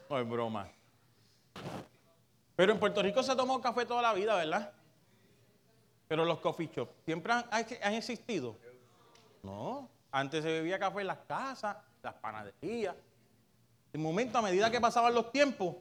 No 0.09 0.19
es 0.19 0.29
broma. 0.29 0.69
Pero 2.57 2.73
en 2.73 2.81
Puerto 2.81 3.01
Rico 3.01 3.23
se 3.23 3.35
tomó 3.37 3.61
café 3.61 3.87
toda 3.87 4.03
la 4.03 4.13
vida, 4.13 4.35
¿verdad? 4.35 4.73
Pero 6.11 6.25
los 6.25 6.41
coffee 6.41 6.69
shops 6.75 6.91
siempre 7.05 7.33
han, 7.33 7.45
han 7.53 7.95
existido. 7.95 8.57
No, 9.45 9.89
antes 10.11 10.43
se 10.43 10.51
bebía 10.51 10.77
café 10.77 11.03
en 11.03 11.07
las 11.07 11.19
casas, 11.19 11.77
las 12.03 12.15
panaderías. 12.15 12.97
De 13.93 13.99
momento, 14.01 14.37
a 14.37 14.43
medida 14.43 14.73
que 14.73 14.81
pasaban 14.81 15.15
los 15.15 15.31
tiempos, 15.31 15.77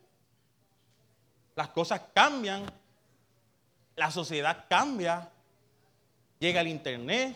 las 1.56 1.70
cosas 1.70 2.02
cambian, 2.14 2.64
la 3.96 4.12
sociedad 4.12 4.68
cambia, 4.70 5.32
llega 6.38 6.62
el 6.62 6.68
internet, 6.68 7.36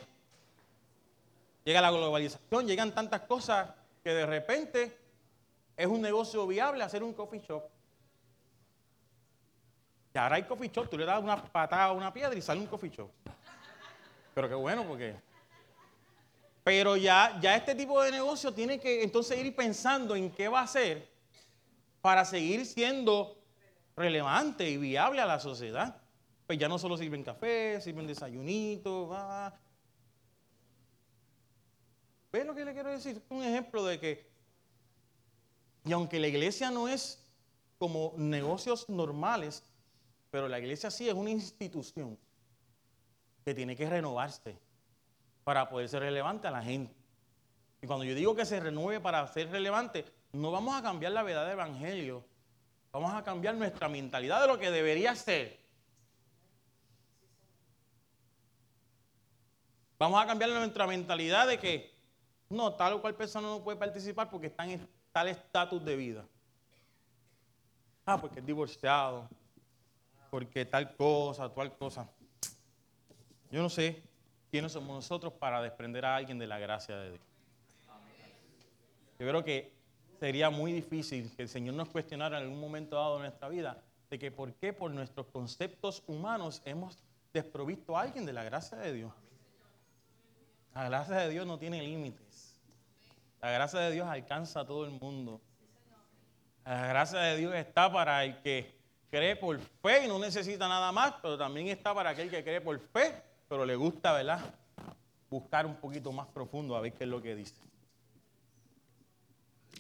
llega 1.66 1.82
la 1.82 1.90
globalización, 1.90 2.68
llegan 2.68 2.94
tantas 2.94 3.22
cosas 3.22 3.72
que 4.04 4.12
de 4.12 4.28
repente 4.28 5.00
es 5.76 5.88
un 5.88 6.00
negocio 6.00 6.46
viable 6.46 6.84
hacer 6.84 7.02
un 7.02 7.14
coffee 7.14 7.42
shop. 7.42 7.64
Y 10.14 10.18
ahora 10.18 10.36
hay 10.36 10.44
coffee 10.44 10.70
shop, 10.70 10.90
tú 10.90 10.98
le 10.98 11.06
das 11.06 11.22
una 11.22 11.44
patada 11.44 11.86
a 11.86 11.92
una 11.92 12.14
piedra 12.14 12.38
y 12.38 12.42
sale 12.42 12.60
un 12.60 12.68
coffee 12.68 12.90
shop. 12.90 13.10
Pero 14.36 14.48
qué 14.48 14.56
bueno 14.56 14.86
porque... 14.88 15.16
Pero 16.64 16.96
ya, 16.96 17.38
ya 17.42 17.56
este 17.56 17.76
tipo 17.76 18.02
de 18.02 18.12
negocio 18.12 18.54
tiene 18.54 18.80
que 18.80 19.04
entonces 19.04 19.38
ir 19.38 19.54
pensando 19.56 20.16
en 20.16 20.32
qué 20.32 20.48
va 20.48 20.62
a 20.62 20.64
hacer 20.64 21.10
para 22.00 22.24
seguir 22.24 22.66
siendo 22.66 23.38
relevante 23.98 24.70
y 24.70 24.78
viable 24.78 25.20
a 25.20 25.26
la 25.26 25.40
sociedad. 25.40 26.02
Pues 26.46 26.60
ya 26.60 26.70
no 26.70 26.78
solo 26.78 26.96
sirven 26.96 27.24
café, 27.24 27.82
sirven 27.82 28.08
desayunitos, 28.08 29.12
va. 29.12 29.60
¿Ves 32.32 32.46
lo 32.46 32.56
que 32.56 32.66
le 32.66 32.74
quiero 32.74 32.92
decir? 32.92 33.22
Un 33.30 33.44
ejemplo 33.44 33.84
de 33.86 34.00
que, 34.00 34.30
y 35.86 35.92
aunque 35.92 36.20
la 36.20 36.28
iglesia 36.28 36.72
no 36.72 36.88
es 36.88 37.26
como 37.78 38.14
negocios 38.16 38.88
normales, 38.90 39.64
pero 40.34 40.48
la 40.48 40.58
iglesia 40.58 40.90
sí 40.90 41.08
es 41.08 41.14
una 41.14 41.30
institución 41.30 42.18
que 43.46 43.54
tiene 43.54 43.76
que 43.76 43.88
renovarse 43.88 44.58
para 45.44 45.70
poder 45.70 45.88
ser 45.88 46.00
relevante 46.00 46.48
a 46.48 46.50
la 46.52 46.64
gente. 46.64 46.92
Y 47.84 47.86
cuando 47.86 48.04
yo 48.04 48.16
digo 48.16 48.36
que 48.36 48.44
se 48.44 48.60
renueve 48.60 49.00
para 49.00 49.28
ser 49.28 49.52
relevante, 49.52 50.04
no 50.32 50.50
vamos 50.50 50.74
a 50.74 50.82
cambiar 50.82 51.12
la 51.12 51.22
verdad 51.22 51.44
del 51.44 51.52
evangelio, 51.52 52.26
vamos 52.92 53.14
a 53.14 53.24
cambiar 53.24 53.54
nuestra 53.54 53.88
mentalidad 53.88 54.42
de 54.42 54.48
lo 54.48 54.58
que 54.58 54.72
debería 54.72 55.16
ser. 55.16 55.60
Vamos 60.00 60.20
a 60.20 60.26
cambiar 60.26 60.50
nuestra 60.50 60.88
mentalidad 60.88 61.48
de 61.48 61.60
que 61.60 61.94
no, 62.50 62.74
tal 62.74 62.94
o 62.94 63.02
cual 63.02 63.14
persona 63.14 63.50
no 63.50 63.64
puede 63.64 63.78
participar 63.78 64.32
porque 64.32 64.48
está 64.48 64.66
en 64.66 64.90
tal 65.12 65.28
estatus 65.28 65.86
de 65.86 65.96
vida. 65.96 66.26
Ah, 68.04 68.20
porque 68.20 68.40
es 68.40 68.46
divorciado, 68.48 69.30
porque 70.34 70.66
tal 70.66 70.96
cosa, 70.96 71.48
tal 71.54 71.78
cosa. 71.78 72.10
Yo 73.52 73.62
no 73.62 73.70
sé 73.70 74.02
quiénes 74.50 74.72
somos 74.72 74.96
nosotros 74.96 75.32
para 75.34 75.62
desprender 75.62 76.04
a 76.06 76.16
alguien 76.16 76.40
de 76.40 76.48
la 76.48 76.58
gracia 76.58 76.98
de 76.98 77.12
Dios. 77.12 77.22
Yo 79.20 79.28
creo 79.28 79.44
que 79.44 79.72
sería 80.20 80.50
muy 80.50 80.72
difícil 80.72 81.32
que 81.36 81.44
el 81.44 81.50
Señor 81.50 81.76
nos 81.76 81.90
cuestionara 81.90 82.40
en 82.40 82.46
algún 82.46 82.60
momento 82.60 82.96
dado 82.96 83.18
de 83.18 83.26
nuestra 83.26 83.48
vida 83.48 83.84
de 84.10 84.18
que 84.18 84.32
por 84.32 84.52
qué 84.56 84.74
por 84.74 84.90
nuestros 84.90 85.28
conceptos 85.28 86.02
humanos 86.08 86.64
hemos 86.66 86.98
desprovisto 87.32 87.96
a 87.96 88.02
alguien 88.02 88.26
de 88.26 88.34
la 88.34 88.44
gracia 88.44 88.80
de 88.80 88.92
Dios. 88.92 89.14
La 90.74 90.90
gracia 90.90 91.16
de 91.18 91.30
Dios 91.30 91.46
no 91.46 91.60
tiene 91.60 91.80
límites. 91.84 92.60
La 93.40 93.52
gracia 93.52 93.82
de 93.82 93.92
Dios 93.92 94.08
alcanza 94.08 94.62
a 94.62 94.66
todo 94.66 94.86
el 94.86 95.00
mundo. 95.00 95.40
La 96.66 96.88
gracia 96.88 97.20
de 97.20 97.38
Dios 97.38 97.54
está 97.54 97.94
para 97.94 98.24
el 98.26 98.42
que 98.42 98.83
cree 99.14 99.36
por 99.36 99.60
fe 99.60 100.06
y 100.06 100.08
no 100.08 100.18
necesita 100.18 100.68
nada 100.68 100.92
más, 100.92 101.14
pero 101.22 101.38
también 101.38 101.68
está 101.68 101.94
para 101.94 102.10
aquel 102.10 102.32
que 102.32 102.44
cree 102.44 102.60
por 102.60 102.80
fe, 102.80 103.22
pero 103.48 103.64
le 103.64 103.76
gusta, 103.76 104.12
¿verdad? 104.12 104.40
Buscar 105.30 105.68
un 105.68 105.76
poquito 105.76 106.12
más 106.12 106.26
profundo 106.30 106.76
a 106.76 106.82
ver 106.82 106.94
qué 106.94 107.04
es 107.04 107.10
lo 107.12 107.22
que 107.22 107.36
dice. 107.36 107.54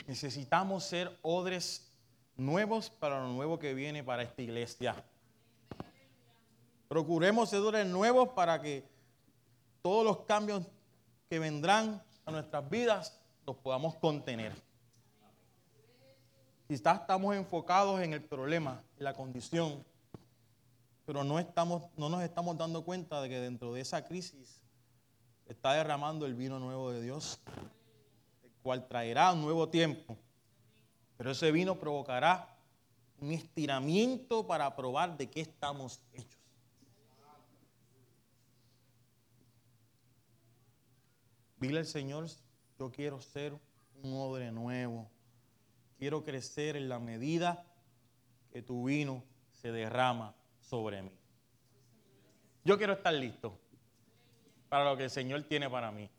Necesitamos 0.05 0.83
ser 0.83 1.17
odres 1.23 1.91
nuevos 2.37 2.91
para 2.91 3.21
lo 3.21 3.29
nuevo 3.29 3.57
que 3.57 3.73
viene 3.73 4.03
para 4.03 4.21
esta 4.21 4.39
iglesia. 4.43 5.03
Procuremos 6.87 7.49
ser 7.49 7.61
odres 7.61 7.87
nuevos 7.87 8.29
para 8.35 8.61
que 8.61 8.87
todos 9.81 10.05
los 10.05 10.25
cambios 10.25 10.61
que 11.27 11.39
vendrán 11.39 12.03
a 12.27 12.31
nuestras 12.31 12.69
vidas 12.69 13.19
los 13.47 13.55
podamos 13.55 13.95
contener. 13.95 14.53
Quizás 16.67 17.01
estamos 17.01 17.35
enfocados 17.35 18.01
en 18.01 18.13
el 18.13 18.23
problema, 18.23 18.81
en 18.97 19.03
la 19.03 19.13
condición, 19.13 19.83
pero 21.05 21.23
no, 21.23 21.39
estamos, 21.39 21.83
no 21.97 22.09
nos 22.09 22.23
estamos 22.23 22.57
dando 22.57 22.83
cuenta 22.83 23.21
de 23.21 23.29
que 23.29 23.39
dentro 23.39 23.73
de 23.73 23.81
esa 23.81 24.05
crisis 24.05 24.61
está 25.45 25.73
derramando 25.73 26.25
el 26.25 26.33
vino 26.33 26.59
nuevo 26.59 26.91
de 26.91 27.01
Dios, 27.01 27.39
el 28.43 28.51
cual 28.61 28.87
traerá 28.87 29.33
un 29.33 29.41
nuevo 29.41 29.67
tiempo. 29.67 30.17
Pero 31.17 31.31
ese 31.31 31.51
vino 31.51 31.77
provocará 31.79 32.47
un 33.19 33.31
estiramiento 33.31 34.47
para 34.47 34.73
probar 34.75 35.17
de 35.17 35.29
qué 35.29 35.41
estamos 35.41 36.01
hechos. 36.13 36.39
Dile 41.59 41.79
al 41.79 41.85
Señor, 41.85 42.27
yo 42.77 42.91
quiero 42.91 43.21
ser 43.21 43.53
un 44.01 44.13
odre 44.13 44.51
nuevo. 44.51 45.09
Quiero 46.03 46.25
crecer 46.25 46.75
en 46.75 46.89
la 46.89 46.99
medida 46.99 47.65
que 48.51 48.61
tu 48.61 48.83
vino 48.83 49.23
se 49.53 49.71
derrama 49.71 50.35
sobre 50.59 51.01
mí. 51.01 51.17
Yo 52.65 52.77
quiero 52.77 52.91
estar 52.91 53.13
listo 53.13 53.57
para 54.67 54.83
lo 54.83 54.97
que 54.97 55.05
el 55.05 55.09
Señor 55.09 55.43
tiene 55.43 55.69
para 55.69 55.93
mí. 55.93 56.09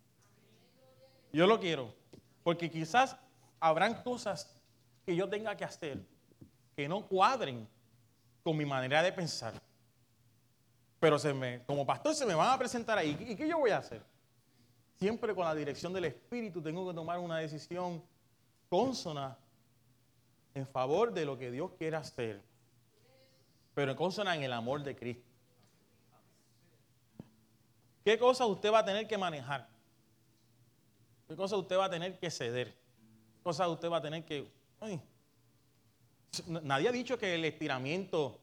Yo 1.34 1.46
lo 1.46 1.60
quiero, 1.60 1.94
porque 2.42 2.70
quizás 2.70 3.14
habrán 3.60 4.02
cosas 4.02 4.58
que 5.04 5.14
yo 5.14 5.28
tenga 5.28 5.54
que 5.54 5.64
hacer 5.64 6.02
que 6.74 6.88
no 6.88 7.06
cuadren 7.06 7.68
con 8.42 8.56
mi 8.56 8.64
manera 8.64 9.02
de 9.02 9.12
pensar. 9.12 9.52
Pero 10.98 11.18
como 11.66 11.84
pastor 11.84 12.14
se 12.14 12.24
me 12.24 12.34
van 12.34 12.54
a 12.54 12.58
presentar 12.58 12.96
ahí. 12.96 13.18
¿Y 13.28 13.36
qué 13.36 13.46
yo 13.46 13.58
voy 13.58 13.72
a 13.72 13.76
hacer? 13.76 14.02
siempre 14.94 15.34
con 15.34 15.44
la 15.44 15.54
dirección 15.54 15.92
del 15.92 16.06
Espíritu 16.06 16.62
tengo 16.62 16.88
que 16.88 16.94
tomar 16.94 17.18
una 17.18 17.36
decisión 17.36 18.02
consona 18.70 19.36
en 20.54 20.66
favor 20.66 21.12
de 21.12 21.24
lo 21.24 21.38
que 21.38 21.50
Dios 21.50 21.72
quiere 21.78 21.96
hacer, 21.96 22.42
pero 23.74 23.94
consona 23.96 24.34
en 24.34 24.42
el 24.42 24.52
amor 24.52 24.82
de 24.82 24.96
Cristo. 24.96 25.28
¿Qué 28.04 28.18
cosa 28.18 28.46
usted 28.46 28.72
va 28.72 28.80
a 28.80 28.84
tener 28.84 29.08
que 29.08 29.18
manejar? 29.18 29.68
¿Qué 31.26 31.36
cosa 31.36 31.56
usted 31.56 31.76
va 31.76 31.86
a 31.86 31.90
tener 31.90 32.18
que 32.18 32.30
ceder? 32.30 32.68
¿Qué 32.68 33.42
cosa 33.42 33.66
usted 33.68 33.90
va 33.90 33.96
a 33.96 34.02
tener 34.02 34.24
que... 34.24 34.46
nadie 36.46 36.88
ha 36.88 36.92
dicho 36.92 37.18
que 37.18 37.34
el 37.34 37.44
estiramiento 37.44 38.38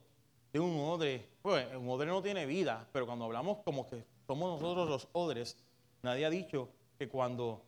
de 0.52 0.60
un 0.60 0.80
odre, 0.80 1.30
pues 1.42 1.68
un 1.76 1.88
odre 1.90 2.08
no 2.08 2.22
tiene 2.22 2.46
vida, 2.46 2.88
pero 2.92 3.06
cuando 3.06 3.26
hablamos 3.26 3.60
como 3.64 3.88
que 3.88 4.04
somos 4.26 4.60
nosotros 4.60 4.90
los 4.90 5.08
odres, 5.14 5.58
Nadie 6.04 6.26
ha 6.26 6.30
dicho 6.30 6.70
que 6.98 7.08
cuando 7.08 7.64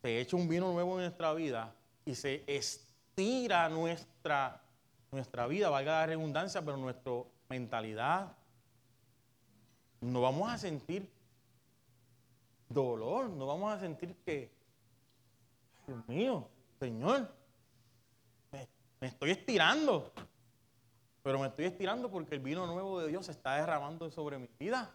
se 0.00 0.20
echa 0.20 0.36
un 0.36 0.48
vino 0.48 0.72
nuevo 0.72 0.94
en 0.94 1.04
nuestra 1.04 1.34
vida 1.34 1.74
y 2.04 2.14
se 2.14 2.42
estira 3.16 3.70
nuestra, 3.70 4.60
nuestra 5.10 5.46
vida, 5.46 5.70
valga 5.70 6.00
la 6.00 6.06
redundancia, 6.06 6.60
pero 6.60 6.76
nuestra 6.76 7.12
mentalidad, 7.48 8.36
no 10.02 10.20
vamos 10.20 10.52
a 10.52 10.58
sentir 10.58 11.10
dolor, 12.68 13.30
no 13.30 13.46
vamos 13.46 13.72
a 13.72 13.80
sentir 13.80 14.14
que, 14.16 14.50
Dios 15.86 16.06
mío, 16.06 16.46
Señor, 16.78 17.34
me, 18.52 18.68
me 19.00 19.06
estoy 19.06 19.30
estirando, 19.30 20.12
pero 21.22 21.38
me 21.38 21.46
estoy 21.46 21.64
estirando 21.64 22.10
porque 22.10 22.34
el 22.34 22.42
vino 22.42 22.66
nuevo 22.66 23.00
de 23.00 23.08
Dios 23.08 23.24
se 23.24 23.32
está 23.32 23.54
derramando 23.54 24.10
sobre 24.10 24.36
mi 24.36 24.50
vida. 24.58 24.92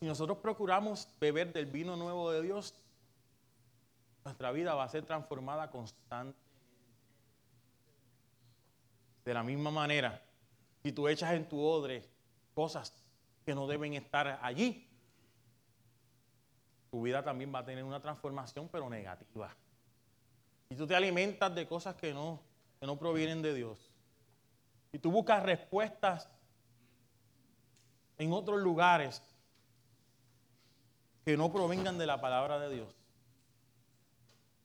Si 0.00 0.06
nosotros 0.06 0.38
procuramos 0.38 1.08
beber 1.20 1.52
del 1.52 1.66
vino 1.66 1.94
nuevo 1.94 2.32
de 2.32 2.42
Dios, 2.42 2.74
nuestra 4.24 4.52
vida 4.52 4.74
va 4.74 4.84
a 4.84 4.88
ser 4.88 5.04
transformada 5.04 5.70
constantemente. 5.70 6.40
De 9.24 9.34
la 9.34 9.42
misma 9.42 9.70
manera, 9.70 10.20
si 10.82 10.90
tú 10.92 11.06
echas 11.06 11.32
en 11.34 11.48
tu 11.48 11.60
odre 11.60 12.08
cosas 12.54 12.92
que 13.44 13.54
no 13.54 13.66
deben 13.68 13.94
estar 13.94 14.40
allí, 14.42 14.88
tu 16.90 17.02
vida 17.02 17.22
también 17.22 17.54
va 17.54 17.60
a 17.60 17.64
tener 17.64 17.84
una 17.84 18.00
transformación, 18.00 18.68
pero 18.68 18.90
negativa. 18.90 19.54
Si 20.68 20.76
tú 20.76 20.86
te 20.86 20.96
alimentas 20.96 21.54
de 21.54 21.66
cosas 21.66 21.94
que 21.94 22.12
no, 22.12 22.40
que 22.80 22.86
no 22.86 22.98
provienen 22.98 23.42
de 23.42 23.54
Dios, 23.54 23.92
y 24.92 24.98
tú 24.98 25.10
buscas 25.10 25.42
respuestas 25.42 26.28
en 28.18 28.32
otros 28.32 28.60
lugares 28.60 29.22
que 31.24 31.36
no 31.36 31.52
provengan 31.52 31.96
de 31.96 32.06
la 32.06 32.20
palabra 32.20 32.58
de 32.58 32.74
Dios, 32.74 33.01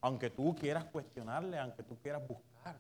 Aunque 0.01 0.29
tú 0.29 0.55
quieras 0.55 0.85
cuestionarle, 0.85 1.57
aunque 1.59 1.83
tú 1.83 1.97
quieras 1.97 2.27
buscar. 2.27 2.79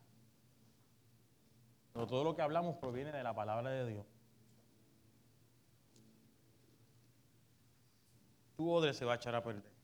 Pero 1.93 2.07
todo 2.07 2.23
lo 2.23 2.35
que 2.35 2.41
hablamos 2.41 2.75
proviene 2.77 3.11
de 3.11 3.23
la 3.23 3.33
palabra 3.33 3.71
de 3.71 3.87
Dios. 3.87 4.05
Tu 8.55 8.69
odre 8.69 8.93
se 8.93 9.05
va 9.05 9.13
a 9.13 9.15
echar 9.15 9.35
a 9.35 9.43
perder. 9.43 9.77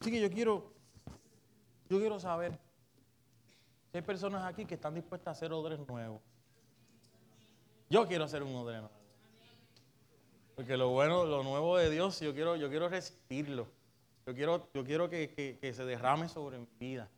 Así 0.00 0.10
que 0.10 0.20
yo 0.20 0.30
quiero, 0.30 0.72
yo 1.88 1.98
quiero 1.98 2.20
saber 2.20 2.58
si 3.90 3.98
hay 3.98 4.02
personas 4.02 4.44
aquí 4.44 4.64
que 4.64 4.74
están 4.74 4.94
dispuestas 4.94 5.28
a 5.28 5.30
hacer 5.32 5.52
odres 5.52 5.80
nuevos. 5.88 6.20
Yo 7.88 8.06
quiero 8.06 8.24
hacer 8.24 8.42
un 8.42 8.54
odre 8.54 8.78
nuevo. 8.78 8.95
Porque 10.56 10.76
lo 10.76 10.88
bueno, 10.88 11.24
lo 11.26 11.44
nuevo 11.44 11.76
de 11.76 11.90
Dios, 11.90 12.18
yo 12.18 12.34
quiero, 12.34 12.56
yo 12.56 12.68
quiero 12.68 12.88
resistirlo. 12.88 13.68
Yo 14.26 14.34
quiero, 14.34 14.68
yo 14.74 14.84
quiero 14.84 15.08
que, 15.08 15.58
que 15.60 15.72
se 15.72 15.84
derrame 15.84 16.28
sobre 16.28 16.58
mi 16.58 16.66
vida. 16.80 17.08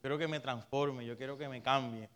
Quiero 0.00 0.16
que 0.16 0.28
me 0.28 0.40
transforme, 0.40 1.04
yo 1.04 1.18
quiero 1.18 1.36
que 1.36 1.48
me 1.48 1.60
cambie. 1.60 2.08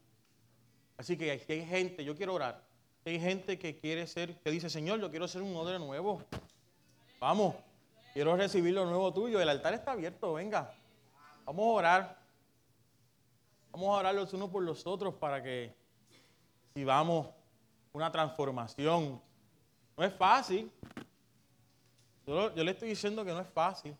Así 0.97 1.19
que 1.19 1.39
si 1.41 1.53
hay 1.53 1.67
gente, 1.67 2.05
yo 2.05 2.17
quiero 2.17 2.35
orar. 2.35 2.62
Hay 3.05 3.21
gente 3.21 3.59
que 3.59 3.77
quiere 3.77 4.07
ser, 4.07 4.39
que 4.39 4.51
dice, 4.51 4.71
Señor, 4.71 5.01
yo 5.01 5.11
quiero 5.11 5.29
ser 5.29 5.43
un 5.43 5.55
odre 5.57 5.79
nuevo. 5.79 6.23
Vamos, 7.21 7.57
quiero 8.15 8.37
recibir 8.37 8.73
lo 8.73 8.87
nuevo 8.87 9.12
tuyo. 9.12 9.41
El 9.41 9.49
altar 9.49 9.75
está 9.75 9.93
abierto, 9.93 10.35
venga. 10.35 10.73
Vamos 11.45 11.67
a 11.67 11.71
orar. 11.71 12.19
Vamos 13.73 13.89
a 13.89 13.99
orar 13.99 14.15
los 14.15 14.33
unos 14.33 14.49
por 14.49 14.62
los 14.62 14.87
otros 14.87 15.15
para 15.15 15.43
que 15.43 15.75
si 16.73 16.85
vamos 16.85 17.27
una 17.93 18.11
transformación. 18.12 19.21
No 19.97 20.05
es 20.05 20.14
fácil. 20.14 20.70
Yo, 22.26 22.51
le 22.51 22.70
estoy 22.70 22.88
diciendo 22.88 23.24
que 23.24 23.32
no 23.32 23.40
es 23.40 23.49
fácil, 23.49 23.97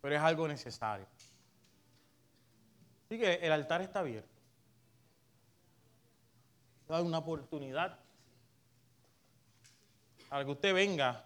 pero 0.00 0.14
es 0.14 0.20
algo 0.20 0.46
necesario. 0.46 1.06
Así 3.04 3.18
que 3.18 3.34
el 3.34 3.52
altar 3.52 3.80
está 3.80 4.00
abierto. 4.00 4.28
Da 6.86 7.02
una 7.02 7.18
oportunidad 7.18 7.98
para 10.28 10.44
que 10.44 10.50
usted 10.50 10.74
venga 10.74 11.24